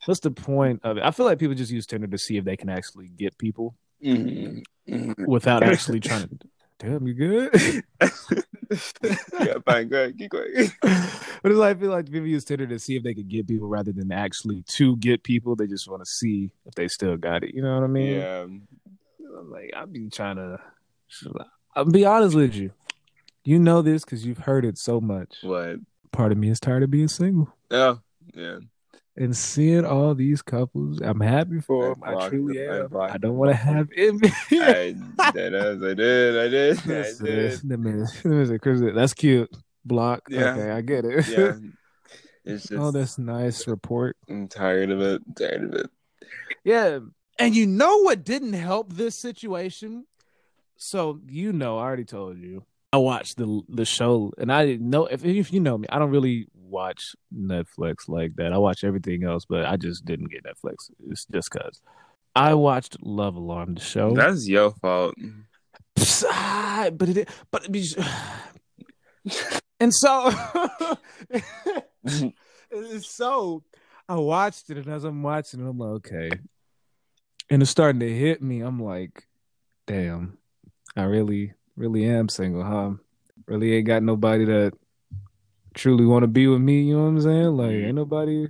what's 0.07 0.21
the 0.21 0.31
point 0.31 0.81
of 0.85 0.97
it? 0.97 1.03
I 1.03 1.11
feel 1.11 1.27
like 1.27 1.39
people 1.39 1.55
just 1.55 1.71
use 1.73 1.87
Tinder 1.87 2.07
to 2.07 2.17
see 2.19 2.37
if 2.37 2.45
they 2.45 2.57
can 2.57 2.69
actually 2.71 3.09
get 3.09 3.37
people 3.39 3.75
Mhm. 4.03 4.63
Mhm. 4.89 5.27
without 5.27 5.63
actually 5.63 6.01
trying 6.01 6.29
to 6.29 6.39
damn 6.79 7.07
you 7.07 7.15
good. 7.15 7.51
yeah, 9.41 9.55
fine. 9.65 9.89
Go 9.89 9.99
ahead. 10.05 10.19
Keep 10.19 10.31
going. 10.31 10.53
but 10.83 11.51
it's 11.51 11.57
like 11.57 11.77
I 11.77 11.81
feel 11.81 11.91
like 11.91 12.07
people 12.07 12.27
use 12.27 12.45
Tinder 12.45 12.67
to 12.67 12.79
see 12.79 12.97
if 12.97 13.03
they 13.03 13.15
could 13.15 13.29
get 13.29 13.47
people 13.47 13.69
rather 13.69 13.93
than 13.93 14.11
actually 14.13 14.63
to 14.69 14.97
get 14.97 15.23
people. 15.23 15.55
They 15.55 15.67
just 15.67 15.89
want 15.89 16.03
to 16.03 16.07
see 16.11 16.51
if 16.67 16.75
they 16.75 16.89
still 16.89 17.17
got 17.17 17.45
it. 17.45 17.55
You 17.55 17.63
know 17.63 17.75
what 17.75 17.85
I 17.85 17.89
mean? 17.89 18.13
Yeah. 18.15 18.47
I'm 19.43 19.51
like 19.51 19.73
I 19.77 19.85
be 19.85 20.09
trying 20.09 20.37
to. 20.37 20.59
I'll 21.75 21.85
be 21.85 22.05
honest 22.05 22.37
with 22.37 22.55
you. 22.55 22.71
You 23.45 23.59
know 23.59 23.83
this 23.83 24.05
because 24.05 24.25
you've 24.25 24.39
heard 24.39 24.65
it 24.65 24.79
so 24.79 25.01
much. 25.01 25.39
What? 25.43 25.77
Part 26.13 26.31
of 26.33 26.39
me 26.39 26.49
is 26.49 26.61
tired 26.61 26.83
of 26.83 26.91
being 26.91 27.09
single 27.09 27.53
Oh, 27.71 27.99
yeah. 28.35 28.59
and 29.17 29.37
seeing 29.37 29.85
all 29.85 30.15
these 30.15 30.43
couples. 30.43 31.01
I'm 31.01 31.21
happy 31.21 31.61
for 31.61 31.95
them. 31.95 32.05
I 32.05 32.29
truly 32.29 32.59
them. 32.59 32.89
Am. 32.95 33.01
I 33.01 33.19
don't 33.19 33.37
want 33.37 33.51
to 33.51 33.57
have 33.57 33.89
envy. 33.97 34.31
I, 34.53 34.95
I 35.19 35.31
did. 35.33 35.55
I 35.55 36.49
did. 36.49 36.79
I 36.85 36.87
Listen, 36.87 37.27
did. 37.27 37.71
let 37.71 37.81
me 37.81 38.07
say, 38.07 38.91
That's 38.93 39.15
cute. 39.15 39.51
Block. 39.85 40.23
Yeah. 40.29 40.53
Okay, 40.55 40.71
I 40.71 40.81
get 40.81 41.05
it. 41.05 41.29
Yeah. 41.29 41.57
It's 42.45 42.67
oh, 42.67 42.75
just. 42.75 42.83
oh, 42.83 42.91
that's 42.91 43.19
nice 43.19 43.69
report. 43.69 44.17
I'm 44.29 44.49
tired 44.49 44.91
of 44.91 45.01
it. 45.01 45.23
Tired 45.39 45.63
of 45.63 45.75
it. 45.75 45.91
Yeah. 46.65 46.99
And 47.43 47.57
you 47.57 47.67
know 47.67 47.99
what 48.03 48.25
didn't 48.25 48.55
help 48.55 48.93
this 48.93 49.17
situation? 49.17 50.07
so 50.83 51.21
you 51.29 51.53
know, 51.53 51.79
I 51.79 51.83
already 51.83 52.05
told 52.05 52.39
you. 52.39 52.65
I 52.93 52.99
watched 52.99 53.39
the 53.39 53.63
the 53.69 53.85
show, 53.85 54.33
and 54.37 54.53
I 54.53 54.67
didn't 54.67 54.91
know 54.91 55.07
if 55.07 55.25
if 55.25 55.53
you 55.53 55.61
know 55.61 55.79
me, 55.79 55.87
I 55.89 55.99
don't 55.99 56.11
really 56.11 56.49
watch 56.55 57.15
Netflix 57.35 58.09
like 58.09 58.37
that. 58.37 58.53
I 58.53 58.59
watch 58.59 58.85
everything 58.85 59.25
else, 59.25 59.45
but 59.49 59.65
I 59.65 59.77
just 59.77 60.05
didn't 60.05 60.31
get 60.31 60.45
Netflix. 60.45 60.91
It's 61.09 61.25
just 61.27 61.51
cause 61.51 61.81
I 62.35 62.55
watched 62.55 62.97
Love 63.03 63.37
Alarm, 63.37 63.75
the 63.75 63.81
show. 63.81 64.15
That's 64.15 64.49
your 64.49 64.73
fault. 64.73 65.15
Ah, 66.25 66.91
but 66.93 67.09
it, 67.11 67.29
but 67.51 67.67
it 67.71 67.97
and 69.81 69.95
so, 69.95 70.31
so 73.01 73.63
I 74.09 74.17
watched 74.17 74.69
it, 74.71 74.79
and 74.79 74.89
as 74.89 75.05
I'm 75.05 75.23
watching 75.23 75.61
it, 75.61 75.69
I'm 75.69 75.79
like, 75.79 76.07
okay, 76.07 76.31
and 77.51 77.63
it's 77.63 77.71
starting 77.71 78.01
to 78.01 78.13
hit 78.13 78.43
me. 78.43 78.61
I'm 78.61 78.83
like, 78.83 79.27
damn, 79.87 80.39
I 80.97 81.05
really, 81.05 81.55
really 81.77 82.05
am 82.05 82.29
single, 82.29 82.63
huh? 82.63 82.93
Really 83.47 83.75
ain't 83.75 83.87
got 83.87 84.03
nobody 84.03 84.45
that 84.45 84.73
truly 85.75 86.05
want 86.05 86.23
to 86.23 86.29
be 86.29 86.47
with 86.47 86.61
me. 86.61 86.83
You 86.83 86.97
know 86.97 87.03
what 87.03 87.09
I'm 87.09 87.21
saying? 87.21 87.57
Like, 87.57 87.71
ain't 87.71 87.95
nobody. 87.95 88.49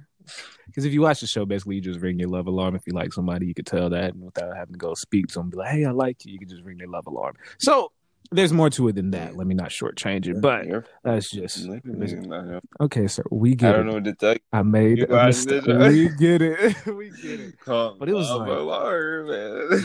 Because 0.67 0.85
if 0.85 0.93
you 0.93 1.03
watch 1.03 1.21
the 1.21 1.27
show, 1.27 1.45
basically 1.45 1.77
you 1.77 1.81
just 1.81 2.01
ring 2.01 2.19
your 2.19 2.29
love 2.29 2.47
alarm. 2.47 2.75
If 2.75 2.87
you 2.87 2.93
like 2.93 3.13
somebody, 3.13 3.47
you 3.47 3.55
could 3.55 3.67
tell 3.67 3.91
that 3.91 4.15
and 4.15 4.25
without 4.25 4.57
having 4.57 4.75
to 4.75 4.79
go 4.79 4.95
speak 4.95 5.27
to 5.29 5.35
them. 5.35 5.51
Be 5.51 5.59
like, 5.59 5.71
hey, 5.71 5.85
I 5.85 5.91
like 5.91 6.25
you. 6.25 6.33
You 6.33 6.39
can 6.39 6.49
just 6.49 6.63
ring 6.63 6.79
their 6.79 6.89
love 6.89 7.07
alarm. 7.07 7.35
So 7.59 7.93
there's 8.31 8.53
more 8.53 8.71
to 8.71 8.89
it 8.89 8.95
than 8.95 9.11
that. 9.11 9.37
Let 9.37 9.47
me 9.47 9.55
not 9.55 9.69
shortchange 9.71 10.27
it, 10.27 10.41
but 10.41 10.67
that's 11.05 11.31
just 11.31 11.67
I 11.69 11.81
don't 11.81 12.61
okay, 12.81 13.07
sir. 13.09 13.23
We 13.31 13.55
get 13.55 13.75
it. 13.75 13.85
know 13.85 13.95
what 13.95 14.05
to 14.05 14.15
tell 14.15 14.33
you. 14.35 14.39
I 14.53 14.63
made 14.63 14.99
You 14.99 15.07
a 15.07 15.27
mistake. 15.27 15.65
We 15.67 16.09
get 16.19 16.41
it. 16.43 16.87
we 16.87 17.11
get 17.11 17.41
it. 17.41 17.61
Call 17.61 17.97
But 17.99 18.09
it 18.09 18.15
was 18.15 18.31
like- 18.31 18.49
alarm, 18.49 19.29
man. 19.29 19.83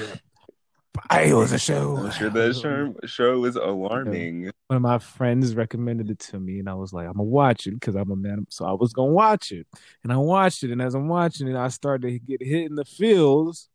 I 1.11 1.31
was 1.33 1.51
a 1.51 1.59
show. 1.59 1.95
I'm 2.05 2.11
sure 2.11 2.29
that 2.31 2.55
show, 2.55 2.95
show 3.05 3.39
was 3.39 3.55
alarming. 3.55 4.49
One 4.67 4.75
of 4.77 4.81
my 4.81 4.97
friends 4.97 5.53
recommended 5.55 6.09
it 6.09 6.17
to 6.19 6.39
me, 6.39 6.57
and 6.59 6.67
I 6.67 6.73
was 6.73 6.91
like, 6.91 7.05
I'm 7.05 7.13
gonna 7.13 7.23
watch 7.23 7.67
it 7.67 7.71
because 7.75 7.95
I'm 7.95 8.09
a 8.09 8.15
man. 8.15 8.47
So 8.49 8.65
I 8.65 8.71
was 8.71 8.93
gonna 8.93 9.11
watch 9.11 9.51
it, 9.51 9.67
and 10.03 10.11
I 10.11 10.17
watched 10.17 10.63
it, 10.63 10.71
and 10.71 10.81
as 10.81 10.95
I'm 10.95 11.07
watching 11.07 11.47
it, 11.47 11.55
I 11.55 11.67
started 11.67 12.07
to 12.07 12.19
get 12.19 12.41
hit 12.41 12.65
in 12.65 12.75
the 12.75 12.83
feels, 12.83 13.69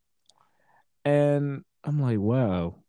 and 1.05 1.63
I'm 1.85 2.01
like, 2.03 2.19
wow. 2.19 2.82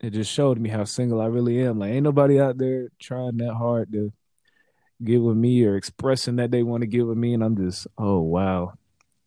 It 0.00 0.10
just 0.10 0.30
showed 0.32 0.58
me 0.58 0.68
how 0.70 0.84
single 0.84 1.20
I 1.20 1.26
really 1.26 1.60
am. 1.62 1.78
Like, 1.80 1.90
ain't 1.90 2.04
nobody 2.04 2.40
out 2.40 2.56
there 2.58 2.88
trying 3.00 3.36
that 3.38 3.54
hard 3.54 3.92
to 3.92 4.12
get 5.02 5.18
with 5.20 5.36
me 5.36 5.64
or 5.64 5.76
expressing 5.76 6.36
that 6.36 6.50
they 6.50 6.62
want 6.62 6.82
to 6.82 6.86
get 6.86 7.06
with 7.06 7.18
me, 7.18 7.34
and 7.34 7.42
I'm 7.42 7.56
just, 7.56 7.86
oh 7.96 8.20
wow, 8.20 8.74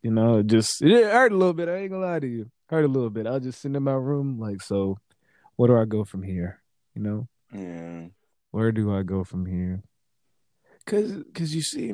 you 0.01 0.11
know, 0.11 0.37
it 0.39 0.47
just 0.47 0.81
it 0.81 1.03
hurt 1.11 1.31
a 1.31 1.37
little 1.37 1.53
bit. 1.53 1.67
I 1.69 1.77
ain't 1.77 1.91
gonna 1.91 2.05
lie 2.05 2.19
to 2.19 2.27
you, 2.27 2.49
hurt 2.67 2.85
a 2.85 2.87
little 2.87 3.09
bit. 3.09 3.27
I 3.27 3.31
was 3.31 3.43
just 3.43 3.61
sitting 3.61 3.75
in 3.75 3.83
my 3.83 3.93
room, 3.93 4.39
like, 4.39 4.61
so 4.61 4.97
where 5.57 5.67
do 5.67 5.77
I 5.77 5.85
go 5.85 6.03
from 6.05 6.23
here? 6.23 6.61
You 6.95 7.01
know, 7.01 7.27
Yeah. 7.53 8.07
where 8.51 8.71
do 8.71 8.95
I 8.95 9.03
go 9.03 9.23
from 9.23 9.45
here? 9.45 9.83
Cause, 10.85 11.23
cause 11.33 11.53
you 11.53 11.61
see, 11.61 11.93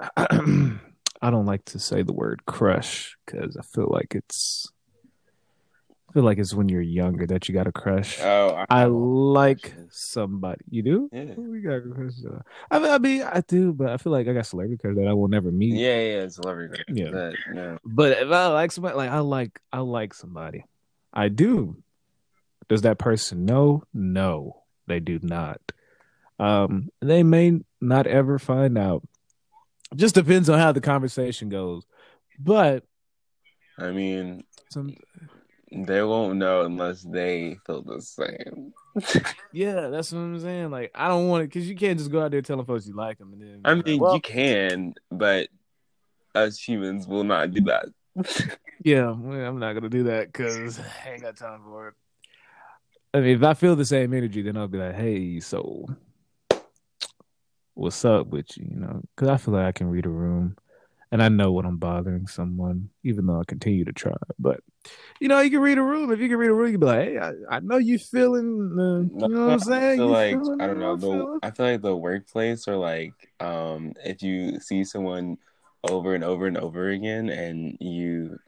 I 0.16 1.30
don't 1.30 1.46
like 1.46 1.64
to 1.66 1.78
say 1.78 2.02
the 2.02 2.12
word 2.12 2.44
crush 2.46 3.16
because 3.24 3.56
I 3.56 3.62
feel 3.62 3.88
like 3.88 4.14
it's, 4.14 4.70
feel 6.14 6.22
like 6.22 6.38
it's 6.38 6.54
when 6.54 6.68
you're 6.68 6.80
younger 6.80 7.26
that 7.26 7.48
you 7.48 7.54
got 7.54 7.66
a 7.66 7.72
crush. 7.72 8.20
Oh, 8.20 8.64
I 8.70 8.80
have 8.80 8.92
like 8.92 9.62
crushes. 9.62 9.88
somebody. 9.90 10.60
You 10.70 10.82
do? 10.82 11.10
Yeah. 11.12 11.34
We 11.36 11.60
got 11.60 11.74
a 11.74 11.80
crush. 11.80 12.12
I 12.70 12.78
mean, 12.78 12.90
I 12.90 12.98
mean, 12.98 13.22
I 13.22 13.40
do, 13.40 13.72
but 13.72 13.90
I 13.90 13.96
feel 13.96 14.12
like 14.12 14.28
I 14.28 14.32
got 14.32 14.46
celebrity 14.46 14.78
crush 14.78 14.94
that 14.94 15.08
I 15.08 15.12
will 15.12 15.28
never 15.28 15.50
meet. 15.50 15.74
Yeah, 15.74 15.96
yeah, 15.96 16.22
it's 16.22 16.36
celebrity. 16.36 16.84
crush. 16.84 16.96
Yeah. 16.96 17.10
But, 17.10 17.34
no. 17.52 17.78
But 17.84 18.18
if 18.18 18.30
I 18.30 18.46
like 18.46 18.70
somebody, 18.70 18.96
like 18.96 19.10
I 19.10 19.18
like, 19.18 19.60
I 19.72 19.80
like 19.80 20.14
somebody. 20.14 20.64
I 21.12 21.28
do. 21.28 21.82
Does 22.68 22.82
that 22.82 22.98
person 22.98 23.44
know? 23.44 23.82
No, 23.92 24.62
they 24.86 25.00
do 25.00 25.18
not. 25.20 25.60
Um, 26.38 26.90
they 27.00 27.22
may 27.24 27.60
not 27.80 28.06
ever 28.06 28.38
find 28.38 28.78
out. 28.78 29.02
Just 29.94 30.14
depends 30.14 30.48
on 30.48 30.58
how 30.58 30.72
the 30.72 30.80
conversation 30.80 31.48
goes. 31.48 31.84
But 32.38 32.84
I 33.78 33.90
mean, 33.90 34.44
some, 34.70 34.94
they 35.74 36.02
won't 36.02 36.36
know 36.36 36.62
unless 36.62 37.02
they 37.02 37.58
feel 37.66 37.82
the 37.82 38.00
same. 38.00 38.72
yeah, 39.52 39.88
that's 39.88 40.12
what 40.12 40.20
I'm 40.20 40.38
saying. 40.40 40.70
Like, 40.70 40.92
I 40.94 41.08
don't 41.08 41.28
want 41.28 41.44
it 41.44 41.46
because 41.48 41.68
you 41.68 41.74
can't 41.74 41.98
just 41.98 42.12
go 42.12 42.22
out 42.22 42.30
there 42.30 42.42
telling 42.42 42.64
folks 42.64 42.86
you 42.86 42.94
like 42.94 43.18
them 43.18 43.32
and 43.32 43.42
then. 43.42 43.60
I 43.64 43.74
mean, 43.74 43.98
well, 44.00 44.14
you 44.14 44.20
can, 44.20 44.94
but 45.10 45.48
us 46.34 46.58
humans 46.58 47.06
will 47.06 47.24
not 47.24 47.50
do 47.52 47.62
that. 47.62 47.86
Yeah, 48.84 49.08
I'm 49.08 49.58
not 49.58 49.72
gonna 49.72 49.88
do 49.88 50.02
that 50.04 50.26
because 50.26 50.78
I 50.78 51.12
ain't 51.12 51.22
got 51.22 51.36
time 51.38 51.62
for 51.64 51.88
it. 51.88 51.94
I 53.14 53.20
mean, 53.20 53.36
if 53.36 53.42
I 53.42 53.54
feel 53.54 53.76
the 53.76 53.84
same 53.86 54.12
energy, 54.12 54.42
then 54.42 54.58
I'll 54.58 54.68
be 54.68 54.76
like, 54.76 54.94
"Hey, 54.94 55.40
so 55.40 55.86
what's 57.72 58.04
up 58.04 58.26
with 58.26 58.58
you?" 58.58 58.66
You 58.70 58.76
know, 58.76 59.02
because 59.14 59.28
I 59.28 59.38
feel 59.38 59.54
like 59.54 59.64
I 59.66 59.72
can 59.72 59.88
read 59.88 60.04
a 60.04 60.10
room, 60.10 60.58
and 61.10 61.22
I 61.22 61.30
know 61.30 61.50
when 61.50 61.64
I'm 61.64 61.78
bothering 61.78 62.26
someone, 62.26 62.90
even 63.04 63.26
though 63.26 63.40
I 63.40 63.44
continue 63.46 63.86
to 63.86 63.92
try. 63.92 64.16
But 64.38 64.60
you 65.20 65.28
know, 65.28 65.40
you 65.40 65.50
can 65.50 65.60
read 65.60 65.78
a 65.78 65.82
room. 65.82 66.12
If 66.12 66.20
you 66.20 66.28
can 66.28 66.38
read 66.38 66.50
a 66.50 66.54
room, 66.54 66.66
you 66.66 66.78
can 66.78 66.80
be 66.80 66.86
like, 66.86 67.08
"Hey, 67.08 67.18
I, 67.18 67.56
I 67.56 67.60
know 67.60 67.76
you 67.76 67.98
feeling." 67.98 68.76
Uh, 68.78 69.26
you 69.26 69.28
know 69.34 69.46
what 69.46 69.52
I'm 69.52 69.58
saying? 69.60 70.00
I 70.00 70.04
like 70.04 70.36
I 70.60 70.66
don't 70.66 70.80
know. 70.80 70.96
The. 70.96 71.40
I 71.42 71.50
feel 71.50 71.66
like 71.66 71.82
the 71.82 71.96
workplace 71.96 72.68
or 72.68 72.76
like 72.76 73.12
um 73.40 73.94
if 74.04 74.22
you 74.22 74.60
see 74.60 74.84
someone 74.84 75.38
over 75.84 76.14
and 76.14 76.24
over 76.24 76.46
and 76.46 76.56
over 76.56 76.88
again 76.90 77.28
and 77.28 77.76
you 77.80 78.38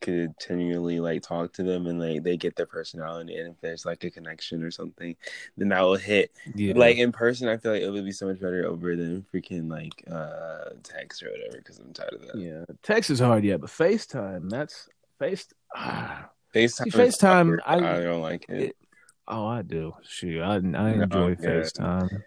continually 0.00 1.00
like 1.00 1.22
talk 1.22 1.52
to 1.52 1.62
them 1.62 1.86
and 1.86 2.00
like 2.00 2.22
they 2.22 2.36
get 2.36 2.54
their 2.56 2.66
personality 2.66 3.36
and 3.36 3.50
if 3.50 3.60
there's 3.60 3.84
like 3.84 4.04
a 4.04 4.10
connection 4.10 4.62
or 4.62 4.70
something 4.70 5.16
then 5.56 5.68
that 5.68 5.80
will 5.80 5.96
hit 5.96 6.30
Yeah, 6.54 6.74
like 6.76 6.96
in 6.96 7.12
person 7.12 7.48
i 7.48 7.56
feel 7.56 7.72
like 7.72 7.82
it 7.82 7.90
would 7.90 8.04
be 8.04 8.12
so 8.12 8.26
much 8.26 8.40
better 8.40 8.66
over 8.66 8.94
than 8.94 9.26
freaking 9.34 9.70
like 9.70 9.92
uh 10.10 10.70
text 10.82 11.22
or 11.22 11.30
whatever 11.30 11.58
because 11.58 11.78
i'm 11.78 11.92
tired 11.92 12.14
of 12.14 12.26
that 12.28 12.38
yeah. 12.38 12.64
Text 12.82 13.10
is 13.10 13.20
hard, 13.20 13.44
yeah, 13.44 13.56
but 13.56 13.70
FaceTime, 13.70 14.48
that's 14.48 14.88
face. 15.18 15.48
Facetime 16.54 16.84
See, 16.84 16.90
FaceTime. 16.90 17.58
I- 17.66 17.74
I, 17.76 18.00
don't 18.02 18.22
like 18.22 18.46
it, 18.48 18.62
it- 18.62 18.76
Oh, 19.28 19.46
I 19.46 19.62
do. 19.62 19.92
Shoot, 20.04 20.40
I 20.40 20.54
I 20.54 20.58
enjoy 20.92 21.30
yeah. 21.30 21.34
FaceTime. 21.48 22.22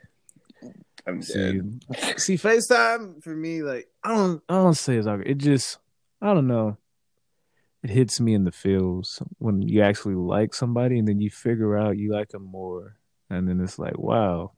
i'm 1.07 1.21
See, 1.21 1.33
dead 1.33 1.85
see, 2.17 2.35
FaceTime 2.37 3.23
for 3.23 3.33
me, 3.35 3.63
like 3.63 3.87
I 4.03 4.15
don't, 4.15 4.43
I 4.49 4.55
don't 4.55 4.73
say 4.73 4.97
it's 4.97 5.07
awkward. 5.07 5.27
It 5.27 5.37
just, 5.37 5.77
I 6.21 6.33
don't 6.33 6.47
know. 6.47 6.77
It 7.83 7.89
hits 7.89 8.19
me 8.19 8.33
in 8.33 8.43
the 8.43 8.51
feels 8.51 9.23
when 9.37 9.61
you 9.61 9.81
actually 9.81 10.15
like 10.15 10.53
somebody, 10.53 10.99
and 10.99 11.07
then 11.07 11.21
you 11.21 11.29
figure 11.29 11.77
out 11.77 11.97
you 11.97 12.11
like 12.11 12.29
them 12.29 12.43
more, 12.43 12.97
and 13.29 13.47
then 13.47 13.61
it's 13.61 13.79
like, 13.79 13.97
wow. 13.97 14.51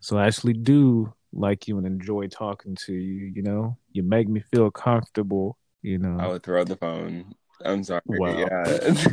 So 0.00 0.16
I 0.16 0.26
actually 0.26 0.54
do 0.54 1.12
like 1.34 1.68
you 1.68 1.76
and 1.76 1.86
enjoy 1.86 2.28
talking 2.28 2.74
to 2.86 2.94
you. 2.94 3.30
You 3.34 3.42
know, 3.42 3.76
you 3.92 4.02
make 4.02 4.28
me 4.28 4.40
feel 4.40 4.70
comfortable. 4.70 5.58
You 5.82 5.98
know, 5.98 6.16
i 6.18 6.26
would 6.26 6.42
throw 6.42 6.64
the 6.64 6.76
phone 6.76 7.34
i'm 7.64 7.82
sorry 7.84 8.00
Wow. 8.06 8.48
yeah 8.48 9.04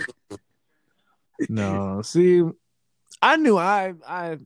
no, 1.49 2.01
see, 2.03 2.43
I 3.21 3.37
knew 3.37 3.57
I, 3.57 3.93
I, 4.07 4.37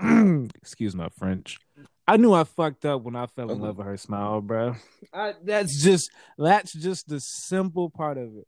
excuse 0.56 0.94
my 0.96 1.08
French. 1.10 1.58
I 2.06 2.16
knew 2.16 2.32
I 2.32 2.44
fucked 2.44 2.84
up 2.84 3.02
when 3.02 3.16
I 3.16 3.26
fell 3.26 3.50
in 3.50 3.56
Uh-huh. 3.56 3.66
love 3.66 3.78
with 3.78 3.86
her 3.86 3.96
smile, 3.96 4.40
bro. 4.40 4.76
I, 5.12 5.34
that's 5.42 5.82
just 5.82 6.10
that's 6.38 6.72
just 6.72 7.08
the 7.08 7.20
simple 7.20 7.88
part 7.90 8.18
of 8.18 8.36
it. 8.36 8.46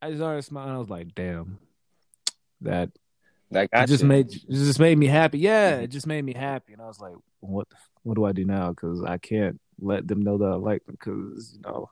I 0.00 0.16
saw 0.16 0.30
her 0.32 0.42
smile, 0.42 0.64
and 0.66 0.74
I 0.74 0.78
was 0.78 0.90
like, 0.90 1.14
damn, 1.14 1.58
that 2.62 2.90
that 3.50 3.68
it 3.72 3.86
just 3.86 4.02
you. 4.02 4.08
made 4.08 4.26
it 4.32 4.42
just 4.48 4.80
made 4.80 4.98
me 4.98 5.06
happy. 5.06 5.38
Yeah, 5.38 5.80
it 5.80 5.88
just 5.88 6.06
made 6.06 6.24
me 6.24 6.34
happy, 6.34 6.72
and 6.72 6.82
I 6.82 6.86
was 6.86 7.00
like, 7.00 7.14
what 7.40 7.68
what 8.02 8.14
do 8.16 8.24
I 8.24 8.32
do 8.32 8.44
now? 8.44 8.70
Because 8.70 9.02
I 9.04 9.18
can't 9.18 9.60
let 9.80 10.08
them 10.08 10.22
know 10.22 10.38
that 10.38 10.44
I 10.46 10.54
like 10.54 10.84
them 10.86 10.96
because 10.98 11.52
you 11.54 11.60
know 11.62 11.90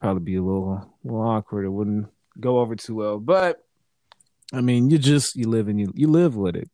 probably 0.00 0.22
be 0.22 0.36
a 0.36 0.42
little, 0.42 0.94
little 1.04 1.22
awkward. 1.22 1.64
It 1.64 1.70
wouldn't 1.70 2.08
go 2.40 2.60
over 2.60 2.76
too 2.76 2.94
well. 2.94 3.18
But 3.18 3.64
I 4.52 4.60
mean, 4.60 4.90
you 4.90 4.98
just 4.98 5.36
you 5.36 5.48
live 5.48 5.68
and 5.68 5.78
you 5.78 5.92
you 5.94 6.08
live 6.08 6.36
with 6.36 6.56
it. 6.56 6.70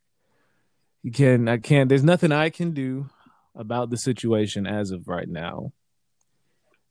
You 1.02 1.10
can 1.10 1.48
I 1.48 1.58
can't. 1.58 1.88
There's 1.88 2.04
nothing 2.04 2.32
I 2.32 2.50
can 2.50 2.72
do 2.72 3.08
about 3.54 3.90
the 3.90 3.96
situation 3.96 4.66
as 4.66 4.90
of 4.90 5.08
right 5.08 5.28
now. 5.28 5.72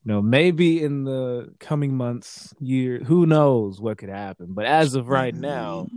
You 0.06 0.12
know, 0.12 0.22
maybe 0.22 0.84
in 0.84 1.06
the 1.06 1.54
coming 1.60 1.96
months, 1.96 2.54
year, 2.60 3.00
who 3.00 3.26
knows 3.26 3.80
what 3.80 3.98
could 3.98 4.10
happen. 4.10 4.48
But 4.50 4.66
as 4.66 4.96
of 4.96 5.08
right 5.08 5.34
mm-hmm. 5.34 5.42
now, 5.42 5.88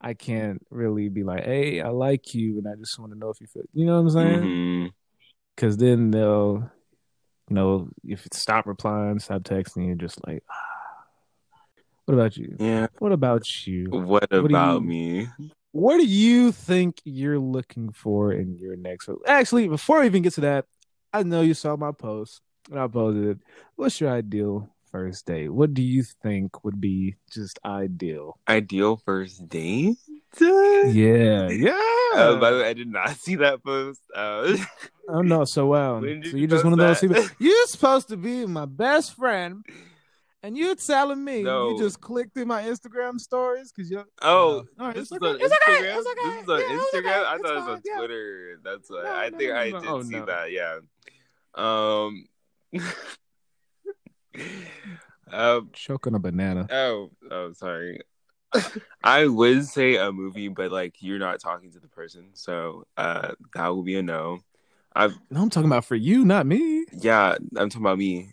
I 0.00 0.12
can't 0.12 0.64
really 0.70 1.08
be 1.08 1.24
like, 1.24 1.44
"Hey, 1.44 1.80
I 1.80 1.88
like 1.88 2.34
you," 2.34 2.58
and 2.58 2.68
I 2.68 2.74
just 2.74 2.98
want 2.98 3.12
to 3.12 3.18
know 3.18 3.30
if 3.30 3.40
you 3.40 3.46
feel. 3.46 3.62
You 3.72 3.86
know 3.86 3.94
what 3.94 4.00
I'm 4.00 4.10
saying? 4.10 4.40
Mm-hmm. 4.40 4.86
Because 5.54 5.78
then 5.78 6.10
they'll, 6.10 6.70
you 7.48 7.54
know, 7.54 7.88
if 8.04 8.24
you 8.24 8.28
stop 8.32 8.66
replying, 8.66 9.18
stop 9.18 9.42
texting, 9.42 9.86
you're 9.86 9.94
just 9.94 10.26
like, 10.26 10.42
ah. 10.50 11.04
what 12.04 12.14
about 12.14 12.36
you? 12.36 12.56
Yeah. 12.58 12.88
What 12.98 13.12
about 13.12 13.66
you? 13.66 13.90
What 13.90 14.30
do 14.30 14.44
about 14.44 14.82
you- 14.82 14.88
me? 14.88 15.28
What 15.72 15.98
do 15.98 16.06
you 16.06 16.52
think 16.52 17.02
you're 17.04 17.38
looking 17.38 17.92
for 17.92 18.32
in 18.32 18.56
your 18.56 18.76
next? 18.76 19.10
Actually, 19.26 19.68
before 19.68 19.98
I 19.98 20.06
even 20.06 20.22
get 20.22 20.32
to 20.34 20.40
that, 20.40 20.64
I 21.12 21.22
know 21.22 21.42
you 21.42 21.52
saw 21.52 21.76
my 21.76 21.92
post 21.92 22.40
and 22.70 22.80
I 22.80 22.86
posted 22.88 23.24
it. 23.24 23.38
What's 23.74 24.00
your 24.00 24.10
ideal 24.10 24.70
first 24.90 25.26
date? 25.26 25.50
What 25.50 25.74
do 25.74 25.82
you 25.82 26.02
think 26.02 26.64
would 26.64 26.80
be 26.80 27.16
just 27.30 27.58
ideal? 27.62 28.38
Ideal 28.48 28.96
first 28.96 29.46
date? 29.50 29.98
Yeah, 30.40 31.48
yeah. 31.50 32.10
Uh, 32.14 32.36
by 32.36 32.50
the 32.50 32.58
way, 32.58 32.68
I 32.68 32.72
did 32.74 32.88
not 32.88 33.10
see 33.16 33.36
that 33.36 33.62
post. 33.64 34.00
Uh, 34.14 34.56
oh 35.08 35.22
no, 35.22 35.44
so 35.44 35.66
wow. 35.66 36.00
Did 36.00 36.24
So 36.24 36.30
you 36.32 36.38
you're 36.38 36.48
just 36.48 36.64
one 36.64 36.72
of 36.72 36.78
those 36.78 37.00
that? 37.00 37.08
people. 37.08 37.24
You're 37.38 37.66
supposed 37.66 38.08
to 38.08 38.16
be 38.16 38.46
my 38.46 38.64
best 38.66 39.14
friend, 39.16 39.64
and 40.42 40.56
you're 40.56 40.74
telling 40.76 41.22
me 41.24 41.42
No. 41.42 41.70
you 41.70 41.78
just 41.78 42.00
clicked 42.00 42.34
through 42.34 42.46
my 42.46 42.62
Instagram 42.62 43.18
stories 43.20 43.72
because 43.72 43.90
you're. 43.90 44.04
oh, 44.22 44.64
Uh, 44.78 44.84
right, 44.86 44.94
this 44.94 45.10
it's 45.10 45.12
is 45.12 45.16
okay, 45.16 45.26
on 45.28 45.40
it's 45.40 45.54
okay, 45.54 45.72
Instagram. 45.72 45.98
it's 45.98 46.08
okay, 46.08 46.28
This 46.28 46.42
is 46.42 46.48
on 46.48 46.60
yeah, 46.60 46.76
Instagram. 46.76 47.24
I 47.24 47.38
thought 47.38 47.50
it 47.50 47.54
was 47.54 47.68
on 47.68 47.80
yeah. 47.84 47.96
Twitter. 47.98 48.60
That's 48.64 48.90
what 48.90 49.04
No, 49.04 49.14
I 49.14 49.30
think. 49.30 49.50
no, 49.50 49.56
I 49.56 49.64
did 49.70 49.86
Oh, 49.86 50.02
see 50.02 50.20
that. 50.20 50.52
Yeah. 50.52 50.78
Um. 51.54 52.26
um. 55.32 55.70
Choking 55.72 56.14
a 56.14 56.18
banana. 56.18 56.66
Oh. 56.70 57.10
Oh. 57.30 57.52
Sorry. 57.52 58.00
I 59.02 59.26
would 59.26 59.64
say 59.64 59.96
a 59.96 60.12
movie, 60.12 60.48
but 60.48 60.72
like 60.72 60.96
you're 61.00 61.18
not 61.18 61.40
talking 61.40 61.70
to 61.72 61.80
the 61.80 61.88
person, 61.88 62.30
so 62.34 62.84
uh, 62.96 63.32
that 63.54 63.68
would 63.74 63.84
be 63.84 63.96
a 63.96 64.02
no. 64.02 64.40
I've 64.94 65.14
No, 65.30 65.42
I'm 65.42 65.50
talking 65.50 65.68
about 65.68 65.84
for 65.84 65.94
you, 65.96 66.24
not 66.24 66.46
me. 66.46 66.84
yeah, 66.92 67.36
I'm 67.56 67.68
talking 67.68 67.82
about 67.82 67.98
me. 67.98 68.32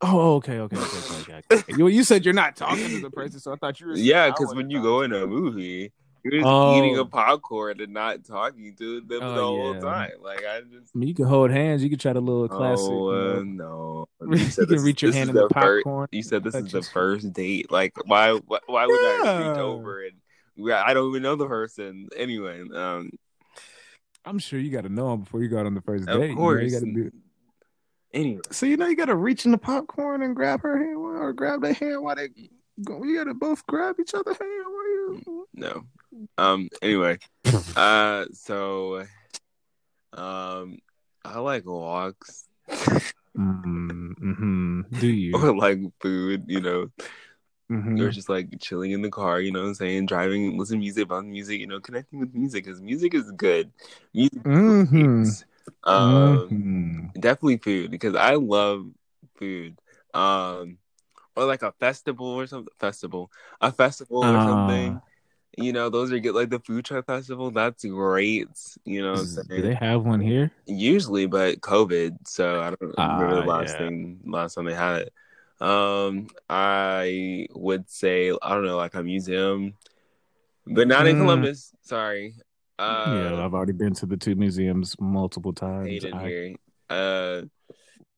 Oh, 0.00 0.34
okay, 0.36 0.58
okay, 0.58 0.76
okay, 0.76 0.98
okay. 0.98 1.32
okay, 1.32 1.42
okay. 1.52 1.74
you, 1.74 1.86
you 1.88 2.04
said 2.04 2.24
you're 2.24 2.34
not 2.34 2.56
talking 2.56 2.88
to 2.90 3.00
the 3.00 3.10
person, 3.10 3.40
so 3.40 3.52
I 3.52 3.56
thought 3.56 3.80
you 3.80 3.88
were. 3.88 3.94
Yeah, 3.96 4.30
because 4.30 4.54
when 4.54 4.70
you 4.70 4.82
go 4.82 5.02
in 5.02 5.12
a 5.12 5.26
movie, 5.26 5.92
you're 6.24 6.32
just 6.40 6.46
Oh. 6.46 6.78
eating 6.78 6.98
a 6.98 7.04
popcorn 7.04 7.80
and 7.80 7.92
not 7.92 8.24
talking 8.24 8.74
to 8.78 9.00
them 9.02 9.20
Oh, 9.22 9.34
the 9.34 9.40
whole 9.42 9.74
yeah. 9.74 9.80
time. 9.80 10.10
Like 10.22 10.44
I 10.44 10.60
just 10.62 10.90
I 10.94 10.98
mean, 10.98 11.08
you 11.08 11.14
can 11.14 11.26
hold 11.26 11.50
hands. 11.50 11.82
You 11.84 11.90
can 11.90 11.98
try 11.98 12.12
the 12.14 12.20
little 12.20 12.48
classic. 12.48 12.86
oh 12.88 13.12
you 13.12 13.38
uh, 13.40 13.42
know. 13.44 14.08
no, 14.20 14.36
you 14.36 14.38
said 14.46 14.66
can 14.68 14.76
this- 14.76 14.82
reach 14.84 15.02
your 15.02 15.12
hand 15.12 15.30
in 15.30 15.36
the 15.36 15.48
popcorn. 15.48 16.08
you 16.12 16.22
said 16.22 16.42
this 16.42 16.54
is 16.54 16.72
the 16.72 16.82
first 16.82 17.32
date. 17.32 17.70
Like 17.70 17.92
why? 18.06 18.32
Why, 18.32 18.58
why 18.66 18.86
would 18.86 19.26
I 19.26 19.38
reach 19.50 19.58
over 19.58 20.02
and 20.04 20.72
I 20.72 20.94
don't 20.94 21.10
even 21.10 21.22
know 21.22 21.36
the 21.36 21.46
person 21.46 22.08
anyway? 22.16 22.62
Um, 22.74 23.10
I'm 24.24 24.38
sure 24.38 24.58
you 24.58 24.70
got 24.70 24.84
to 24.84 24.88
know 24.88 25.12
him 25.12 25.20
before 25.20 25.42
you 25.42 25.48
go 25.48 25.58
out 25.58 25.66
on 25.66 25.74
the 25.74 25.82
first 25.82 26.08
of 26.08 26.18
date. 26.20 26.28
you 26.30 26.34
know, 26.34 26.40
course. 26.40 26.72
you 26.72 26.80
do. 26.94 27.10
Anyway, 28.14 28.40
So 28.52 28.64
you 28.64 28.76
know 28.76 28.86
you 28.86 28.96
got 28.96 29.06
to 29.06 29.16
reach 29.16 29.44
in 29.44 29.50
the 29.50 29.58
popcorn 29.58 30.22
and 30.22 30.34
grab 30.36 30.62
her 30.62 30.78
hand 30.78 30.96
or 30.96 31.32
grab 31.32 31.60
their 31.62 31.72
hand 31.74 32.00
while 32.02 32.14
they 32.14 32.28
go. 32.84 33.02
You 33.04 33.16
got 33.16 33.24
to 33.24 33.34
both 33.34 33.66
grab 33.66 33.96
each 34.00 34.14
other's 34.14 34.38
hand 34.38 34.64
while 34.66 34.88
you. 34.88 35.46
no. 35.54 35.82
Um. 36.38 36.68
Anyway, 36.82 37.18
uh. 37.76 38.26
So, 38.32 39.04
um, 40.12 40.78
I 41.24 41.38
like 41.38 41.66
walks. 41.66 42.46
Mm-hmm. 43.36 44.82
Do 44.98 45.06
you? 45.08 45.34
or 45.42 45.56
like 45.56 45.78
food, 46.00 46.44
you 46.46 46.60
know, 46.60 46.90
Mhm. 47.70 48.00
or 48.00 48.10
just 48.10 48.28
like 48.28 48.48
chilling 48.60 48.92
in 48.92 49.02
the 49.02 49.10
car, 49.10 49.40
you 49.40 49.50
know 49.52 49.60
what 49.62 49.68
I'm 49.68 49.74
saying? 49.74 50.06
Driving, 50.06 50.58
listening 50.58 50.80
to 50.80 50.84
music, 50.84 51.04
about 51.04 51.24
music, 51.24 51.60
you 51.60 51.66
know, 51.66 51.80
connecting 51.80 52.18
with 52.20 52.34
music 52.34 52.64
because 52.64 52.80
music 52.80 53.14
is 53.14 53.30
good. 53.32 53.70
Music 54.12 54.42
Mhm. 54.44 55.22
is 55.22 55.44
um, 55.84 56.48
Mhm. 56.50 57.20
definitely 57.20 57.58
food 57.58 57.90
because 57.90 58.14
I 58.14 58.34
love 58.34 58.86
food. 59.36 59.78
Um, 60.12 60.78
or 61.36 61.44
like 61.46 61.62
a 61.62 61.72
festival 61.72 62.26
or 62.26 62.46
something, 62.46 62.72
festival, 62.78 63.30
a 63.60 63.72
festival 63.72 64.18
or 64.18 64.38
Ah. 64.38 64.44
something. 64.46 65.00
You 65.56 65.72
know, 65.72 65.88
those 65.90 66.12
are 66.12 66.18
good. 66.18 66.34
Like 66.34 66.50
the 66.50 66.60
food 66.60 66.84
truck 66.84 67.06
festival, 67.06 67.50
that's 67.50 67.84
great. 67.84 68.48
You 68.84 69.02
know, 69.02 69.24
Do 69.24 69.62
they 69.62 69.74
have 69.74 70.04
one 70.04 70.20
here? 70.20 70.50
usually, 70.66 71.26
but 71.26 71.60
COVID, 71.60 72.26
so 72.26 72.60
I 72.60 72.70
don't 72.70 72.94
Ah, 72.98 73.12
remember 73.18 73.42
the 73.42 73.46
last 73.48 73.70
yeah. 73.72 73.78
thing, 73.86 74.20
last 74.26 74.54
time 74.54 74.64
they 74.64 74.74
had 74.74 75.02
it. 75.02 75.12
Um, 75.60 76.28
I 76.50 77.46
would 77.54 77.88
say 77.88 78.30
I 78.42 78.54
don't 78.54 78.64
know, 78.64 78.76
like 78.76 78.94
a 78.94 79.02
museum, 79.02 79.74
but 80.66 80.88
not 80.88 81.06
in 81.06 81.16
Mm. 81.16 81.20
Columbus. 81.20 81.72
Sorry, 81.82 82.34
uh, 82.78 83.12
yeah, 83.14 83.44
I've 83.44 83.54
already 83.54 83.72
been 83.72 83.94
to 83.94 84.06
the 84.06 84.16
two 84.16 84.34
museums 84.34 84.96
multiple 84.98 85.52
times. 85.52 85.88
hate 85.88 86.04
it 86.04 86.14
I- 86.14 86.28
here. 86.28 86.56
Uh, 86.90 87.42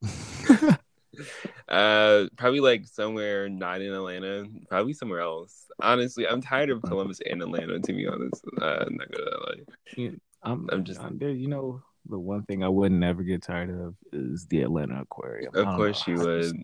uh, 1.69 2.27
probably 2.37 2.61
like 2.61 2.87
somewhere 2.87 3.49
not 3.49 3.81
in 3.81 3.93
Atlanta, 3.93 4.47
probably 4.69 4.93
somewhere 4.93 5.21
else. 5.21 5.67
Honestly, 5.81 6.27
I'm 6.27 6.41
tired 6.41 6.71
of 6.71 6.83
Columbus 6.83 7.21
and 7.29 7.43
Atlanta. 7.43 7.81
To 7.81 7.93
be 7.93 8.07
honest, 8.07 8.45
uh, 8.61 8.85
I'm 8.87 8.97
not 8.97 9.11
gonna 9.11 9.31
lie. 9.47 10.11
I'm, 10.43 10.69
I'm 10.71 10.85
just- 10.85 11.01
I'm 11.01 11.19
there. 11.19 11.31
You 11.31 11.49
know, 11.49 11.83
the 12.09 12.19
one 12.19 12.45
thing 12.45 12.63
I 12.63 12.69
would 12.69 12.93
never 12.93 13.23
get 13.23 13.43
tired 13.43 13.71
of 13.71 13.95
is 14.13 14.47
the 14.47 14.63
Atlanta 14.63 15.01
Aquarium. 15.03 15.55
Of 15.55 15.77
course, 15.77 16.07
know. 16.07 16.15
you 16.15 16.21
would. 16.21 16.43
just- 16.43 16.55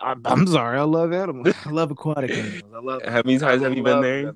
I, 0.00 0.14
I'm 0.26 0.46
sorry. 0.46 0.78
I 0.78 0.82
love 0.82 1.12
animals. 1.12 1.54
I 1.64 1.70
love 1.70 1.90
aquatic 1.90 2.30
animals. 2.30 2.72
I 2.74 2.80
love. 2.80 3.02
How 3.04 3.22
many 3.24 3.38
times 3.38 3.62
have 3.62 3.74
you 3.74 3.82
been 3.82 4.00
there? 4.00 4.34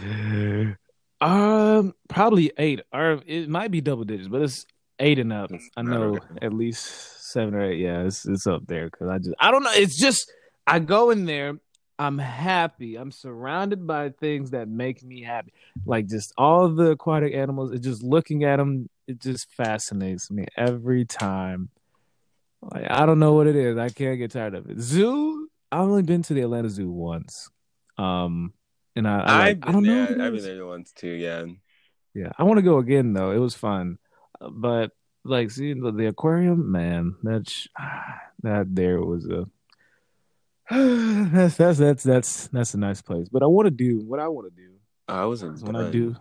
them. 0.00 0.76
Um, 1.20 1.94
probably 2.08 2.52
eight, 2.56 2.80
or 2.92 3.20
it 3.26 3.48
might 3.48 3.70
be 3.70 3.80
double 3.80 4.04
digits, 4.04 4.28
but 4.28 4.40
it's 4.40 4.66
eight 4.98 5.18
and 5.18 5.32
up. 5.32 5.50
I 5.76 5.82
know 5.82 6.16
okay. 6.16 6.26
at 6.42 6.54
least 6.54 7.19
seven 7.32 7.54
or 7.54 7.62
eight. 7.62 7.78
Yeah, 7.80 8.02
it's 8.04 8.26
it's 8.26 8.46
up 8.46 8.66
there 8.66 8.86
because 8.86 9.08
I 9.08 9.18
just 9.18 9.34
I 9.38 9.50
don't 9.50 9.62
know. 9.62 9.72
It's 9.72 9.98
just 9.98 10.30
I 10.66 10.78
go 10.78 11.10
in 11.10 11.24
there. 11.26 11.54
I'm 11.98 12.16
happy. 12.18 12.96
I'm 12.96 13.12
surrounded 13.12 13.86
by 13.86 14.08
things 14.08 14.52
that 14.52 14.68
make 14.68 15.02
me 15.02 15.22
happy. 15.22 15.52
Like 15.84 16.06
just 16.06 16.32
all 16.38 16.68
the 16.68 16.92
aquatic 16.92 17.34
animals. 17.34 17.72
It's 17.72 17.84
just 17.84 18.02
looking 18.02 18.44
at 18.44 18.56
them. 18.56 18.88
It 19.06 19.20
just 19.20 19.48
fascinates 19.54 20.30
me 20.30 20.46
every 20.56 21.04
time. 21.04 21.68
Like 22.62 22.86
I 22.90 23.06
don't 23.06 23.18
know 23.18 23.34
what 23.34 23.46
it 23.46 23.56
is. 23.56 23.76
I 23.76 23.88
can't 23.90 24.18
get 24.18 24.30
tired 24.32 24.54
of 24.54 24.68
it. 24.70 24.80
Zoo. 24.80 25.48
I've 25.72 25.82
only 25.82 26.02
been 26.02 26.22
to 26.24 26.34
the 26.34 26.40
Atlanta 26.40 26.68
Zoo 26.68 26.90
once. 26.90 27.48
Um, 27.96 28.54
and 28.96 29.06
I 29.06 29.18
I, 29.20 29.38
like, 29.38 29.58
I've 29.62 29.68
I 29.68 29.72
don't 29.72 29.82
know. 29.84 30.06
there. 30.06 30.12
it 30.12 30.20
I've 30.20 30.32
been 30.32 30.42
there 30.42 30.66
once 30.66 30.92
too. 30.92 31.10
Yeah. 31.12 31.44
Yeah, 32.12 32.32
I 32.36 32.42
want 32.42 32.58
to 32.58 32.62
go 32.62 32.78
again 32.78 33.12
though. 33.12 33.30
It 33.30 33.38
was 33.38 33.54
fun, 33.54 33.98
Uh, 34.40 34.50
but 34.50 34.90
like 35.24 35.50
seeing 35.50 35.80
the, 35.80 35.92
the 35.92 36.06
aquarium, 36.06 36.70
man, 36.70 37.16
that's 37.22 37.68
that 38.42 38.74
there 38.74 39.00
was 39.00 39.26
a 39.26 39.46
that's 40.70 41.56
that's 41.56 41.78
that's 41.78 42.02
that's 42.02 42.46
that's 42.48 42.74
a 42.74 42.78
nice 42.78 43.02
place. 43.02 43.28
But 43.28 43.42
I 43.42 43.46
want 43.46 43.66
to 43.66 43.70
do 43.70 44.00
what 44.00 44.20
I 44.20 44.28
want 44.28 44.54
to 44.54 44.62
do 44.62 44.70
I 45.08 45.24
wasn't. 45.24 45.62
when 45.62 45.76
I 45.76 45.90
do. 45.90 46.16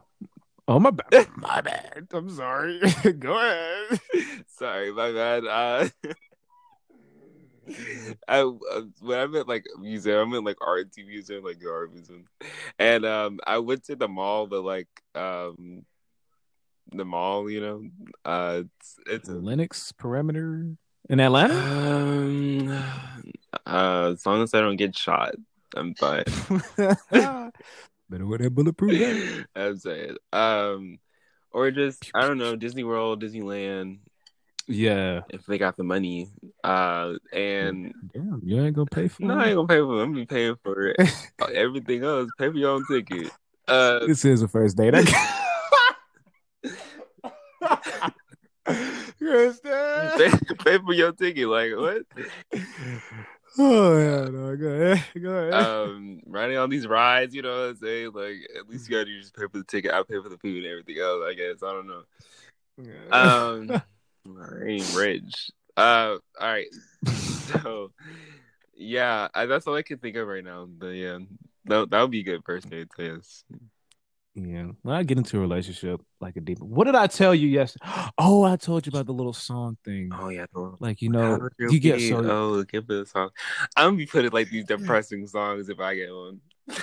Oh 0.67 0.79
my 0.79 0.91
bad, 0.91 1.27
my 1.35 1.61
bad. 1.61 2.07
I'm 2.11 2.29
sorry. 2.29 2.79
go 3.19 3.37
ahead. 3.37 3.99
Sorry, 4.47 4.91
my 4.91 5.11
bad. 5.11 5.45
Uh, 5.45 5.89
I 8.27 8.41
uh, 8.41 8.81
when 9.01 9.19
I 9.19 9.27
meant 9.27 9.47
like 9.47 9.65
museum, 9.79 10.19
I 10.19 10.31
meant 10.31 10.45
like 10.45 10.57
art 10.61 10.89
museum, 10.97 11.43
like 11.43 11.59
the 11.59 11.71
art 11.71 11.93
museum, 11.93 12.25
and 12.77 13.05
um, 13.05 13.39
I 13.45 13.59
went 13.59 13.85
to 13.85 13.95
the 13.95 14.07
mall, 14.07 14.47
but 14.47 14.63
like 14.63 14.87
um, 15.15 15.85
the 16.91 17.05
mall, 17.05 17.49
you 17.49 17.61
know, 17.61 17.83
uh, 18.25 18.63
it's, 18.79 18.95
it's 19.07 19.29
a, 19.29 19.33
Lenox 19.33 19.91
perimeter 19.91 20.65
in 21.09 21.19
Atlanta. 21.19 21.55
um, 21.55 22.83
uh, 23.65 24.11
as 24.13 24.25
long 24.25 24.43
as 24.43 24.53
I 24.53 24.61
don't 24.61 24.75
get 24.75 24.97
shot, 24.97 25.35
I'm 25.75 25.95
fine. 25.95 26.23
Better 28.09 28.25
wear 28.25 28.39
that 28.39 28.55
bulletproof 28.55 28.97
vest. 28.97 29.45
I'm 29.55 29.77
saying, 29.77 30.17
um, 30.33 30.97
or 31.51 31.69
just 31.71 32.09
I 32.15 32.25
don't 32.25 32.37
know, 32.37 32.55
Disney 32.55 32.83
World, 32.83 33.21
Disneyland, 33.21 33.99
Yeah. 34.67 35.21
if 35.29 35.45
they 35.45 35.57
got 35.57 35.77
the 35.77 35.83
money, 35.83 36.29
uh, 36.63 37.13
and 37.31 37.93
Damn, 38.13 38.41
you 38.43 38.61
ain't 38.63 38.75
gonna 38.75 38.87
pay 38.87 39.07
for 39.07 39.23
no, 39.23 39.35
it. 39.39 39.43
I 39.43 39.45
ain't 39.47 39.55
gonna 39.55 39.67
pay 39.67 39.79
for 39.79 39.99
it. 39.99 40.03
I'm 40.03 40.11
gonna 40.13 40.21
be 40.21 40.25
paying 40.25 40.55
for 40.63 40.87
it. 40.87 40.97
everything 41.53 42.03
else. 42.03 42.29
Pay 42.37 42.49
for 42.49 42.57
your 42.57 42.71
own 42.71 42.85
ticket. 42.89 43.31
Uh, 43.67 44.05
This 44.07 44.25
is 44.25 44.41
a 44.41 44.47
first 44.47 44.75
date. 44.77 44.95
Kristen. 49.17 50.11
pay, 50.17 50.31
pay 50.63 50.77
for 50.77 50.93
your 50.93 51.11
ticket. 51.11 51.47
Like 51.47 51.71
what? 51.75 52.03
Oh 53.57 53.97
yeah, 53.97 54.29
no, 54.29 54.55
go 54.55 54.67
ahead. 54.67 55.03
Go 55.21 55.29
ahead. 55.31 55.53
Um, 55.53 56.21
riding 56.25 56.57
on 56.57 56.69
these 56.69 56.87
rides, 56.87 57.33
you 57.33 57.41
know 57.41 57.49
what 57.49 57.69
I'm 57.69 57.75
saying? 57.77 58.11
Like 58.13 58.37
at 58.57 58.69
least 58.69 58.87
you 58.87 58.95
gotta 58.95 59.11
just 59.19 59.35
pay 59.35 59.47
for 59.51 59.57
the 59.57 59.63
ticket. 59.63 59.91
I 59.91 60.03
pay 60.03 60.21
for 60.21 60.29
the 60.29 60.37
food 60.37 60.63
and 60.63 60.67
everything 60.67 60.97
else. 60.99 61.23
I 61.27 61.33
guess 61.33 61.63
I 61.63 61.73
don't 61.73 61.87
know. 61.87 62.03
Um, 63.11 63.71
I 64.61 64.65
ain't 64.65 64.95
rich. 64.95 65.51
Uh, 65.75 66.17
all 66.39 66.47
right. 66.47 66.67
So, 67.63 67.91
yeah, 68.75 69.27
I, 69.33 69.47
that's 69.47 69.65
all 69.65 69.75
I 69.75 69.81
can 69.81 69.97
think 69.97 70.15
of 70.15 70.27
right 70.27 70.43
now. 70.43 70.67
But 70.69 70.89
yeah, 70.89 71.17
that 71.65 71.89
that 71.89 72.01
would 72.01 72.11
be 72.11 72.19
a 72.19 72.23
good 72.23 72.43
first 72.45 72.69
date. 72.69 72.89
so 72.95 73.01
Yes. 73.01 73.43
Yeah. 74.47 74.67
When 74.81 74.95
I 74.95 75.03
get 75.03 75.17
into 75.17 75.37
a 75.37 75.39
relationship, 75.39 76.01
like 76.19 76.35
a 76.35 76.41
deep. 76.41 76.59
What 76.59 76.85
did 76.85 76.95
I 76.95 77.07
tell 77.07 77.33
you 77.33 77.47
yesterday? 77.47 77.85
Oh, 78.17 78.43
I 78.43 78.57
told 78.57 78.85
you 78.85 78.89
about 78.89 79.05
the 79.05 79.13
little 79.13 79.33
song 79.33 79.77
thing. 79.83 80.09
Oh 80.13 80.29
yeah. 80.29 80.45
Like 80.79 81.01
you 81.01 81.09
know, 81.09 81.49
you 81.57 81.79
get 81.79 82.01
so. 82.01 82.17
oh 82.17 82.63
give 82.63 82.87
me 82.87 83.01
a 83.01 83.05
song. 83.05 83.29
I'm 83.75 83.87
gonna 83.87 83.97
be 83.97 84.05
putting 84.05 84.31
like 84.31 84.49
these 84.49 84.65
depressing 84.67 85.25
songs 85.27 85.69
if 85.69 85.79
I 85.79 85.95
get 85.95 86.09
one. 86.13 86.41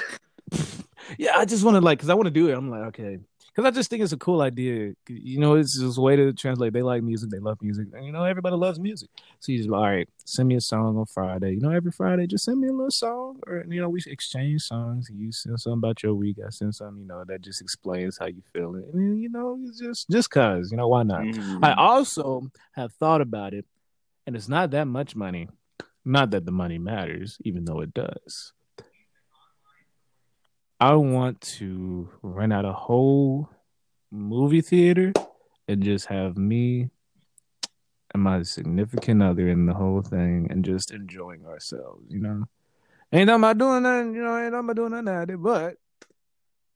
Yeah, 1.19 1.37
I 1.37 1.45
just 1.45 1.63
want 1.63 1.77
to 1.77 1.81
like, 1.81 2.01
cause 2.01 2.09
I 2.09 2.15
want 2.15 2.27
to 2.27 2.33
do 2.33 2.49
it. 2.49 2.55
I'm 2.55 2.69
like, 2.69 2.87
okay, 2.89 3.21
because 3.57 3.67
I 3.67 3.75
just 3.75 3.89
think 3.89 4.03
it's 4.03 4.13
a 4.13 4.19
cool 4.19 4.43
idea. 4.43 4.93
You 5.09 5.39
know, 5.39 5.55
it's 5.55 5.79
just 5.79 5.97
a 5.97 6.01
way 6.01 6.15
to 6.15 6.31
translate. 6.35 6.75
They 6.75 6.83
like 6.83 7.03
music, 7.03 7.31
they 7.31 7.39
love 7.39 7.57
music, 7.63 7.89
and 7.95 8.05
you 8.05 8.13
know, 8.13 8.25
everybody 8.25 8.55
loves 8.55 8.79
music. 8.79 9.09
So 9.41 9.51
you 9.51 9.59
just 9.59 9.71
all 9.71 9.81
right, 9.81 10.07
send 10.27 10.49
me 10.49 10.57
a 10.57 10.61
song 10.61 10.99
on 10.99 11.07
Friday. 11.07 11.53
You 11.53 11.61
know, 11.61 11.71
every 11.71 11.91
Friday, 11.91 12.27
just 12.27 12.45
send 12.45 12.61
me 12.61 12.69
a 12.69 12.73
little 12.73 12.91
song, 12.91 13.41
or 13.47 13.65
you 13.67 13.81
know, 13.81 13.89
we 13.89 14.03
exchange 14.07 14.63
songs. 14.63 15.09
You 15.11 15.33
send 15.33 15.59
something 15.59 15.79
about 15.79 16.03
your 16.03 16.13
week, 16.15 16.37
I 16.47 16.51
send 16.51 16.75
something, 16.75 17.01
you 17.01 17.09
know, 17.09 17.25
that 17.27 17.41
just 17.41 17.63
explains 17.63 18.19
how 18.19 18.27
you 18.27 18.43
feel 18.53 18.75
it, 18.77 18.85
and 18.93 19.19
you 19.23 19.31
know, 19.31 19.59
it's 19.67 19.79
just 19.79 20.11
just 20.11 20.31
cause, 20.31 20.71
you 20.71 20.77
know, 20.77 20.89
why 20.89 21.05
not? 21.05 21.23
Mm. 21.23 21.65
I 21.65 21.73
also 21.73 22.51
have 22.73 22.93
thought 22.93 23.23
about 23.23 23.55
it, 23.55 23.65
and 24.27 24.37
it's 24.37 24.49
not 24.49 24.71
that 24.73 24.87
much 24.87 25.17
money. 25.17 25.49
Not 26.05 26.31
that 26.31 26.45
the 26.45 26.53
money 26.53 26.79
matters, 26.79 27.39
even 27.41 27.65
though 27.65 27.81
it 27.81 27.93
does. 27.93 28.53
I 30.79 30.95
want 30.95 31.41
to 31.43 32.09
rent 32.23 32.53
out 32.53 32.65
a 32.65 32.73
whole 32.73 33.49
movie 34.11 34.61
theater 34.61 35.13
and 35.69 35.83
just 35.83 36.07
have 36.07 36.37
me 36.37 36.91
and 38.13 38.23
my 38.23 38.43
significant 38.43 39.23
other 39.23 39.49
in 39.49 39.67
the 39.67 39.75
whole 39.75 40.03
thing 40.03 40.49
and 40.51 40.65
just 40.65 40.91
enjoying 40.91 41.47
ourselves, 41.47 42.05
you 42.09 42.21
know. 42.21 42.45
Ain't 43.13 43.27
nothing 43.27 43.41
about 43.41 43.59
doing 43.59 43.83
nothing, 43.83 44.15
you 44.15 44.23
know, 44.23 44.37
ain't 44.37 44.53
nothing 44.53 44.65
about 44.67 44.77
doing 44.77 44.91
nothing 44.91 45.09
out 45.09 45.29
there, 45.29 45.39
but 45.39 45.77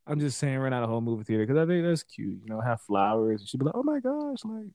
I'm 0.07 0.19
just 0.19 0.39
saying 0.39 0.59
rent 0.59 0.75
out 0.75 0.83
a 0.83 0.87
whole 0.87 1.01
movie 1.01 1.25
theater 1.25 1.47
because 1.47 1.61
I 1.61 1.67
think 1.67 1.85
that's 1.85 2.03
cute, 2.03 2.41
you 2.43 2.47
know, 2.47 2.61
have 2.61 2.81
flowers. 2.81 3.41
And 3.41 3.49
she'd 3.49 3.59
be 3.59 3.67
like, 3.67 3.75
oh 3.77 3.83
my 3.83 4.01
gosh, 4.01 4.45
like, 4.45 4.73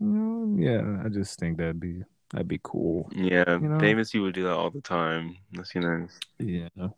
you 0.00 0.06
know, 0.06 0.56
yeah, 0.58 1.04
I 1.04 1.08
just 1.10 1.38
think 1.38 1.58
that'd 1.58 1.80
be 1.80 2.02
that'd 2.30 2.48
be 2.48 2.60
cool. 2.62 3.10
Yeah, 3.14 3.58
You 3.60 3.68
know? 3.68 3.78
famous 3.78 4.10
people 4.10 4.30
do 4.30 4.44
that 4.44 4.52
all 4.52 4.70
the 4.70 4.80
time. 4.80 5.36
That's 5.52 5.74
you 5.74 5.80
know, 5.82 6.06
Yeah. 6.38 6.88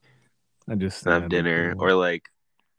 I 0.68 0.74
just 0.74 1.04
have 1.04 1.22
think 1.22 1.32
that'd 1.32 1.44
be 1.44 1.50
dinner 1.50 1.74
or 1.78 1.94
like 1.94 2.28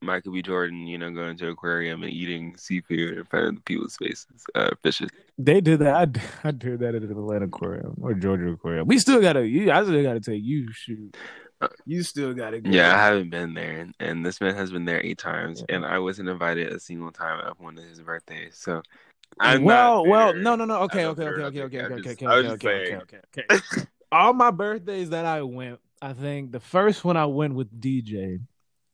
Michael 0.02 0.34
B. 0.34 0.42
Jordan, 0.42 0.88
you 0.88 0.98
know, 0.98 1.12
going 1.12 1.38
to 1.38 1.46
an 1.46 1.52
aquarium 1.52 2.02
and 2.04 2.12
eating 2.12 2.56
seafood 2.58 3.18
in 3.18 3.24
front 3.26 3.48
of 3.48 3.56
the 3.56 3.62
people's 3.62 3.98
faces, 3.98 4.44
uh, 4.56 4.72
fishes. 4.82 5.10
They 5.38 5.62
did 5.62 5.80
that. 5.80 5.96
I, 5.96 6.06
d- 6.06 6.22
I 6.44 6.52
did 6.52 6.80
that 6.80 6.96
at 6.96 7.02
the 7.02 7.12
Atlanta 7.12 7.46
Aquarium 7.46 7.96
or 8.02 8.14
Georgia 8.14 8.50
Aquarium. 8.50 8.88
We 8.88 8.98
still 9.00 9.22
gotta. 9.22 9.48
You, 9.48 9.72
I 9.72 9.84
still 9.84 10.02
gotta 10.02 10.20
take 10.20 10.44
you. 10.44 10.72
Shoot, 10.72 11.16
you 11.86 12.04
still 12.04 12.34
gotta 12.34 12.62
go. 12.62 12.72
Yeah, 12.72 12.96
I 12.96 12.98
haven't 12.98 13.30
been 13.30 13.54
there, 13.54 13.88
and 14.00 14.26
this 14.26 14.42
man 14.42 14.56
has 14.56 14.72
been 14.72 14.86
there 14.86 15.04
eight 15.04 15.20
times, 15.20 15.64
Yeah. 15.68 15.76
and 15.76 15.86
I 15.86 16.00
wasn't 16.00 16.30
invited 16.30 16.72
a 16.74 16.80
single 16.80 17.12
time 17.12 17.40
of 17.46 17.60
one 17.60 17.78
of 17.78 17.84
his 17.84 18.02
birthdays. 18.02 18.58
So, 18.58 18.82
I'm 19.40 19.64
well, 19.64 20.04
not 20.04 20.08
well, 20.08 20.34
no, 20.34 20.56
no, 20.56 20.66
no. 20.66 20.78
Okay, 20.84 21.06
okay, 21.06 21.24
okay, 21.28 21.44
okay, 21.44 21.62
okay, 21.64 21.82
okay, 21.82 21.96
okay, 21.96 22.28
okay, 22.28 22.28
okay, 22.28 22.52
okay, 22.52 22.96
okay, 22.98 23.44
okay. 23.50 23.86
All 24.12 24.34
my 24.34 24.52
birthdays 24.52 25.12
that 25.12 25.26
I 25.26 25.42
went, 25.44 25.80
I 26.02 26.14
think 26.14 26.52
the 26.52 26.60
first 26.60 27.04
one 27.06 27.18
I 27.18 27.26
went 27.26 27.54
with 27.54 27.80
DJ, 27.80 28.40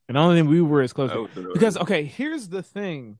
and 0.09 0.17
I 0.17 0.21
don't 0.21 0.35
think 0.35 0.49
we 0.49 0.61
were 0.61 0.81
as 0.81 0.93
close. 0.93 1.11
Because 1.53 1.77
okay, 1.77 2.03
here's 2.03 2.49
the 2.49 2.61
thing. 2.61 3.17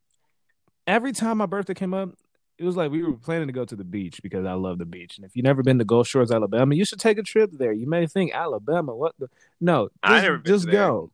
Every 0.86 1.12
time 1.12 1.38
my 1.38 1.46
birthday 1.46 1.74
came 1.74 1.94
up, 1.94 2.10
it 2.58 2.64
was 2.64 2.76
like 2.76 2.92
we 2.92 3.04
were 3.04 3.14
planning 3.14 3.48
to 3.48 3.54
go 3.54 3.66
to 3.66 3.76
the 3.76 3.84
beach 3.84 4.20
because 4.24 4.46
I 4.46 4.54
love 4.54 4.78
the 4.78 4.86
beach. 4.86 5.18
And 5.18 5.26
if 5.26 5.36
you've 5.36 5.44
never 5.44 5.62
been 5.64 5.78
to 5.80 5.86
Gulf 5.86 6.08
Shores, 6.08 6.32
Alabama, 6.32 6.76
you 6.76 6.86
should 6.86 7.00
take 7.00 7.18
a 7.18 7.24
trip 7.24 7.52
there. 7.54 7.72
You 7.72 7.88
may 7.88 8.08
think 8.08 8.34
Alabama, 8.34 8.96
what 8.96 9.14
the 9.20 9.30
no, 9.62 9.90
I 10.02 10.16
just, 10.16 10.24
never 10.24 10.38
been 10.38 10.54
just 10.54 10.70
go. 10.70 11.12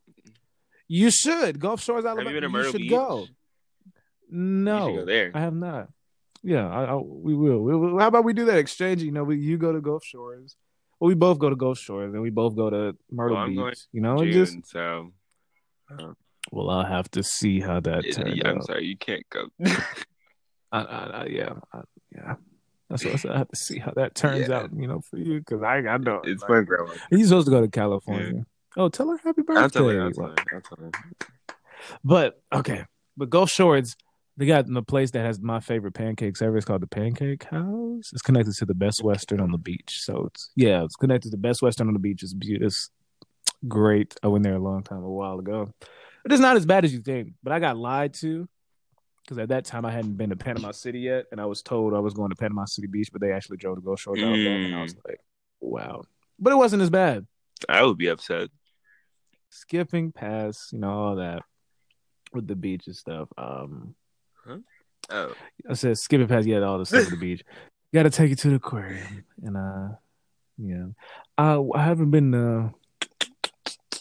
You 0.88 1.10
should 1.10 1.58
Gulf 1.60 1.82
Shores, 1.82 2.04
have 2.04 2.12
Alabama. 2.18 2.34
you 2.34 2.40
been 2.40 2.52
to 2.52 2.58
you 2.58 2.70
should 2.70 2.80
Beach? 2.80 2.90
go. 2.90 3.26
No, 4.30 4.88
You 4.88 4.92
should 4.94 5.00
go 5.00 5.06
there. 5.06 5.30
I 5.34 5.40
have 5.40 5.54
not. 5.54 5.88
Yeah, 6.42 6.68
I, 6.68 6.84
I, 6.84 6.94
we 6.96 7.34
will. 7.34 7.58
we 7.60 7.74
will. 7.74 7.98
How 7.98 8.08
about 8.08 8.24
we 8.24 8.32
do 8.34 8.44
that 8.46 8.58
exchange? 8.58 9.02
You 9.02 9.12
know, 9.12 9.24
we, 9.24 9.36
you 9.38 9.56
go 9.56 9.72
to 9.72 9.80
Gulf 9.80 10.04
Shores, 10.04 10.56
or 11.04 11.08
we 11.08 11.14
both 11.14 11.38
go 11.38 11.50
to 11.50 11.56
Gulf 11.56 11.78
Shores, 11.78 12.14
and 12.14 12.22
we 12.22 12.30
both 12.30 12.56
go 12.56 12.70
to 12.70 12.96
Myrtle 13.10 13.36
Well, 13.36 13.46
Beach. 13.46 13.78
You 13.92 14.00
know, 14.00 14.16
June, 14.24 14.32
just 14.32 14.70
so 14.70 15.12
uh, 15.90 16.14
well, 16.50 16.70
I'll 16.70 16.86
have 16.86 17.10
to 17.10 17.22
see 17.22 17.60
how 17.60 17.80
that 17.80 18.10
turns 18.10 18.38
yeah, 18.38 18.48
I'm 18.48 18.56
out. 18.56 18.64
sorry, 18.64 18.86
you 18.86 18.96
can't 18.96 19.22
go. 19.28 19.48
I, 20.72 20.80
I, 20.80 20.80
I, 20.80 21.26
yeah, 21.26 21.52
yeah. 22.10 22.34
That's 22.88 23.04
what 23.04 23.12
I 23.12 23.16
said. 23.18 23.32
I 23.32 23.38
have 23.38 23.48
to 23.48 23.56
see 23.56 23.78
how 23.78 23.92
that 23.96 24.14
turns 24.14 24.48
Yeah. 24.48 24.60
out. 24.60 24.70
You 24.74 24.88
know, 24.88 25.02
for 25.02 25.18
you, 25.18 25.40
because 25.40 25.62
I, 25.62 25.82
I 25.86 25.98
don't. 25.98 26.26
it's 26.26 26.40
like, 26.40 26.48
my 26.48 26.62
grandma. 26.62 26.94
He's 27.10 27.28
supposed 27.28 27.48
to 27.48 27.50
go 27.50 27.60
to 27.60 27.68
California. 27.68 28.46
Oh, 28.78 28.88
tell 28.88 29.10
her 29.10 29.18
happy 29.22 29.42
birthday. 29.42 29.60
I'll 29.60 29.68
tell 29.68 29.88
her. 29.90 30.00
I'll 30.00 30.10
tell 30.10 30.24
her. 30.28 30.36
I'll 30.54 30.60
tell 30.62 30.78
her. 30.80 30.90
But 32.02 32.42
okay, 32.50 32.84
but 33.18 33.28
Gulf 33.28 33.50
Shores, 33.50 33.94
they 34.36 34.46
got 34.46 34.66
in 34.66 34.74
the 34.74 34.82
place 34.82 35.12
that 35.12 35.24
has 35.24 35.40
my 35.40 35.60
favorite 35.60 35.94
pancakes 35.94 36.42
ever. 36.42 36.56
It's 36.56 36.66
called 36.66 36.82
the 36.82 36.86
Pancake 36.86 37.44
House. 37.44 38.10
It's 38.12 38.22
connected 38.22 38.54
to 38.56 38.66
the 38.66 38.74
Best 38.74 39.02
Western 39.02 39.40
on 39.40 39.52
the 39.52 39.58
beach. 39.58 40.00
So 40.00 40.26
it's 40.26 40.50
yeah, 40.56 40.84
it's 40.84 40.96
connected 40.96 41.30
to 41.30 41.36
the 41.36 41.40
Best 41.40 41.62
Western 41.62 41.88
on 41.88 41.94
the 41.94 42.00
beach. 42.00 42.22
It's 42.22 42.34
beautiful. 42.34 42.66
It's 42.66 42.90
great. 43.68 44.16
I 44.22 44.28
went 44.28 44.44
there 44.44 44.56
a 44.56 44.58
long 44.58 44.82
time, 44.82 45.04
a 45.04 45.10
while 45.10 45.38
ago. 45.38 45.72
But 46.22 46.32
it's 46.32 46.40
not 46.40 46.56
as 46.56 46.66
bad 46.66 46.84
as 46.84 46.92
you 46.92 47.00
think. 47.00 47.34
But 47.42 47.52
I 47.52 47.60
got 47.60 47.76
lied 47.76 48.14
to 48.14 48.48
because 49.24 49.38
at 49.38 49.48
that 49.48 49.64
time 49.64 49.84
I 49.86 49.90
hadn't 49.90 50.16
been 50.16 50.30
to 50.30 50.36
Panama 50.36 50.72
City 50.72 51.00
yet, 51.00 51.26
and 51.32 51.40
I 51.40 51.46
was 51.46 51.62
told 51.62 51.94
I 51.94 51.98
was 51.98 52.14
going 52.14 52.30
to 52.30 52.36
Panama 52.36 52.66
City 52.66 52.88
Beach, 52.88 53.10
but 53.12 53.20
they 53.20 53.32
actually 53.32 53.56
drove 53.56 53.76
to 53.76 53.82
Gulf 53.82 54.00
Shores, 54.00 54.20
Alabama, 54.20 54.66
and 54.66 54.74
I 54.74 54.82
was 54.82 54.94
like, 55.06 55.20
wow. 55.60 56.02
But 56.38 56.52
it 56.52 56.56
wasn't 56.56 56.82
as 56.82 56.90
bad. 56.90 57.26
I 57.68 57.82
would 57.84 57.96
be 57.96 58.08
upset. 58.08 58.50
Skipping 59.50 60.12
past, 60.12 60.72
you 60.72 60.78
know, 60.78 60.90
all 60.90 61.16
that 61.16 61.42
with 62.32 62.46
the 62.46 62.56
beach 62.56 62.86
and 62.86 62.96
stuff. 62.96 63.28
Um, 63.38 63.94
Oh, 65.10 65.34
I 65.68 65.74
said 65.74 65.98
skipping 65.98 66.28
past 66.28 66.46
yeah 66.46 66.60
all 66.60 66.78
the 66.78 66.86
stuff 66.86 67.04
at 67.04 67.10
the 67.10 67.16
beach. 67.16 67.44
You 67.92 67.98
got 68.00 68.04
to 68.04 68.10
take 68.10 68.32
it 68.32 68.38
to 68.38 68.48
the 68.48 68.56
aquarium, 68.56 69.24
and 69.42 69.56
uh, 69.56 69.88
yeah, 70.58 70.86
uh, 71.38 71.62
I 71.74 71.84
haven't 71.84 72.10
been. 72.10 72.34
Uh, 72.34 72.70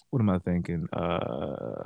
what 0.09 0.19
am 0.19 0.29
I 0.29 0.39
thinking? 0.39 0.87
Uh, 0.93 1.81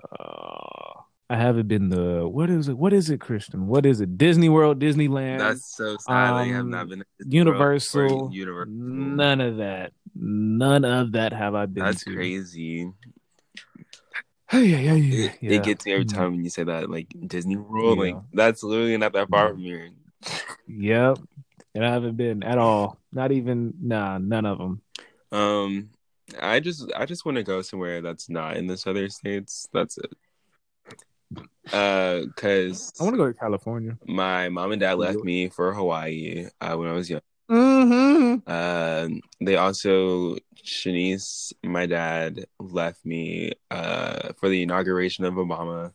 I 1.29 1.35
haven't 1.35 1.67
been 1.67 1.89
the 1.89 2.27
what 2.27 2.49
is 2.49 2.69
it? 2.69 2.77
What 2.77 2.93
is 2.93 3.09
it, 3.09 3.19
Christian? 3.19 3.67
What 3.67 3.85
is 3.85 3.99
it? 3.99 4.17
Disney 4.17 4.49
World, 4.49 4.79
Disneyland, 4.79 5.39
that's 5.39 5.75
so 5.75 5.97
sad. 5.97 6.35
that 6.35 6.47
you 6.47 6.53
have 6.53 6.63
um, 6.65 6.71
not 6.71 6.87
been 6.87 6.99
to 6.99 7.05
Universal. 7.27 8.29
Universal. 8.31 8.73
None 8.73 9.41
of 9.41 9.57
that. 9.57 9.91
None 10.15 10.85
of 10.85 11.11
that 11.13 11.33
have 11.33 11.53
I 11.55 11.65
been 11.65 11.83
That's 11.83 12.03
to. 12.05 12.13
crazy. 12.15 12.89
Hey, 14.49 14.63
yeah, 14.65 14.79
yeah, 14.79 15.29
yeah, 15.41 15.51
It, 15.57 15.63
gets 15.63 15.85
me 15.85 15.93
every 15.93 16.05
Mm. 16.05 16.13
time 16.13 16.31
when 16.31 16.43
you 16.43 16.49
say 16.49 16.63
that. 16.63 16.89
Like 16.89 17.13
Disney 17.27 17.57
World, 17.57 17.99
like 17.99 18.15
that's 18.33 18.63
literally 18.63 18.97
not 18.97 19.13
that 19.13 19.29
far 19.29 19.49
from 19.49 19.59
here. 19.59 19.89
Yep. 20.67 21.19
And 21.75 21.85
I 21.85 21.89
haven't 21.91 22.17
been 22.17 22.43
at 22.43 22.57
all. 22.57 22.97
Not 23.11 23.31
even. 23.31 23.73
Nah, 23.81 24.17
none 24.17 24.45
of 24.45 24.57
them. 24.57 24.81
Um, 25.31 25.89
I 26.41 26.59
just 26.59 26.91
I 26.95 27.05
just 27.05 27.25
want 27.25 27.37
to 27.37 27.43
go 27.43 27.61
somewhere 27.61 28.01
that's 28.01 28.29
not 28.29 28.57
in 28.57 28.67
the 28.67 28.77
southern 28.77 29.09
states. 29.09 29.67
That's 29.73 29.97
it. 29.97 30.13
Uh, 31.73 32.21
cause 32.37 32.93
I 32.99 33.03
want 33.03 33.13
to 33.15 33.17
go 33.17 33.27
to 33.27 33.33
California. 33.33 33.97
my 34.05 34.47
mom 34.47 34.71
and 34.71 34.79
dad 34.79 34.97
left 34.97 35.21
me 35.23 35.49
for 35.49 35.73
Hawaii 35.73 36.47
uh, 36.61 36.75
when 36.75 36.87
I 36.87 36.93
was 36.93 37.09
young. 37.09 37.21
Mm-hmm. 37.49 38.35
Uh, 38.45 39.07
they 39.39 39.55
also 39.55 40.37
Shanice, 40.63 41.53
my 41.63 41.85
dad, 41.85 42.45
left 42.59 43.05
me 43.05 43.53
uh 43.71 44.33
for 44.33 44.49
the 44.49 44.63
inauguration 44.63 45.25
of 45.25 45.35
Obama. 45.35 45.93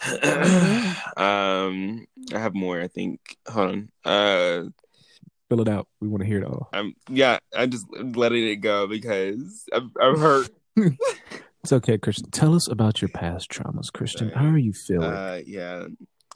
um, 1.16 2.06
I 2.32 2.38
have 2.38 2.54
more. 2.54 2.80
I 2.80 2.88
think. 2.88 3.20
Hold 3.48 3.70
on. 3.70 3.88
Uh, 4.04 4.64
Fill 5.48 5.60
it 5.60 5.68
out. 5.68 5.86
We 6.00 6.08
want 6.08 6.22
to 6.22 6.26
hear 6.26 6.38
it 6.38 6.44
all. 6.44 6.68
I'm 6.72 6.94
yeah. 7.08 7.38
I'm 7.56 7.70
just 7.70 7.86
letting 7.92 8.46
it 8.48 8.56
go 8.56 8.86
because 8.86 9.64
I'm, 9.72 9.92
I'm 10.00 10.18
hurt. 10.18 10.50
It's 11.64 11.72
okay, 11.72 11.96
Christian. 11.96 12.30
Tell 12.30 12.54
us 12.54 12.68
about 12.70 13.00
your 13.00 13.08
past 13.08 13.50
traumas, 13.50 13.90
Christian. 13.90 14.28
How 14.28 14.48
are 14.48 14.58
you 14.58 14.74
feeling? 14.74 15.10
Uh, 15.10 15.40
yeah. 15.46 15.86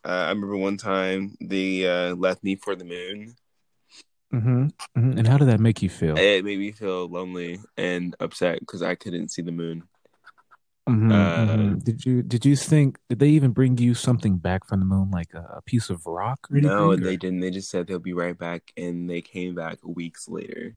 Uh, 0.03 0.09
I 0.09 0.29
remember 0.31 0.57
one 0.57 0.79
time 0.79 1.37
they 1.39 1.87
uh, 1.87 2.15
left 2.15 2.43
me 2.43 2.57
for 2.57 2.75
the 2.75 2.87
moon. 2.87 3.35
Mm-hmm. 4.33 4.67
hmm 4.95 5.19
And 5.19 5.27
how 5.27 5.39
did 5.39 5.49
that 5.49 5.61
make 5.61 5.83
you 5.83 5.89
feel? 5.89 6.17
It 6.17 6.45
made 6.45 6.59
me 6.59 6.73
feel 6.73 7.09
lonely 7.09 7.61
and 7.77 8.15
upset 8.21 8.61
because 8.61 8.83
I 8.83 8.95
couldn't 8.95 9.31
see 9.31 9.43
the 9.43 9.53
moon. 9.53 9.85
Mhm, 10.89 11.13
uh, 11.13 11.55
mhm. 11.55 11.85
Did 11.85 12.07
you 12.07 12.23
did 12.23 12.47
you 12.47 12.57
think 12.57 12.99
did 13.11 13.19
they 13.19 13.29
even 13.29 13.51
bring 13.51 13.77
you 13.77 13.93
something 13.93 14.39
back 14.39 14.67
from 14.67 14.81
the 14.81 14.87
moon, 14.87 15.11
like 15.11 15.35
a, 15.35 15.59
a 15.59 15.63
piece 15.63 15.91
of 15.91 16.07
rock 16.07 16.49
or 16.51 16.57
anything? 16.57 16.75
No, 16.75 16.93
or 16.93 16.97
they 16.97 17.19
didn't. 17.19 17.41
They 17.41 17.51
just 17.51 17.69
said 17.71 17.87
they'll 17.87 17.99
be 17.99 18.15
right 18.15 18.39
back, 18.39 18.73
and 18.75 19.09
they 19.09 19.21
came 19.21 19.55
back 19.55 19.79
weeks 19.85 20.29
later. 20.29 20.77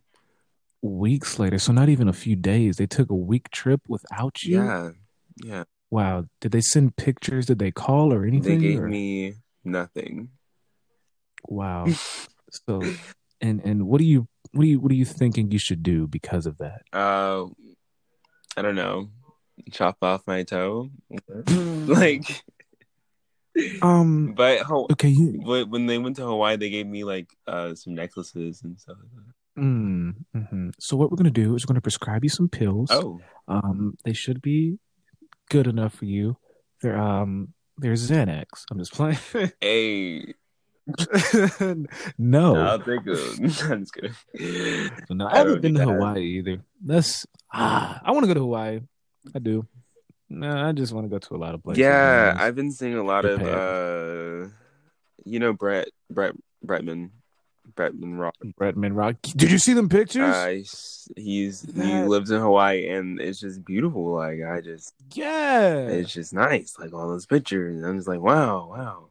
weeks 0.81 1.39
later, 1.39 1.59
so 1.59 1.71
not 1.71 1.87
even 1.89 2.09
a 2.09 2.13
few 2.13 2.35
days. 2.35 2.75
They 2.75 2.87
took 2.87 3.09
a 3.09 3.15
week 3.15 3.49
trip 3.51 3.81
without 3.87 4.43
you. 4.43 4.57
Yeah, 4.57 4.89
yeah. 5.37 5.63
Wow. 5.91 6.25
Did 6.41 6.51
they 6.51 6.61
send 6.61 6.95
pictures? 6.95 7.45
Did 7.45 7.59
they 7.59 7.71
call 7.71 8.11
or 8.11 8.25
anything? 8.25 8.59
They 8.59 8.67
gave 8.67 8.79
or- 8.79 8.87
me 8.87 9.35
nothing. 9.63 10.29
Wow. 11.47 11.85
so, 12.67 12.81
and 13.41 13.61
and 13.63 13.87
what 13.87 13.99
do 13.99 14.05
you 14.05 14.27
what 14.51 14.63
do 14.63 14.67
you 14.69 14.79
what 14.79 14.91
are 14.91 14.95
you 14.95 15.05
thinking 15.05 15.51
you 15.51 15.59
should 15.59 15.83
do 15.83 16.07
because 16.07 16.45
of 16.45 16.57
that? 16.59 16.81
Uh, 16.93 17.45
I 18.57 18.61
don't 18.61 18.75
know. 18.75 19.09
Chop 19.71 19.97
off 20.01 20.23
my 20.27 20.43
toe, 20.43 20.89
like. 21.47 22.43
Um. 23.81 24.33
But 24.35 24.61
ho- 24.61 24.87
Okay. 24.93 25.09
You. 25.09 25.41
but 25.45 25.69
when 25.69 25.85
they 25.85 25.97
went 25.97 26.15
to 26.17 26.23
Hawaii, 26.23 26.55
they 26.55 26.69
gave 26.69 26.87
me 26.87 27.03
like 27.03 27.29
uh 27.47 27.75
some 27.75 27.93
necklaces 27.95 28.61
and 28.63 28.79
stuff. 28.79 28.97
Like 29.01 29.11
that. 29.25 29.61
Mm, 29.61 30.15
hmm 30.33 30.69
So 30.79 30.95
what 30.95 31.11
we're 31.11 31.17
gonna 31.17 31.29
do 31.31 31.55
is 31.55 31.65
we're 31.65 31.73
gonna 31.73 31.81
prescribe 31.81 32.23
you 32.23 32.29
some 32.29 32.47
pills. 32.49 32.89
Oh, 32.91 33.19
Um. 33.47 33.97
They 34.05 34.13
should 34.13 34.41
be 34.41 34.79
good 35.49 35.67
enough 35.67 35.93
for 35.95 36.05
you. 36.05 36.37
They're 36.81 36.97
um. 36.97 37.53
There's 37.77 38.09
Xanax. 38.09 38.45
I'm 38.71 38.77
just 38.79 38.93
playing. 38.93 39.17
Hey, 39.61 40.33
no, 42.17 42.55
I'll 42.55 42.79
take 42.79 43.01
it. 43.05 43.63
I'm 43.63 43.85
just 43.85 43.93
kidding. 43.93 44.91
no, 45.09 45.27
I 45.27 45.33
I 45.33 45.37
haven't 45.39 45.61
been 45.61 45.73
to 45.75 45.79
that. 45.79 45.87
Hawaii 45.87 46.23
either. 46.39 46.61
That's 46.83 47.25
ah, 47.53 48.01
I 48.03 48.11
want 48.11 48.23
to 48.23 48.27
go 48.27 48.33
to 48.33 48.41
Hawaii. 48.41 48.81
I 49.35 49.39
do. 49.39 49.67
No, 50.29 50.49
I 50.49 50.71
just 50.71 50.93
want 50.93 51.05
to 51.05 51.09
go 51.09 51.19
to 51.19 51.35
a 51.35 51.37
lot 51.37 51.53
of 51.53 51.63
places. 51.63 51.79
Yeah. 51.79 52.35
I've 52.37 52.55
been 52.55 52.71
seeing 52.71 52.95
a 52.95 53.03
lot 53.03 53.25
of 53.25 53.41
uh, 53.41 54.49
you 55.25 55.39
know, 55.39 55.53
Brett 55.53 55.89
Brett 56.09 56.35
Bretman, 56.65 57.09
Bretman 57.73 58.17
Rock. 58.17 58.35
Bretman 58.59 58.95
Rock. 58.95 59.17
Did 59.21 59.51
you 59.51 59.57
see 59.57 59.73
them 59.73 59.89
pictures? 59.89 60.35
Uh, 60.35 60.47
he's 60.47 61.07
he's 61.15 61.61
he 61.61 62.03
lives 62.03 62.31
in 62.31 62.39
Hawaii 62.39 62.87
and 62.87 63.19
it's 63.19 63.39
just 63.39 63.65
beautiful. 63.65 64.13
Like 64.13 64.39
I 64.41 64.61
just, 64.61 64.93
yeah. 65.13 65.87
it's 65.87 66.13
just 66.13 66.33
nice. 66.33 66.75
Like 66.79 66.93
all 66.93 67.07
those 67.07 67.25
pictures, 67.25 67.83
I'm 67.83 67.97
just 67.97 68.07
like, 68.07 68.21
wow, 68.21 68.69
wow. 68.69 69.10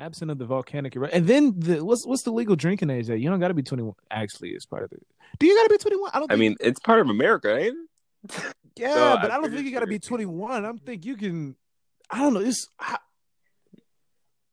Absent 0.00 0.30
of 0.30 0.38
the 0.38 0.46
volcanic 0.46 0.96
eruption, 0.96 1.18
and 1.18 1.26
then 1.28 1.52
the 1.58 1.84
what's 1.84 2.06
what's 2.06 2.22
the 2.22 2.32
legal 2.32 2.56
drinking 2.56 2.88
age? 2.88 3.06
That 3.08 3.18
you 3.18 3.28
don't 3.28 3.38
got 3.38 3.48
to 3.48 3.54
be 3.54 3.62
21. 3.62 3.94
Actually, 4.10 4.50
it's 4.50 4.64
part 4.64 4.82
of 4.82 4.92
it. 4.92 5.06
Do 5.38 5.46
you 5.46 5.54
got 5.54 5.64
to 5.64 5.70
be 5.70 5.76
21? 5.78 6.10
I 6.14 6.18
don't. 6.18 6.32
I 6.32 6.36
mean, 6.36 6.56
it's 6.58 6.80
part 6.80 7.00
of 7.00 7.10
America, 7.10 7.54
ain't 7.56 7.76
it? 7.76 8.54
yeah, 8.76 8.94
so 8.94 9.18
but 9.20 9.30
I'm 9.30 9.40
I 9.40 9.42
don't 9.42 9.52
think 9.52 9.66
you 9.66 9.72
got 9.72 9.80
to 9.80 9.86
be 9.86 9.98
21. 9.98 10.64
I'm 10.64 10.78
think 10.78 11.04
you 11.04 11.16
can. 11.16 11.54
I 12.10 12.18
don't 12.18 12.32
know. 12.34 12.40
It's. 12.40 12.66
I, 12.78 12.96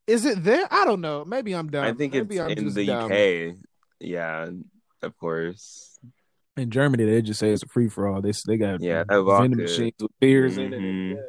is 0.06 0.26
it 0.26 0.44
there? 0.44 0.68
I 0.70 0.84
don't 0.86 1.02
know. 1.02 1.24
Maybe 1.26 1.54
I'm 1.54 1.70
dumb. 1.70 1.84
I 1.86 1.94
think 1.94 2.14
Maybe 2.14 2.36
it's 2.36 2.44
I'm 2.44 2.52
in 2.52 2.74
the 2.74 2.86
dumb. 2.86 3.12
UK. 3.12 3.56
Yeah, 4.00 4.50
of 5.02 5.18
course. 5.18 5.98
In 6.56 6.72
Germany, 6.72 7.06
they 7.06 7.22
just 7.22 7.40
say 7.40 7.52
it's 7.52 7.64
a 7.64 7.68
free 7.68 7.88
for 7.88 8.08
all. 8.08 8.22
They 8.22 8.34
they 8.48 8.58
got 8.58 8.82
Yeah, 8.82 9.04
vending 9.10 9.60
machines 9.60 9.94
with 10.02 10.12
beers 10.20 10.58
in 10.58 10.72
Mhm. 10.72 11.12
it. 11.18 11.20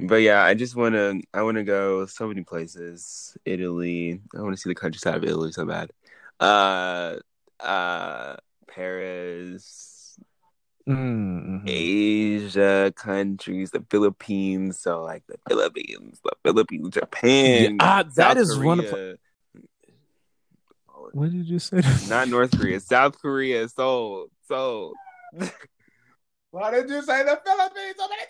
But 0.00 0.22
yeah, 0.22 0.42
I 0.42 0.54
just 0.54 0.76
want 0.76 0.94
to. 0.94 1.20
I 1.34 1.42
want 1.42 1.56
to 1.56 1.64
go 1.64 2.06
so 2.06 2.28
many 2.28 2.42
places. 2.44 3.36
Italy. 3.44 4.20
I 4.36 4.42
want 4.42 4.54
to 4.54 4.60
see 4.60 4.70
the 4.70 4.74
countryside 4.74 5.14
of 5.16 5.24
Italy 5.24 5.52
so 5.52 5.64
bad. 5.66 5.90
Uh, 6.40 7.16
uh, 7.60 8.36
Paris, 8.66 10.18
Mm-hmm. 10.88 11.66
Asia 11.68 12.92
countries, 12.96 13.70
the 13.72 13.84
Philippines. 13.90 14.80
So 14.80 15.02
like 15.02 15.22
the 15.26 15.36
Philippines, 15.46 16.18
the 16.24 16.32
Philippines, 16.42 16.90
Japan. 16.90 17.76
Yeah, 17.76 17.76
ah, 17.80 18.02
that 18.02 18.14
South 18.14 18.36
is 18.38 18.58
one 18.58 18.80
of- 18.80 19.18
What 21.12 21.30
did 21.32 21.46
you 21.46 21.58
say? 21.58 21.82
Not 22.08 22.28
North 22.28 22.56
Korea, 22.56 22.80
South 22.80 23.20
Korea. 23.20 23.68
Seoul, 23.68 24.28
Seoul. 24.46 24.94
Why 26.50 26.70
did 26.70 26.88
you 26.88 27.02
say 27.02 27.22
the 27.24 27.38
Philippines 27.44 27.96
so 27.98 28.08
many 28.08 28.22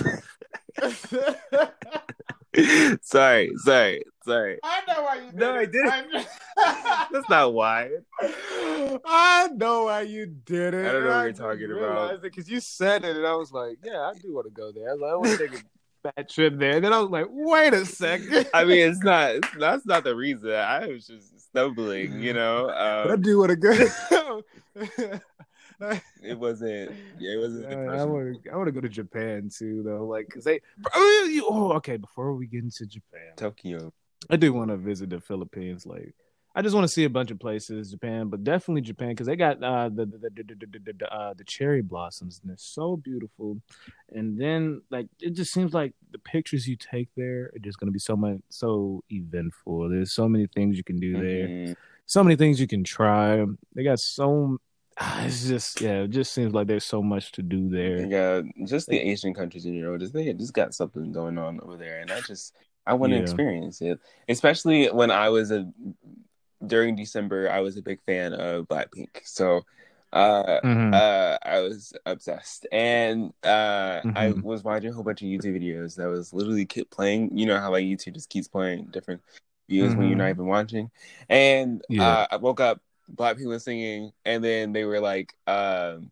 times? 0.00 0.22
sorry, 3.02 3.50
sorry, 3.56 4.02
sorry. 4.24 4.58
I 4.62 4.80
know 4.86 5.02
why 5.02 5.16
you 5.16 5.30
did 5.30 5.34
No, 5.34 5.54
I 5.54 5.62
it. 5.62 5.72
didn't. 5.72 6.26
I, 6.58 7.06
That's 7.12 7.28
not 7.30 7.54
why. 7.54 7.88
I 9.06 9.48
know 9.54 9.84
why 9.84 10.02
you 10.02 10.26
did 10.26 10.74
it. 10.74 10.86
I 10.86 10.92
don't 10.92 11.04
know 11.04 11.10
what 11.10 11.22
you're 11.24 11.32
talking 11.32 11.72
about. 11.72 12.20
because 12.22 12.48
you 12.48 12.60
said 12.60 13.04
it, 13.04 13.16
and 13.16 13.26
I 13.26 13.34
was 13.34 13.50
like, 13.52 13.78
"Yeah, 13.82 14.00
I 14.00 14.12
do 14.20 14.34
want 14.34 14.46
to 14.46 14.52
go 14.52 14.70
there." 14.72 14.90
I 14.90 14.94
like, 14.94 15.12
"I 15.12 15.16
want 15.16 15.38
to 15.38 15.48
take 15.48 15.58
a 15.58 15.62
bad 16.16 16.28
trip 16.28 16.58
there." 16.58 16.76
And 16.76 16.84
then 16.84 16.92
I 16.92 17.00
was 17.00 17.10
like, 17.10 17.26
"Wait 17.30 17.72
a 17.74 17.84
second. 17.86 18.48
I 18.54 18.64
mean, 18.64 18.88
it's 18.88 19.02
not. 19.02 19.30
It's, 19.36 19.48
that's 19.58 19.86
not 19.86 20.04
the 20.04 20.14
reason. 20.14 20.50
I 20.52 20.86
was 20.88 21.06
just 21.06 21.40
stumbling. 21.40 22.20
You 22.20 22.34
know, 22.34 22.66
but 22.68 23.10
I 23.10 23.14
um, 23.14 23.22
do 23.22 23.38
want 23.38 23.50
to 23.50 23.56
go." 23.56 23.72
It 26.22 26.38
wasn't. 26.38 26.92
Yeah, 27.18 27.34
it 27.34 27.38
wasn't. 27.40 27.70
Yeah, 27.70 27.76
I 27.90 28.04
want 28.04 28.44
to. 28.44 28.50
I 28.50 28.56
want 28.56 28.68
to 28.68 28.72
go 28.72 28.80
to 28.80 28.88
Japan 28.88 29.50
too, 29.56 29.82
though. 29.84 30.04
Like, 30.06 30.28
cause 30.28 30.44
they. 30.44 30.60
Oh, 30.94 31.40
oh, 31.48 31.72
okay. 31.74 31.96
Before 31.96 32.34
we 32.34 32.46
get 32.46 32.62
into 32.64 32.86
Japan, 32.86 33.32
Tokyo. 33.36 33.92
I 34.30 34.36
do 34.36 34.52
want 34.52 34.70
to 34.70 34.76
visit 34.76 35.10
the 35.10 35.20
Philippines. 35.20 35.84
Like, 35.84 36.14
I 36.54 36.62
just 36.62 36.74
want 36.74 36.84
to 36.84 36.92
see 36.92 37.04
a 37.04 37.10
bunch 37.10 37.30
of 37.30 37.40
places, 37.40 37.90
Japan, 37.90 38.28
but 38.28 38.44
definitely 38.44 38.82
Japan 38.82 39.08
because 39.08 39.26
they 39.26 39.36
got 39.36 39.62
uh, 39.62 39.88
the 39.88 40.06
the, 40.06 40.18
the, 40.18 40.44
the, 40.44 40.92
the, 40.98 41.12
uh, 41.12 41.34
the 41.34 41.44
cherry 41.44 41.82
blossoms 41.82 42.40
and 42.40 42.50
they're 42.50 42.56
so 42.58 42.96
beautiful. 42.96 43.60
And 44.10 44.38
then 44.38 44.82
like 44.90 45.06
it 45.20 45.30
just 45.30 45.52
seems 45.52 45.72
like 45.72 45.94
the 46.10 46.18
pictures 46.18 46.68
you 46.68 46.76
take 46.76 47.08
there 47.16 47.50
are 47.54 47.58
just 47.60 47.78
going 47.78 47.88
to 47.88 47.92
be 47.92 47.98
so 47.98 48.16
much 48.16 48.38
so 48.50 49.02
eventful. 49.10 49.88
There's 49.88 50.12
so 50.12 50.28
many 50.28 50.46
things 50.46 50.76
you 50.76 50.84
can 50.84 51.00
do 51.00 51.14
there, 51.14 51.48
Mhm. 51.48 51.76
so 52.06 52.22
many 52.22 52.36
things 52.36 52.60
you 52.60 52.66
can 52.68 52.84
try. 52.84 53.44
They 53.74 53.82
got 53.82 53.98
so. 53.98 54.58
Ah, 55.02 55.24
It's 55.24 55.46
just 55.46 55.80
yeah, 55.80 56.02
it 56.02 56.10
just 56.10 56.32
seems 56.32 56.52
like 56.54 56.66
there's 56.66 56.84
so 56.84 57.02
much 57.02 57.32
to 57.32 57.42
do 57.42 57.68
there. 57.68 58.06
Yeah, 58.06 58.42
just 58.66 58.88
the 58.88 58.98
Asian 58.98 59.34
countries 59.34 59.66
in 59.66 59.74
general, 59.74 59.98
just 59.98 60.12
they 60.12 60.32
just 60.32 60.54
got 60.54 60.74
something 60.74 61.12
going 61.12 61.38
on 61.38 61.60
over 61.60 61.76
there, 61.76 62.00
and 62.00 62.12
I 62.12 62.20
just 62.20 62.54
I 62.86 62.94
want 62.94 63.12
to 63.12 63.16
Yeah. 63.16 63.22
experience 63.22 63.80
it. 63.80 64.00
Especially 64.28 64.88
when 64.88 65.10
I 65.10 65.28
was 65.28 65.50
a 65.50 65.70
during 66.66 66.94
December, 66.96 67.50
I 67.50 67.60
was 67.60 67.76
a 67.76 67.82
big 67.82 68.00
fan 68.06 68.32
of 68.34 68.66
Blackpink, 68.68 69.08
so 69.24 69.62
uh, 70.12 70.60
Mhm. 70.64 70.92
uh, 70.94 71.38
I 71.42 71.60
was 71.60 71.92
obsessed, 72.06 72.66
and 72.70 73.32
uh, 73.44 74.02
I 74.14 74.32
Mhm. 74.32 74.42
was 74.42 74.62
watching 74.62 74.90
a 74.90 74.92
whole 74.92 75.04
bunch 75.04 75.22
of 75.22 75.26
YouTube 75.28 75.56
videos 75.60 75.96
that 75.96 76.06
was 76.08 76.32
literally 76.32 76.66
kept 76.66 76.90
playing. 76.90 77.36
You 77.36 77.46
know 77.46 77.58
how 77.58 77.70
like 77.72 77.84
YouTube 77.84 78.14
just 78.14 78.28
keeps 78.30 78.48
playing 78.48 78.86
different 78.92 79.22
videos 79.70 79.96
when 79.96 80.06
you're 80.06 80.16
not 80.16 80.26
Mhm. 80.26 80.30
even 80.30 80.46
watching, 80.46 80.90
and 81.28 81.82
Yeah. 81.88 82.00
uh, 82.04 82.26
I 82.30 82.36
woke 82.36 82.60
up, 82.60 82.80
Blackpink 83.14 83.38
people 83.38 83.60
singing, 83.60 84.12
and 84.24 84.42
then 84.42 84.72
they 84.72 84.84
were 84.84 85.00
like. 85.00 85.34
Um, 85.46 86.10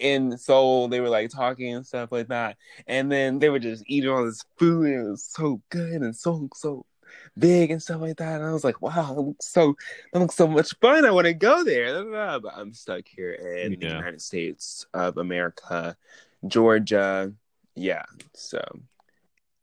in 0.00 0.38
Seoul, 0.38 0.88
they 0.88 1.00
were 1.00 1.10
like 1.10 1.28
talking 1.28 1.74
and 1.74 1.86
stuff 1.86 2.10
like 2.12 2.28
that, 2.28 2.56
and 2.86 3.12
then 3.12 3.38
they 3.38 3.50
were 3.50 3.58
just 3.58 3.84
eating 3.86 4.08
all 4.08 4.24
this 4.24 4.42
food, 4.56 4.86
and 4.86 5.06
it 5.06 5.10
was 5.10 5.22
so 5.24 5.60
good 5.68 6.00
and 6.00 6.16
so 6.16 6.48
so 6.54 6.86
big 7.38 7.70
and 7.70 7.82
stuff 7.82 8.00
like 8.00 8.16
that. 8.16 8.40
And 8.40 8.48
I 8.48 8.52
was 8.52 8.64
like, 8.64 8.80
wow, 8.80 9.12
it 9.12 9.20
looks 9.20 9.46
so 9.46 9.76
that 10.12 10.18
looks 10.18 10.34
so 10.34 10.46
much 10.46 10.74
fun. 10.80 11.04
I 11.04 11.10
want 11.10 11.26
to 11.26 11.34
go 11.34 11.64
there, 11.64 12.04
but 12.04 12.52
I'm 12.56 12.72
stuck 12.72 13.06
here 13.06 13.32
in 13.32 13.78
the 13.78 13.86
United 13.86 14.22
States 14.22 14.86
of 14.94 15.18
America, 15.18 15.96
Georgia. 16.46 17.32
Yeah, 17.74 18.04
so 18.34 18.62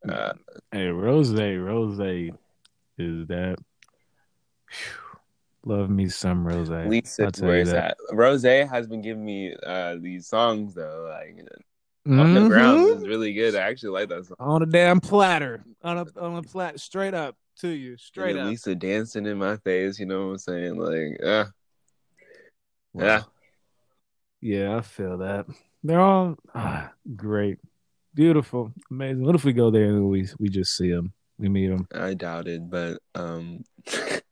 uh, 0.08 0.34
Hey, 0.72 0.88
Rose, 0.88 1.34
Rose 1.34 2.00
is 2.98 3.28
that. 3.28 3.58
Phew. 4.70 5.09
Love 5.70 5.92
me 5.92 6.10
some 6.10 6.48
Rose. 6.48 6.68
Lisa, 6.68 7.26
I'll 7.26 7.32
tell 7.32 7.56
you 7.56 7.66
that. 7.66 7.96
that? 8.10 8.16
Rose 8.16 8.42
has 8.42 8.88
been 8.88 9.04
giving 9.04 9.24
me 9.24 9.56
uh, 9.64 9.98
these 10.02 10.26
songs 10.26 10.74
though, 10.74 11.08
like 11.08 11.48
on 12.08 12.34
the 12.34 12.48
ground 12.48 12.90
is 12.90 13.08
really 13.08 13.34
good. 13.34 13.56
I 13.56 13.60
actually 13.70 13.92
like 13.92 14.10
that 14.10 14.26
song. 14.26 14.38
on 14.40 14.64
a 14.64 14.66
damn 14.66 15.00
platter, 15.00 15.64
on 15.84 16.00
a 16.00 16.06
on 16.20 16.38
a 16.38 16.42
plat, 16.42 16.80
straight 16.80 17.14
up 17.14 17.36
to 17.60 17.68
you, 17.68 17.98
straight 17.98 18.36
up. 18.36 18.48
Lisa 18.48 18.74
dancing 18.74 19.28
in 19.28 19.38
my 19.38 19.58
face, 19.58 20.00
you 20.00 20.08
know 20.08 20.26
what 20.26 20.32
I'm 20.32 20.38
saying? 20.40 20.76
Like, 20.78 21.24
uh, 21.24 21.46
Wow. 22.94 23.06
yeah. 23.06 23.22
yeah, 24.42 24.78
I 24.78 24.82
feel 24.82 25.20
that. 25.20 25.46
They're 25.84 26.02
all 26.02 26.36
ah, 26.56 26.92
great, 27.16 27.60
beautiful, 28.16 28.74
amazing. 28.90 29.24
What 29.24 29.36
if 29.36 29.44
we 29.44 29.54
go 29.54 29.70
there 29.70 29.86
and 29.86 30.10
we 30.10 30.28
we 30.40 30.50
just 30.50 30.76
see 30.76 30.90
them, 30.90 31.14
we 31.38 31.48
meet 31.48 31.68
them? 31.68 31.88
I 31.94 32.16
doubt 32.16 32.48
it, 32.48 32.68
but 32.68 32.98
um, 33.14 33.64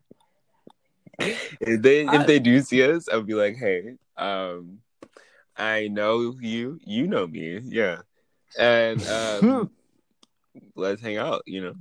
if 1.19 1.81
they 1.81 2.05
I- 2.05 2.15
if 2.21 2.27
they 2.27 2.39
do 2.39 2.61
see 2.61 2.83
us, 2.83 3.07
I'll 3.09 3.23
be 3.23 3.33
like, 3.33 3.55
hey, 3.57 3.95
um, 4.17 4.79
I 5.55 5.87
know 5.87 6.35
you, 6.39 6.79
you 6.85 7.07
know 7.07 7.25
me, 7.27 7.59
yeah, 7.63 8.01
and 8.57 9.01
um, 9.07 9.71
let's 10.75 11.01
hang 11.01 11.17
out. 11.17 11.41
You 11.45 11.61
know, 11.61 11.73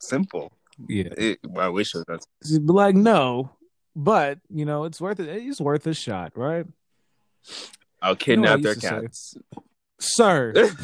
simple. 0.00 0.52
Yeah, 0.88 1.10
It, 1.16 1.38
I 1.56 1.68
wish 1.68 1.94
it 1.94 2.04
was. 2.08 2.26
Just 2.42 2.66
be 2.66 2.72
like 2.72 2.96
no, 2.96 3.50
but 3.94 4.38
you 4.50 4.64
know 4.64 4.84
it's 4.84 5.00
worth 5.00 5.20
it. 5.20 5.28
It's 5.28 5.60
worth 5.60 5.86
a 5.86 5.94
shot, 5.94 6.32
right, 6.36 6.66
I'll 8.02 8.16
kidnap 8.16 8.58
I 8.58 8.62
their 8.62 8.72
used 8.72 8.80
say? 8.82 8.88
cats. 9.02 9.36
sir? 10.00 10.52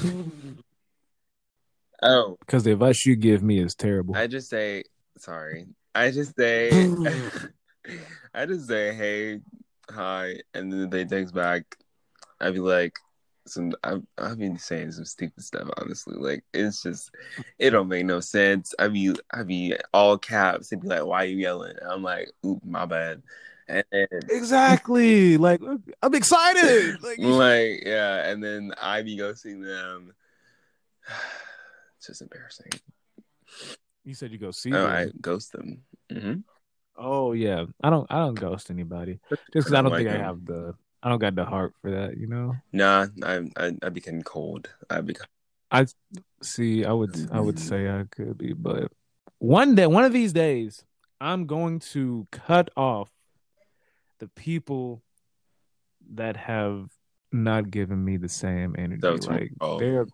Oh, 2.02 2.38
Because 2.40 2.64
the 2.64 2.72
advice 2.72 3.04
you 3.04 3.14
give 3.14 3.42
me 3.42 3.58
is 3.58 3.74
terrible. 3.74 4.16
I 4.16 4.26
just 4.26 4.48
say 4.48 4.84
sorry. 5.18 5.66
I 5.94 6.10
just 6.10 6.34
say 6.34 6.70
I 8.34 8.46
just 8.46 8.68
say 8.68 8.94
hey, 8.94 9.40
hi, 9.90 10.36
and 10.54 10.72
then 10.72 10.90
they 10.90 11.04
text 11.04 11.34
back. 11.34 11.76
I'd 12.40 12.54
be 12.54 12.60
like, 12.60 12.98
some. 13.46 13.72
I 13.84 13.96
I've 14.18 14.38
been 14.38 14.58
saying 14.58 14.92
some 14.92 15.04
stupid 15.04 15.42
stuff. 15.42 15.68
Honestly, 15.76 16.16
like 16.16 16.44
it's 16.52 16.82
just 16.82 17.10
it 17.58 17.70
don't 17.70 17.88
make 17.88 18.06
no 18.06 18.20
sense. 18.20 18.74
I 18.78 18.88
be 18.88 19.14
I 19.32 19.42
be 19.42 19.74
all 19.92 20.18
caps. 20.18 20.68
They'd 20.68 20.80
be 20.80 20.88
like, 20.88 21.04
why 21.04 21.24
are 21.24 21.26
you 21.26 21.38
yelling? 21.38 21.76
I'm 21.88 22.02
like, 22.02 22.30
oop, 22.44 22.64
my 22.64 22.86
bad. 22.86 23.22
And 23.68 23.84
exactly. 24.28 25.36
Like 25.36 25.60
I'm 26.02 26.14
excited. 26.14 26.98
Like, 27.02 27.18
like 27.18 27.82
yeah, 27.84 28.28
and 28.28 28.42
then 28.42 28.72
I 28.80 29.02
be 29.02 29.18
ghosting 29.18 29.62
them. 29.62 30.14
It's 31.98 32.06
just 32.06 32.22
embarrassing. 32.22 32.70
you 34.06 34.14
said 34.14 34.32
you 34.32 34.38
go 34.38 34.52
see. 34.52 34.72
Oh, 34.72 34.84
them. 34.84 34.90
I 34.90 35.10
ghost 35.20 35.52
them. 35.52 35.82
hmm 36.10 36.36
Oh 36.96 37.32
yeah, 37.32 37.64
I 37.82 37.90
don't. 37.90 38.06
I 38.10 38.18
don't 38.18 38.34
ghost 38.34 38.70
anybody 38.70 39.20
just 39.30 39.42
because 39.52 39.72
I 39.72 39.82
don't 39.82 39.92
like 39.92 40.06
think 40.06 40.16
I 40.16 40.22
have 40.22 40.44
the. 40.44 40.74
I 41.02 41.08
don't 41.08 41.18
got 41.18 41.34
the 41.34 41.44
heart 41.46 41.74
for 41.80 41.90
that. 41.90 42.16
You 42.18 42.26
know. 42.26 42.54
Nah, 42.72 43.06
I 43.22 43.48
I 43.56 43.72
I 43.82 43.88
became 43.88 44.22
cold. 44.22 44.68
I 44.90 45.00
become 45.00 45.26
I 45.70 45.86
see. 46.42 46.84
I 46.84 46.92
would. 46.92 47.28
I 47.32 47.40
would 47.40 47.58
say 47.70 47.88
I 47.88 48.04
could 48.10 48.36
be, 48.36 48.52
but 48.52 48.92
one 49.38 49.74
day, 49.74 49.86
one 49.86 50.04
of 50.04 50.12
these 50.12 50.32
days, 50.32 50.84
I'm 51.20 51.46
going 51.46 51.78
to 51.94 52.26
cut 52.30 52.70
off 52.76 53.10
the 54.18 54.28
people 54.28 55.02
that 56.12 56.36
have 56.36 56.90
not 57.32 57.70
given 57.70 58.04
me 58.04 58.16
the 58.18 58.28
same 58.28 58.74
energy. 58.76 59.00
That's 59.00 59.28
right. 59.28 59.42
like 59.42 59.52
Oh. 59.60 59.78
they're, 59.78 60.06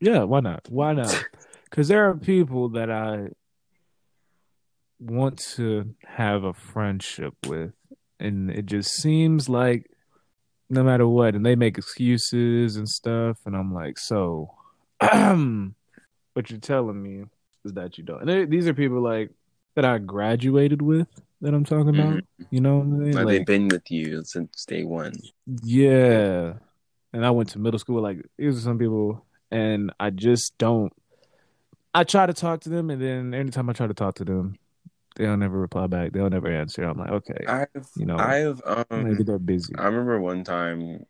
yeah. 0.00 0.24
Why 0.24 0.40
not? 0.40 0.66
Why 0.68 0.92
not? 0.94 1.24
Because 1.64 1.88
there 1.88 2.08
are 2.08 2.14
people 2.14 2.68
that 2.70 2.88
I 2.88 3.30
want 5.04 5.38
to 5.56 5.94
have 6.04 6.44
a 6.44 6.52
friendship 6.52 7.34
with, 7.46 7.72
and 8.18 8.50
it 8.50 8.66
just 8.66 8.90
seems 8.90 9.48
like 9.48 9.90
no 10.70 10.82
matter 10.82 11.06
what, 11.06 11.34
and 11.34 11.44
they 11.44 11.56
make 11.56 11.78
excuses 11.78 12.76
and 12.76 12.88
stuff, 12.88 13.38
and 13.46 13.56
I'm 13.56 13.72
like, 13.72 13.98
so, 13.98 14.50
what 15.00 16.50
you're 16.50 16.60
telling 16.60 17.02
me 17.02 17.24
is 17.64 17.72
that 17.74 17.98
you 17.98 18.04
don't. 18.04 18.20
And 18.20 18.28
they- 18.28 18.44
these 18.46 18.66
are 18.66 18.74
people 18.74 19.00
like 19.00 19.30
that 19.74 19.84
I 19.84 19.98
graduated 19.98 20.82
with 20.82 21.08
that 21.40 21.54
I'm 21.54 21.64
talking 21.64 21.92
mm-hmm. 21.92 22.12
about. 22.12 22.24
You 22.50 22.60
know 22.60 22.78
what 22.78 22.84
I 22.84 22.86
mean? 22.86 23.12
Like, 23.12 23.24
Like, 23.26 23.26
they've 23.26 23.46
been 23.46 23.68
with 23.68 23.90
you 23.90 24.22
since 24.24 24.64
day 24.64 24.84
one. 24.84 25.14
yeah. 25.62 26.54
And 27.12 27.24
I 27.24 27.30
went 27.30 27.50
to 27.50 27.58
middle 27.60 27.78
school. 27.78 28.02
Like 28.02 28.26
these 28.36 28.56
are 28.56 28.60
some 28.60 28.78
people, 28.78 29.24
and 29.48 29.92
I 30.00 30.10
just 30.10 30.58
don't. 30.58 30.92
I 31.94 32.02
try 32.02 32.26
to 32.26 32.32
talk 32.32 32.62
to 32.62 32.68
them, 32.68 32.90
and 32.90 33.00
then 33.00 33.34
anytime 33.34 33.70
I 33.70 33.72
try 33.72 33.86
to 33.86 33.94
talk 33.94 34.16
to 34.16 34.24
them, 34.24 34.56
they'll 35.16 35.36
never 35.36 35.58
reply 35.58 35.86
back. 35.86 36.12
They'll 36.12 36.30
never 36.30 36.48
answer. 36.48 36.84
I'm 36.84 36.98
like, 36.98 37.10
okay, 37.10 37.44
I've, 37.46 37.88
you 37.96 38.06
know, 38.06 38.16
I've, 38.16 38.60
maybe 38.90 39.18
um, 39.18 39.24
they're 39.24 39.38
busy. 39.38 39.74
I 39.76 39.86
remember 39.86 40.20
one 40.20 40.44
time, 40.44 41.04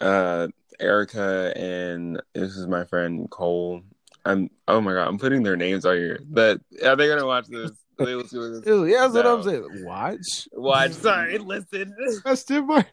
uh, 0.00 0.48
Erica 0.80 1.52
and 1.56 2.20
this 2.34 2.56
is 2.56 2.66
my 2.66 2.84
friend 2.84 3.30
Cole. 3.30 3.82
I'm, 4.24 4.50
oh 4.68 4.80
my 4.80 4.92
god, 4.92 5.08
I'm 5.08 5.18
putting 5.18 5.42
their 5.42 5.56
names 5.56 5.84
out 5.84 5.96
here, 5.96 6.20
but 6.28 6.60
are 6.84 6.96
they 6.96 7.08
gonna 7.08 7.26
watch 7.26 7.46
this? 7.48 7.72
They 7.98 8.14
will 8.14 8.26
see 8.26 8.38
this. 8.38 8.66
Ew, 8.66 8.84
yeah, 8.86 9.08
that's 9.08 9.14
what 9.14 9.26
I'm 9.26 9.42
saying. 9.42 9.84
Watch. 9.84 10.48
Watch, 10.52 10.92
sorry, 10.92 11.38
listen. 11.38 11.94
That's 12.24 12.44
too 12.44 12.64
much. 12.64 12.86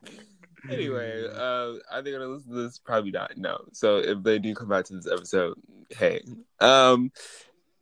anyway, 0.70 1.24
uh, 1.26 1.76
are 1.92 2.02
they 2.02 2.12
gonna 2.12 2.28
listen 2.28 2.54
to 2.54 2.64
this? 2.64 2.80
Probably 2.80 3.12
not. 3.12 3.38
No. 3.38 3.60
So 3.72 3.98
if 3.98 4.22
they 4.24 4.40
do 4.40 4.54
come 4.54 4.70
back 4.70 4.86
to 4.86 4.96
this 4.96 5.08
episode, 5.08 5.58
hey, 5.90 6.22
um, 6.60 7.12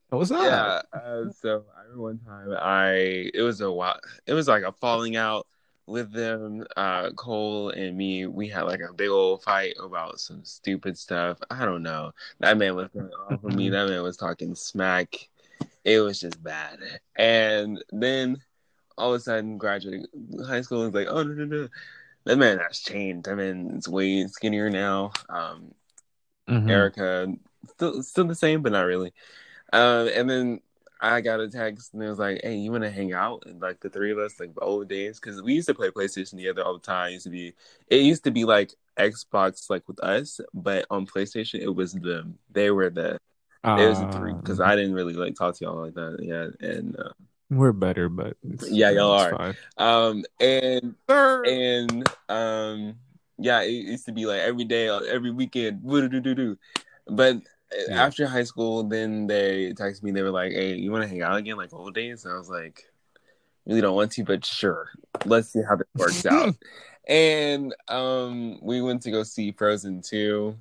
What's 0.10 0.32
up? 0.32 0.44
yeah. 0.44 0.82
Uh, 0.94 1.32
so 1.32 1.66
I 1.78 1.82
remember 1.84 2.02
one 2.04 2.20
time 2.20 2.56
I 2.60 3.30
it 3.34 3.42
was 3.42 3.62
a 3.62 3.72
while. 3.72 4.00
It 4.26 4.34
was 4.34 4.48
like 4.48 4.64
a 4.64 4.72
falling 4.72 5.16
out 5.16 5.48
with 5.86 6.12
them. 6.12 6.66
Uh, 6.78 7.12
Cole 7.12 7.70
and 7.72 7.98
me, 7.98 8.26
we 8.26 8.48
had 8.48 8.62
like 8.64 8.80
a 8.80 8.94
big 8.94 9.10
old 9.10 9.44
fight 9.44 9.76
about 9.82 10.20
some 10.20 10.44
stupid 10.46 10.98
stuff. 10.98 11.38
I 11.50 11.66
don't 11.66 11.84
know. 11.84 12.12
That 12.40 12.58
man 12.58 12.76
was 12.76 12.88
going 12.90 13.12
off 13.30 13.44
on 13.44 13.56
me. 13.56 13.70
That 13.70 13.90
man 13.90 14.02
was 14.04 14.18
talking 14.18 14.56
smack. 14.56 15.30
It 15.84 16.00
was 16.00 16.20
just 16.20 16.42
bad. 16.42 16.80
And 17.18 17.84
then 17.92 18.42
all 18.98 19.14
of 19.14 19.20
a 19.20 19.24
sudden, 19.24 19.58
graduating 19.58 20.06
high 20.48 20.62
school 20.62 20.86
was 20.86 20.94
like, 20.94 21.08
oh 21.10 21.24
no 21.24 21.34
no 21.34 21.46
no. 21.46 21.68
That 22.26 22.38
man 22.38 22.60
has 22.60 22.80
changed. 22.80 23.26
That 23.26 23.38
man 23.38 23.72
is 23.78 23.88
way 23.90 24.26
skinnier 24.28 24.70
now. 24.70 25.12
Um, 25.30 25.74
Mhm. 26.48 26.70
Erica, 26.70 27.34
still 27.70 28.04
still 28.04 28.26
the 28.26 28.36
same, 28.36 28.62
but 28.62 28.72
not 28.72 28.82
really. 28.86 29.14
Um, 29.74 30.10
and 30.14 30.30
then 30.30 30.62
I 31.02 31.22
got 31.22 31.40
a 31.40 31.50
text 31.50 31.94
and 31.94 32.02
it 32.04 32.10
was 32.10 32.20
like, 32.20 32.42
"Hey, 32.44 32.56
you 32.58 32.72
want 32.72 32.84
to 32.84 32.92
hang 32.92 33.14
out?" 33.14 33.44
And 33.46 33.62
like 33.62 33.80
the 33.82 33.90
three 33.90 34.12
of 34.12 34.18
us, 34.18 34.40
like 34.40 34.54
the 34.56 34.62
old 34.62 34.88
days, 34.88 35.20
because 35.20 35.42
we 35.42 35.54
used 35.54 35.68
to 35.68 35.76
play 35.76 35.90
PlayStation 35.90 36.38
together 36.38 36.64
all 36.64 36.74
the 36.74 36.80
time. 36.80 37.10
It 37.10 37.14
used 37.14 37.26
to 37.26 37.30
be, 37.30 37.54
it 37.88 38.02
used 38.02 38.24
to 38.24 38.32
be 38.32 38.46
like 38.46 38.74
Xbox, 38.98 39.70
like 39.70 39.88
with 39.88 40.00
us, 40.04 40.40
but 40.54 40.86
on 40.90 41.06
PlayStation, 41.06 41.60
it 41.62 41.70
was 41.70 41.94
them. 41.94 42.40
They 42.52 42.72
were 42.72 42.90
the, 42.90 43.20
it 43.64 43.88
was 43.88 44.00
the 44.00 44.08
three 44.08 44.34
because 44.34 44.60
Uh, 44.60 44.66
I 44.66 44.76
didn't 44.76 44.94
really 44.94 45.14
like 45.14 45.36
talk 45.36 45.56
to 45.56 45.66
y'all 45.66 45.82
like 45.82 45.94
that. 45.94 46.18
Yeah, 46.22 46.68
and 46.68 46.96
uh, 46.98 47.12
we're 47.50 47.74
better, 47.74 48.10
but 48.10 48.38
it's, 48.44 48.70
Yeah, 48.70 48.90
y'all 48.92 49.14
it's 49.14 49.34
are. 49.34 49.38
fine. 49.38 49.56
um, 49.78 50.24
and 50.40 50.96
and 51.46 52.10
um 52.30 52.96
yeah 53.38 53.62
it 53.62 53.70
used 53.70 54.06
to 54.06 54.12
be 54.12 54.26
like 54.26 54.42
every 54.42 54.66
day 54.66 54.90
uh, 54.90 55.00
every 55.02 55.32
weekend 55.32 55.82
but 57.10 57.38
Yeah. 57.88 58.06
after 58.06 58.26
high 58.28 58.44
school 58.44 58.84
then 58.84 59.28
they 59.28 59.74
texted 59.74 60.04
me 60.04 60.12
they 60.12 60.22
were 60.22 60.32
like 60.32 60.52
hey 60.54 60.76
you 60.76 60.92
want 60.92 61.04
to 61.04 61.10
hang 61.10 61.22
out 61.22 61.38
again 61.38 61.58
like 61.58 61.74
old 61.74 61.94
days 61.94 62.24
and 62.24 62.34
i 62.34 62.38
was 62.38 62.50
like 62.50 62.84
really 63.66 63.82
don't 63.82 63.96
want 63.96 64.12
to 64.14 64.24
but 64.24 64.46
sure 64.46 64.90
let's 65.26 65.50
see 65.52 65.62
how 65.68 65.76
this 65.76 65.88
works 65.96 66.26
out 66.32 66.56
and 67.08 67.76
um 67.90 68.58
we 68.62 68.82
went 68.82 69.02
to 69.02 69.12
go 69.12 69.24
see 69.24 69.52
frozen 69.52 70.02
2 70.02 70.56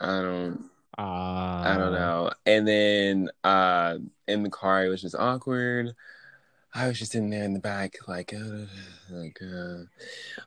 i 0.00 0.06
don't 0.06 0.64
Uh, 0.98 1.62
I 1.64 1.76
don't 1.78 1.92
know. 1.92 2.30
And 2.44 2.66
then 2.66 3.28
uh 3.44 3.98
in 4.26 4.42
the 4.42 4.50
car 4.50 4.84
it 4.84 4.88
was 4.88 5.00
just 5.02 5.14
awkward. 5.14 5.94
I 6.74 6.88
was 6.88 6.98
just 6.98 7.12
sitting 7.12 7.30
there 7.30 7.44
in 7.44 7.52
the 7.54 7.60
back 7.60 7.94
like 8.08 8.34
uh, 8.34 8.66
like 9.10 9.38
uh 9.40 9.86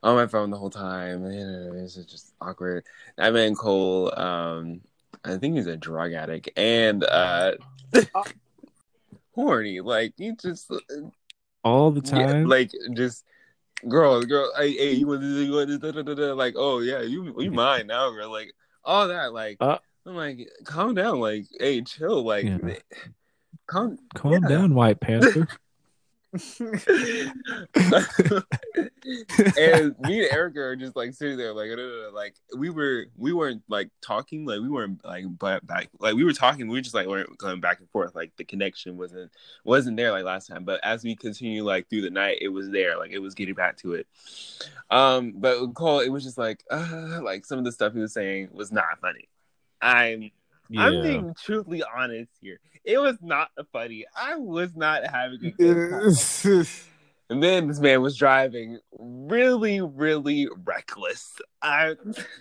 on 0.02 0.16
my 0.16 0.26
phone 0.26 0.50
the 0.50 0.58
whole 0.58 0.70
time. 0.70 1.24
And 1.24 1.66
it 1.66 1.72
was 1.72 1.94
just 1.94 2.34
awkward. 2.40 2.84
I 3.16 3.30
met 3.30 3.56
Cole, 3.56 4.12
um 4.18 4.82
I 5.24 5.36
think 5.38 5.56
he's 5.56 5.66
a 5.66 5.76
drug 5.76 6.12
addict 6.12 6.50
and 6.56 7.04
uh 7.04 7.52
horny. 9.34 9.80
Like 9.80 10.14
he 10.16 10.32
just 10.32 10.70
all 11.64 11.90
the 11.90 12.02
yeah, 12.04 12.26
time. 12.26 12.48
like 12.48 12.70
just 12.94 13.24
girl, 13.88 14.22
girl, 14.22 14.52
hey, 14.56 14.72
hey 14.72 14.92
you 14.94 15.06
want 15.06 15.20
this, 15.20 15.46
you 15.46 15.52
want 15.52 15.68
this, 15.68 15.78
da, 15.78 15.92
da, 15.92 16.02
da, 16.02 16.14
da. 16.14 16.32
like, 16.34 16.54
oh 16.56 16.80
yeah, 16.80 17.00
you 17.02 17.34
you 17.40 17.50
mine 17.50 17.86
now, 17.86 18.10
girl. 18.10 18.30
Like 18.30 18.52
all 18.84 19.08
that, 19.08 19.32
like 19.32 19.56
Uh. 19.60 19.78
I'm 20.04 20.16
like, 20.16 20.48
calm 20.64 20.94
down, 20.94 21.20
like, 21.20 21.44
hey, 21.60 21.80
chill, 21.82 22.24
like 22.24 22.44
Yeah. 22.44 22.58
calm 23.68 23.98
Calm 24.14 24.32
yeah. 24.42 24.48
down, 24.48 24.74
White 24.74 25.00
Panther. 25.00 25.46
and 29.58 29.94
me 30.00 30.24
and 30.24 30.32
Erica 30.32 30.60
are 30.60 30.76
just 30.76 30.96
like 30.96 31.12
sitting 31.12 31.36
there, 31.36 31.52
like, 31.52 31.68
like 32.14 32.34
we 32.56 32.70
were, 32.70 33.06
we 33.16 33.32
weren't 33.32 33.62
like 33.68 33.90
talking, 34.00 34.46
like 34.46 34.60
we 34.60 34.70
weren't 34.70 35.04
like 35.04 35.24
but 35.38 35.66
back, 35.66 35.90
like 35.98 36.14
we 36.14 36.24
were 36.24 36.32
talking, 36.32 36.68
we 36.68 36.78
were 36.78 36.82
just 36.82 36.94
like 36.94 37.06
weren't 37.06 37.36
going 37.36 37.60
back 37.60 37.80
and 37.80 37.90
forth, 37.90 38.14
like 38.14 38.32
the 38.36 38.44
connection 38.44 38.96
wasn't 38.96 39.30
wasn't 39.64 39.96
there 39.96 40.10
like 40.10 40.24
last 40.24 40.46
time. 40.46 40.64
But 40.64 40.80
as 40.82 41.04
we 41.04 41.14
continue 41.14 41.64
like 41.64 41.90
through 41.90 42.02
the 42.02 42.10
night, 42.10 42.38
it 42.40 42.48
was 42.48 42.70
there, 42.70 42.96
like 42.96 43.10
it 43.10 43.18
was 43.18 43.34
getting 43.34 43.54
back 43.54 43.76
to 43.78 43.94
it. 43.94 44.06
Um, 44.90 45.34
but 45.36 45.74
Cole, 45.74 46.00
it 46.00 46.08
was 46.08 46.24
just 46.24 46.38
like, 46.38 46.64
uh, 46.70 47.20
like 47.22 47.44
some 47.44 47.58
of 47.58 47.64
the 47.64 47.72
stuff 47.72 47.92
he 47.92 48.00
was 48.00 48.14
saying 48.14 48.48
was 48.52 48.72
not 48.72 49.00
funny. 49.00 49.28
I'm 49.82 50.30
yeah. 50.70 50.86
I'm 50.86 51.02
being 51.02 51.34
truthfully 51.44 51.82
honest 51.94 52.30
here. 52.40 52.58
It 52.84 52.98
was 52.98 53.16
not 53.22 53.50
funny. 53.72 54.04
I 54.16 54.36
was 54.36 54.74
not 54.74 55.06
having 55.06 55.44
a 55.44 55.50
good 55.50 55.90
time. 55.90 56.66
And 57.30 57.42
then 57.42 57.66
this 57.66 57.80
man 57.80 58.02
was 58.02 58.18
driving 58.18 58.78
really, 58.98 59.80
really 59.80 60.48
reckless. 60.64 61.32
I 61.62 61.94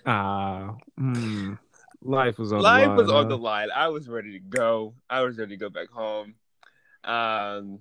Ah, 0.05 0.75
mm, 0.99 1.57
life 2.01 2.37
was 2.37 2.51
on 2.51 2.61
life 2.61 2.81
the 2.81 2.87
line. 2.87 2.97
was 2.97 3.09
on 3.09 3.29
the 3.29 3.37
line. 3.37 3.69
I 3.73 3.87
was 3.87 4.09
ready 4.09 4.33
to 4.33 4.39
go. 4.39 4.93
I 5.09 5.21
was 5.21 5.37
ready 5.37 5.55
to 5.55 5.57
go 5.57 5.69
back 5.69 5.89
home. 5.91 6.35
Um, 7.05 7.79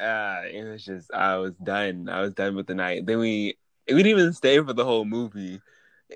uh, 0.00 0.42
it 0.50 0.64
was 0.70 0.82
just 0.86 1.12
I 1.12 1.36
was 1.36 1.52
done. 1.62 2.08
I 2.08 2.22
was 2.22 2.32
done 2.32 2.56
with 2.56 2.66
the 2.66 2.74
night. 2.74 3.04
Then 3.04 3.18
we 3.18 3.58
we 3.88 4.02
didn't 4.02 4.18
even 4.18 4.32
stay 4.32 4.58
for 4.60 4.72
the 4.72 4.84
whole 4.86 5.04
movie. 5.04 5.60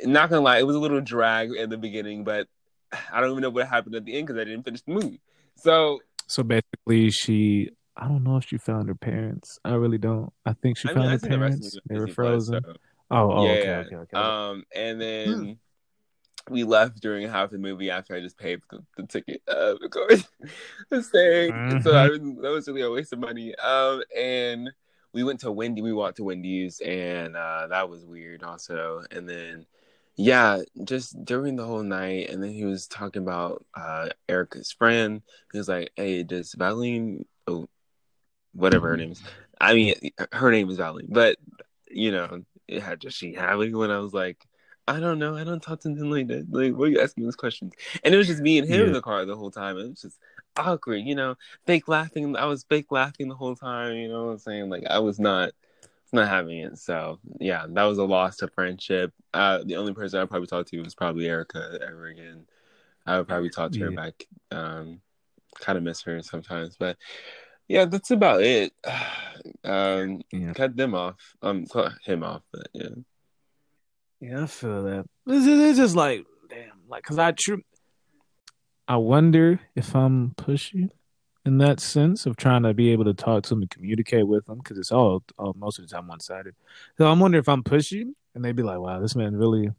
Not 0.05 0.31
gonna 0.31 0.41
lie, 0.41 0.59
it 0.59 0.67
was 0.67 0.77
a 0.77 0.81
little 0.81 1.03
drag 1.03 1.51
in 1.53 1.69
the 1.69 1.77
beginning, 1.77 2.25
but 2.25 2.49
I 3.13 3.21
don't 3.21 3.33
even 3.33 3.43
know 3.43 3.51
what 3.51 3.69
happened 3.69 3.97
at 3.97 4.07
the 4.07 4.17
end 4.17 4.29
because 4.29 4.41
I 4.41 4.45
didn't 4.45 4.63
finish 4.63 4.81
the 4.81 4.93
movie. 4.93 5.21
So 5.57 6.01
So 6.27 6.43
basically, 6.43 7.11
she. 7.11 7.71
I 7.99 8.09
don't 8.09 8.25
know 8.25 8.37
if 8.37 8.45
she 8.47 8.59
found 8.59 8.89
her 8.89 8.95
parents. 8.95 9.59
I 9.65 9.73
really 9.73 9.97
don't. 9.97 10.31
I 10.45 10.53
think 10.53 10.77
she 10.77 10.89
I 10.91 10.93
found 10.95 11.09
I 11.09 11.13
her 11.13 11.19
seen 11.19 11.31
the 11.31 11.37
parents. 11.39 11.79
They 11.87 11.95
were 11.99 12.07
Disney 12.07 12.15
Plus, 12.15 12.15
frozen. 12.15 12.63
so- 12.65 12.75
Oh, 13.09 13.31
oh, 13.31 13.45
okay, 13.47 13.65
Yeah. 13.65 13.79
okay, 13.87 13.97
okay. 13.97 14.17
Um, 14.17 14.65
and 14.75 15.01
then 15.01 15.59
we 16.51 16.65
left 16.65 17.01
during 17.01 17.29
half 17.29 17.51
the 17.51 17.59
movie 17.59 17.89
after 17.89 18.17
I 18.17 18.21
just 18.21 18.37
paid 18.37 18.61
the, 18.69 18.81
the 18.97 19.07
ticket 19.07 19.43
uh, 19.49 19.77
of 19.83 19.91
course, 19.91 20.25
staying. 21.03 21.83
So 21.83 21.97
I 21.97 22.09
that 22.09 22.51
was 22.53 22.67
really 22.67 22.83
a 22.83 22.91
waste 22.91 23.13
of 23.13 23.21
money. 23.21 23.55
Um, 23.57 24.03
and 24.17 24.71
we 25.13 25.23
went 25.25 25.39
to 25.41 25.53
Wendy. 25.53 25.83
We 25.83 25.93
walked 25.93 26.17
to 26.19 26.25
Wendy's, 26.25 26.81
and 26.81 27.37
uh, 27.37 27.69
that 27.69 27.89
was 27.89 28.05
weird 28.05 28.43
also. 28.43 29.03
And 29.13 29.29
then, 29.29 29.67
yeah, 30.17 30.63
just 30.85 31.25
during 31.25 31.57
the 31.57 31.65
whole 31.65 31.83
night, 31.83 32.31
and 32.31 32.43
then 32.43 32.51
he 32.51 32.65
was 32.65 32.87
talking 32.87 33.23
about 33.23 33.65
uh, 33.75 34.09
Erica's 34.29 34.73
friend. 34.73 35.23
He 35.53 35.59
was 35.59 35.69
like, 35.69 35.91
"Hey, 35.97 36.23
does 36.23 36.55
Valine? 36.55 37.27
Oh, 37.47 37.69
whatever 38.55 38.89
her 38.89 38.97
name 38.97 39.13
is. 39.13 39.23
I 39.61 39.75
mean, 39.75 39.95
her 40.33 40.51
name 40.51 40.71
is 40.71 40.79
Valine, 40.79 41.09
but 41.11 41.37
you 41.91 42.11
know, 42.11 42.43
it 42.67 42.83
had 42.83 43.01
just 43.01 43.17
she 43.17 43.35
having 43.35 43.77
when 43.77 43.91
I 43.91 43.99
was 43.99 44.13
like, 44.13 44.39
I 44.89 45.01
don't 45.01 45.19
know, 45.19 45.37
I 45.37 45.45
don't 45.45 45.63
talk 45.63 45.81
to 45.81 45.89
them 45.89 46.11
like 46.11 46.29
that. 46.29 46.47
Like, 46.51 46.75
what 46.75 46.89
are 46.89 46.91
you 46.91 47.01
asking 47.01 47.25
these 47.25 47.37
questions? 47.37 47.73
And 48.05 48.15
it 48.15 48.19
was 48.19 48.27
just 48.27 48.43
me 48.43 48.59
and 48.59 48.69
him 48.69 48.87
in 48.87 48.93
the 48.93 49.03
car 49.03 49.25
the 49.25 49.37
whole 49.37 49.51
time. 49.51 49.77
It 49.79 49.89
was 49.89 50.03
just 50.03 50.19
awkward, 50.57 50.99
you 50.99 51.15
know, 51.15 51.37
fake 51.67 51.89
laughing. 51.89 52.37
I 52.37 52.47
was 52.47 52.65
fake 52.69 52.91
laughing 52.91 53.29
the 53.29 53.35
whole 53.35 53.57
time, 53.57 53.97
you 53.97 54.09
know 54.09 54.27
what 54.27 54.33
I'm 54.33 54.39
saying? 54.39 54.71
Like 54.71 54.85
I 54.89 54.99
was 54.99 55.19
not 55.19 55.53
not 56.17 56.29
having 56.29 56.59
it. 56.59 56.79
So 56.79 57.21
yeah, 57.41 57.67
that 57.69 57.85
was 57.85 57.99
a 57.99 58.05
loss 58.05 58.37
to 58.39 58.49
friendship. 58.49 59.13
Uh 59.33 59.63
the 59.65 59.77
only 59.77 59.95
person 59.95 60.21
I 60.21 60.25
probably 60.27 60.49
talked 60.49 60.69
to 60.71 60.83
was 60.83 60.95
probably 60.95 61.27
Erica 61.29 61.79
ever 61.87 62.07
again. 62.07 62.47
I 63.07 63.19
would 63.19 63.29
probably 63.29 63.51
talk 63.51 63.71
to 63.73 63.81
her 63.85 63.91
Yeah. 63.91 63.97
back. 63.97 64.25
Um, 64.51 65.01
kind 65.61 65.79
of 65.79 65.85
miss 65.85 66.03
her 66.03 66.21
sometimes, 66.23 66.77
but 66.77 66.97
yeah, 67.69 67.85
that's 67.85 68.11
about 68.11 68.43
it. 68.43 68.73
Um, 69.63 70.23
Yeah. 70.33 70.55
cut 70.55 70.77
them 70.77 70.95
off. 70.95 71.15
Um, 71.41 71.67
cut 71.67 71.93
him 72.05 72.25
off, 72.25 72.43
but 72.53 72.67
yeah. 72.73 72.89
Yeah, 74.21 74.43
I 74.43 74.47
feel 74.47 74.83
that. 74.85 75.05
It's, 75.27 75.47
it's 75.47 75.79
just 75.79 75.95
like, 75.95 76.25
damn, 76.49 76.81
like, 76.89 77.05
cause 77.05 77.19
I 77.19 77.31
true. 77.33 77.63
I 78.89 78.97
wonder 78.97 79.61
if 79.77 79.95
I'm 79.95 80.31
pushy 80.37 80.89
in 81.47 81.59
that 81.59 81.81
sense 81.81 82.27
of 82.27 82.37
trying 82.37 82.63
to 82.65 82.75
be 82.75 82.91
able 82.91 83.05
to 83.05 83.15
talk 83.15 83.45
to 83.45 83.51
them 83.51 83.63
and 83.63 83.71
communicate 83.71 84.27
with 84.27 84.47
them, 84.47 84.59
because 84.59 84.79
it's 84.79 84.93
all, 84.93 85.23
all 85.39 85.55
most 85.57 85.79
of 85.79 85.89
the 85.89 85.95
time 85.95 86.09
one 86.09 86.21
sided. 86.21 86.55
So 86.99 87.07
I'm 87.07 87.21
wondering 87.21 87.41
if 87.41 87.49
I'm 87.49 87.63
pushy, 87.63 88.13
and 88.35 88.45
they'd 88.45 88.57
be 88.57 88.63
like, 88.63 88.79
"Wow, 88.79 89.01
this 89.01 89.15
man 89.15 89.37
really, 89.37 89.71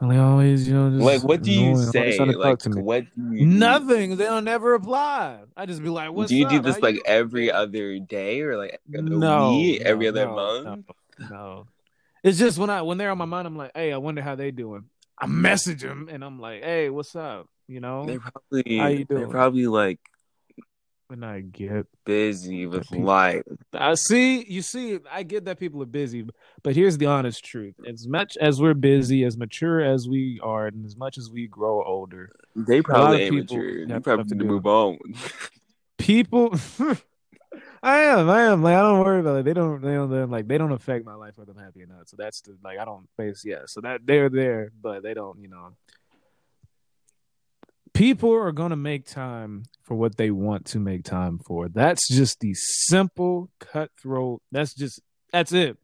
really 0.00 0.18
always, 0.18 0.68
you 0.68 0.74
know, 0.74 0.90
just 0.90 1.02
Like, 1.02 1.22
what 1.24 1.42
do 1.42 1.52
you 1.52 1.76
say? 1.76 2.16
trying 2.16 2.28
to 2.28 2.34
talk 2.34 2.44
Like, 2.44 2.58
to 2.60 2.70
me." 2.70 2.82
what 2.82 3.04
do 3.14 3.32
you 3.32 3.38
do? 3.40 3.46
Nothing. 3.46 4.16
They 4.16 4.24
don't 4.24 4.44
never 4.44 4.70
reply. 4.72 5.38
I 5.56 5.66
just 5.66 5.82
be 5.82 5.88
like, 5.88 6.12
"What's 6.12 6.28
do 6.28 6.36
you 6.36 6.46
up? 6.46 6.52
do 6.52 6.60
this 6.60 6.76
How 6.76 6.82
like 6.82 6.96
you 6.96 7.02
every 7.06 7.50
other 7.50 7.98
day 7.98 8.40
or 8.42 8.56
like 8.56 8.80
every 8.92 9.06
other 9.06 9.16
no, 9.16 9.52
week, 9.52 9.82
no, 9.82 9.90
every 9.90 10.08
other 10.08 10.26
no, 10.26 10.34
month? 10.34 10.86
No. 11.30 11.66
It's 12.24 12.38
just 12.38 12.58
when 12.58 12.68
I 12.68 12.82
when 12.82 12.98
they're 12.98 13.10
on 13.10 13.18
my 13.18 13.24
mind, 13.24 13.46
I'm 13.46 13.56
like, 13.56 13.72
hey, 13.74 13.92
I 13.92 13.96
wonder 13.96 14.22
how 14.22 14.34
they 14.34 14.50
doing. 14.50 14.84
I 15.16 15.26
message 15.26 15.82
them 15.82 16.08
and 16.10 16.24
I'm 16.24 16.40
like, 16.40 16.62
hey, 16.62 16.90
what's 16.90 17.14
up? 17.16 17.48
You 17.66 17.80
know, 17.80 18.06
They're 18.06 18.20
probably 18.20 18.78
How 18.78 18.86
you 18.88 19.04
they're 19.08 19.28
probably 19.28 19.66
like 19.66 19.98
when 21.08 21.24
I 21.24 21.40
get, 21.40 21.86
busy 22.04 22.66
with 22.66 22.88
people- 22.88 23.04
life. 23.04 23.42
I 23.72 23.94
see, 23.94 24.44
you 24.44 24.62
see, 24.62 24.98
I 25.10 25.22
get 25.22 25.46
that 25.46 25.58
people 25.58 25.82
are 25.82 25.86
busy, 25.86 26.26
but 26.62 26.76
here's 26.76 26.98
the 26.98 27.06
honest 27.06 27.44
truth: 27.44 27.74
as 27.86 28.06
much 28.06 28.36
as 28.40 28.60
we're 28.60 28.74
busy, 28.74 29.24
as 29.24 29.36
mature 29.36 29.80
as 29.80 30.06
we 30.08 30.38
are, 30.42 30.66
and 30.66 30.84
as 30.84 30.96
much 30.96 31.18
as 31.18 31.30
we 31.30 31.46
grow 31.46 31.82
older, 31.82 32.30
They 32.54 32.82
probably 32.82 33.22
ain't 33.22 33.34
people 33.34 33.56
mature. 33.56 33.78
You 33.78 33.86
probably 33.86 34.02
stuff 34.02 34.28
to 34.28 34.34
need 34.34 34.40
to 34.40 34.44
move 34.44 34.66
on. 34.66 34.98
people. 35.98 36.54
I 37.82 38.00
am, 38.00 38.28
I 38.28 38.42
am. 38.42 38.62
Like, 38.62 38.74
I 38.74 38.82
don't 38.82 39.04
worry 39.04 39.20
about 39.20 39.36
it. 39.36 39.44
They 39.44 39.54
don't, 39.54 39.80
they 39.80 39.94
don't, 39.94 40.10
they're 40.10 40.26
like, 40.26 40.48
they 40.48 40.58
don't 40.58 40.72
affect 40.72 41.06
my 41.06 41.14
life 41.14 41.38
whether 41.38 41.52
I'm 41.52 41.58
happy 41.58 41.82
or 41.82 41.86
not. 41.86 42.08
So 42.08 42.16
that's 42.18 42.40
the 42.40 42.56
like, 42.62 42.78
I 42.78 42.84
don't 42.84 43.08
face, 43.16 43.42
yeah. 43.44 43.62
So 43.66 43.80
that 43.82 44.00
they're 44.04 44.28
there, 44.28 44.72
but 44.82 45.02
they 45.02 45.14
don't, 45.14 45.40
you 45.40 45.48
know. 45.48 45.70
People 47.98 48.32
are 48.32 48.52
gonna 48.52 48.76
make 48.76 49.06
time 49.06 49.64
for 49.82 49.96
what 49.96 50.16
they 50.16 50.30
want 50.30 50.66
to 50.66 50.78
make 50.78 51.02
time 51.02 51.40
for. 51.40 51.68
That's 51.68 52.06
just 52.08 52.38
the 52.38 52.54
simple, 52.54 53.50
cutthroat. 53.58 54.40
That's 54.52 54.72
just 54.72 55.00
that's 55.32 55.52
it. 55.52 55.76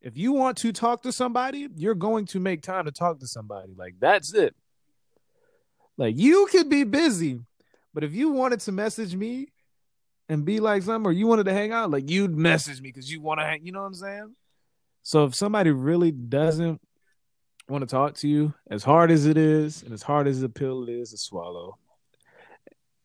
If 0.00 0.16
you 0.16 0.32
want 0.32 0.56
to 0.58 0.72
talk 0.72 1.02
to 1.02 1.12
somebody, 1.12 1.68
you're 1.76 1.94
going 1.94 2.24
to 2.28 2.40
make 2.40 2.62
time 2.62 2.86
to 2.86 2.92
talk 2.92 3.20
to 3.20 3.26
somebody. 3.26 3.74
Like 3.76 3.96
that's 4.00 4.32
it. 4.32 4.54
Like 5.98 6.16
you 6.16 6.48
could 6.50 6.70
be 6.70 6.84
busy, 6.84 7.40
but 7.92 8.04
if 8.04 8.14
you 8.14 8.30
wanted 8.30 8.60
to 8.60 8.72
message 8.72 9.14
me 9.14 9.48
and 10.30 10.46
be 10.46 10.60
like 10.60 10.82
something, 10.82 11.06
or 11.06 11.12
you 11.12 11.26
wanted 11.26 11.44
to 11.44 11.52
hang 11.52 11.72
out, 11.72 11.90
like 11.90 12.08
you'd 12.08 12.34
message 12.34 12.80
me 12.80 12.88
because 12.88 13.12
you 13.12 13.20
want 13.20 13.40
to 13.40 13.44
hang. 13.44 13.66
You 13.66 13.72
know 13.72 13.80
what 13.80 13.88
I'm 13.88 13.94
saying? 13.94 14.34
So 15.02 15.26
if 15.26 15.34
somebody 15.34 15.72
really 15.72 16.10
doesn't 16.10 16.80
want 17.68 17.82
to 17.82 17.86
talk 17.86 18.14
to 18.16 18.28
you, 18.28 18.54
as 18.70 18.84
hard 18.84 19.10
as 19.10 19.26
it 19.26 19.36
is, 19.36 19.82
and 19.82 19.92
as 19.92 20.02
hard 20.02 20.26
as 20.26 20.40
the 20.40 20.48
pill 20.48 20.84
is 20.84 21.10
to 21.10 21.18
swallow, 21.18 21.78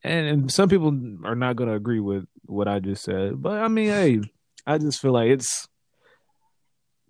and, 0.02 0.26
and 0.26 0.52
some 0.52 0.68
people 0.68 0.88
are 1.24 1.34
not 1.34 1.56
going 1.56 1.68
to 1.68 1.76
agree 1.76 2.00
with 2.00 2.24
what 2.46 2.68
I 2.68 2.78
just 2.78 3.04
said, 3.04 3.40
but 3.40 3.58
I 3.58 3.68
mean, 3.68 3.88
hey, 3.88 4.20
I 4.66 4.78
just 4.78 5.00
feel 5.00 5.12
like 5.12 5.30
it's 5.30 5.68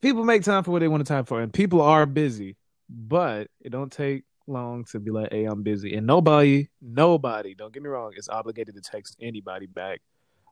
people 0.00 0.24
make 0.24 0.42
time 0.42 0.64
for 0.64 0.70
what 0.70 0.80
they 0.80 0.88
want 0.88 1.04
to 1.06 1.12
time 1.12 1.24
for, 1.24 1.40
and 1.40 1.52
people 1.52 1.80
are 1.82 2.06
busy, 2.06 2.56
but 2.88 3.48
it 3.60 3.70
don't 3.70 3.92
take 3.92 4.24
long 4.46 4.84
to 4.84 4.98
be 4.98 5.10
like, 5.10 5.30
hey, 5.32 5.44
I'm 5.44 5.62
busy. 5.62 5.94
And 5.94 6.06
nobody, 6.06 6.68
nobody, 6.82 7.54
don't 7.54 7.72
get 7.72 7.82
me 7.82 7.88
wrong, 7.88 8.12
is 8.16 8.28
obligated 8.28 8.74
to 8.74 8.80
text 8.80 9.16
anybody 9.20 9.66
back. 9.66 10.00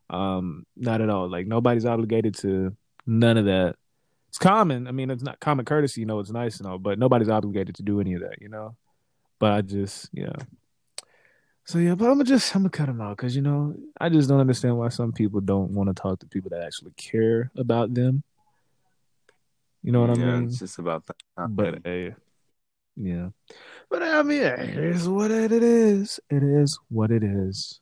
Um, 0.09 0.65
not 0.75 1.01
at 1.01 1.09
all. 1.09 1.29
Like 1.29 1.45
nobody's 1.45 1.85
obligated 1.85 2.35
to 2.39 2.75
none 3.05 3.37
of 3.37 3.45
that. 3.45 3.75
It's 4.29 4.37
common. 4.37 4.87
I 4.87 4.91
mean, 4.91 5.09
it's 5.09 5.23
not 5.23 5.39
common 5.39 5.65
courtesy, 5.65 6.01
you 6.01 6.07
know, 6.07 6.19
it's 6.19 6.31
nice 6.31 6.59
and 6.59 6.67
all, 6.67 6.77
but 6.77 6.97
nobody's 6.97 7.29
obligated 7.29 7.75
to 7.75 7.83
do 7.83 7.99
any 7.99 8.13
of 8.13 8.21
that, 8.21 8.41
you 8.41 8.47
know. 8.47 8.75
But 9.39 9.51
I 9.51 9.61
just, 9.61 10.09
yeah. 10.13 10.33
So 11.65 11.77
yeah, 11.77 11.93
but 11.93 12.05
I'm 12.05 12.13
gonna 12.13 12.23
just 12.23 12.55
I'm 12.55 12.63
gonna 12.63 12.71
cut 12.71 12.87
them 12.87 12.99
out 12.99 13.15
because 13.15 13.35
you 13.35 13.43
know 13.43 13.75
I 14.01 14.09
just 14.09 14.27
don't 14.27 14.39
understand 14.39 14.77
why 14.77 14.89
some 14.89 15.11
people 15.11 15.39
don't 15.39 15.69
want 15.69 15.87
to 15.89 15.93
talk 15.93 16.17
to 16.19 16.25
people 16.25 16.49
that 16.49 16.63
actually 16.63 16.93
care 16.97 17.51
about 17.55 17.93
them. 17.93 18.23
You 19.83 19.91
know 19.91 20.01
what 20.01 20.09
I 20.09 20.13
mean? 20.15 20.45
it's 20.45 20.57
just 20.57 20.79
about 20.79 21.05
that. 21.05 21.15
But 21.49 21.81
hey, 21.83 22.15
yeah. 22.95 23.29
But 23.89 24.01
I 24.01 24.23
mean, 24.23 24.41
it 24.41 24.77
is 24.77 25.07
what 25.07 25.29
it 25.29 25.51
is. 25.51 26.19
It 26.29 26.41
is 26.41 26.79
what 26.89 27.11
it 27.11 27.23
is. 27.23 27.79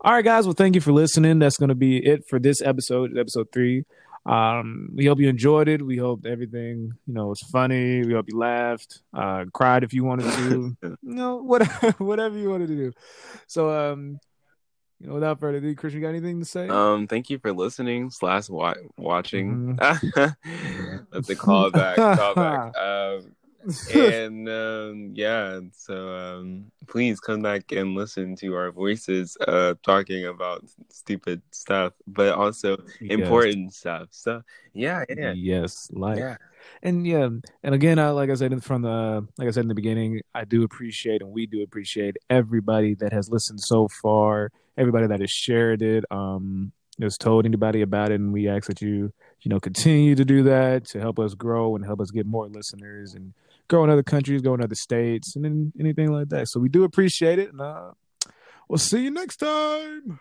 All 0.00 0.12
right, 0.12 0.24
guys. 0.24 0.46
Well, 0.46 0.54
thank 0.54 0.74
you 0.74 0.80
for 0.80 0.92
listening. 0.92 1.38
That's 1.38 1.56
going 1.56 1.70
to 1.70 1.74
be 1.74 1.98
it 1.98 2.24
for 2.28 2.38
this 2.38 2.62
episode, 2.62 3.16
episode 3.18 3.48
three. 3.52 3.84
Um, 4.28 4.90
we 4.94 5.06
hope 5.06 5.20
you 5.20 5.28
enjoyed 5.28 5.68
it. 5.68 5.84
We 5.84 5.96
hope 5.96 6.26
everything, 6.26 6.92
you 7.06 7.14
know, 7.14 7.28
was 7.28 7.40
funny. 7.40 8.04
We 8.04 8.12
hope 8.12 8.26
you 8.28 8.38
laughed, 8.38 9.00
uh, 9.14 9.46
cried 9.52 9.84
if 9.84 9.94
you 9.94 10.04
wanted 10.04 10.30
to, 10.34 10.76
you 10.82 10.96
know, 11.02 11.36
whatever, 11.36 11.90
whatever 12.04 12.36
you 12.36 12.50
wanted 12.50 12.68
to 12.68 12.76
do. 12.76 12.92
So, 13.46 13.70
um, 13.70 14.20
you 15.00 15.08
know, 15.08 15.14
without 15.14 15.40
further 15.40 15.58
ado, 15.58 15.74
Christian, 15.74 16.00
you 16.00 16.06
got 16.06 16.10
anything 16.10 16.40
to 16.40 16.44
say? 16.44 16.68
Um, 16.68 17.06
thank 17.06 17.30
you 17.30 17.38
for 17.38 17.52
listening 17.52 18.10
slash 18.10 18.50
wa- 18.50 18.74
watching. 18.98 19.78
Mm-hmm. 19.78 21.04
That's 21.12 21.30
a 21.30 21.36
callback. 21.36 21.96
callback. 21.96 22.76
Um, 22.76 23.34
and 23.92 24.48
um, 24.48 25.10
yeah, 25.14 25.60
so 25.72 26.14
um, 26.14 26.66
please 26.86 27.20
come 27.20 27.42
back 27.42 27.72
and 27.72 27.94
listen 27.94 28.36
to 28.36 28.54
our 28.54 28.70
voices 28.70 29.36
uh, 29.46 29.74
talking 29.82 30.26
about 30.26 30.64
stupid 30.90 31.42
stuff, 31.50 31.92
but 32.06 32.34
also 32.34 32.76
Yes. 33.00 33.12
important 33.12 33.74
stuff. 33.74 34.08
So 34.10 34.42
yeah, 34.72 35.04
yeah, 35.16 35.32
Yes, 35.32 35.88
like 35.92 36.18
yeah. 36.18 36.36
and 36.82 37.06
yeah, 37.06 37.28
and 37.62 37.74
again, 37.74 37.98
I, 37.98 38.10
like 38.10 38.30
I 38.30 38.34
said 38.34 38.52
in- 38.52 38.60
from 38.60 38.82
the 38.82 39.26
like 39.38 39.48
I 39.48 39.50
said 39.50 39.62
in 39.64 39.68
the 39.68 39.74
beginning, 39.74 40.20
I 40.34 40.44
do 40.44 40.62
appreciate 40.62 41.20
and 41.22 41.32
we 41.32 41.46
do 41.46 41.62
appreciate 41.62 42.16
everybody 42.30 42.94
that 42.96 43.12
has 43.12 43.28
listened 43.28 43.60
so 43.60 43.88
far, 44.02 44.50
everybody 44.76 45.06
that 45.08 45.20
has 45.20 45.30
shared 45.30 45.82
it, 45.82 46.04
um, 46.10 46.72
has 47.00 47.18
told 47.18 47.44
anybody 47.44 47.82
about 47.82 48.10
it, 48.12 48.20
and 48.20 48.32
we 48.32 48.48
ask 48.48 48.68
that 48.68 48.80
you 48.80 49.12
you 49.40 49.48
know 49.48 49.58
continue 49.60 50.14
to 50.14 50.24
do 50.24 50.42
that 50.44 50.84
to 50.86 51.00
help 51.00 51.18
us 51.18 51.34
grow 51.34 51.74
and 51.74 51.84
help 51.84 52.00
us 52.00 52.10
get 52.10 52.24
more 52.26 52.46
listeners 52.48 53.14
and 53.14 53.34
grow 53.68 53.84
in 53.84 53.90
other 53.90 54.02
countries, 54.02 54.42
go 54.42 54.54
in 54.54 54.62
other 54.62 54.74
states, 54.74 55.36
and 55.36 55.44
then 55.44 55.72
anything 55.78 56.10
like 56.12 56.28
that. 56.30 56.48
So 56.48 56.60
we 56.60 56.68
do 56.68 56.84
appreciate 56.84 57.38
it, 57.38 57.50
and 57.50 57.60
uh, 57.60 57.92
we'll 58.68 58.78
see 58.78 59.02
you 59.04 59.10
next 59.10 59.36
time. 59.36 60.20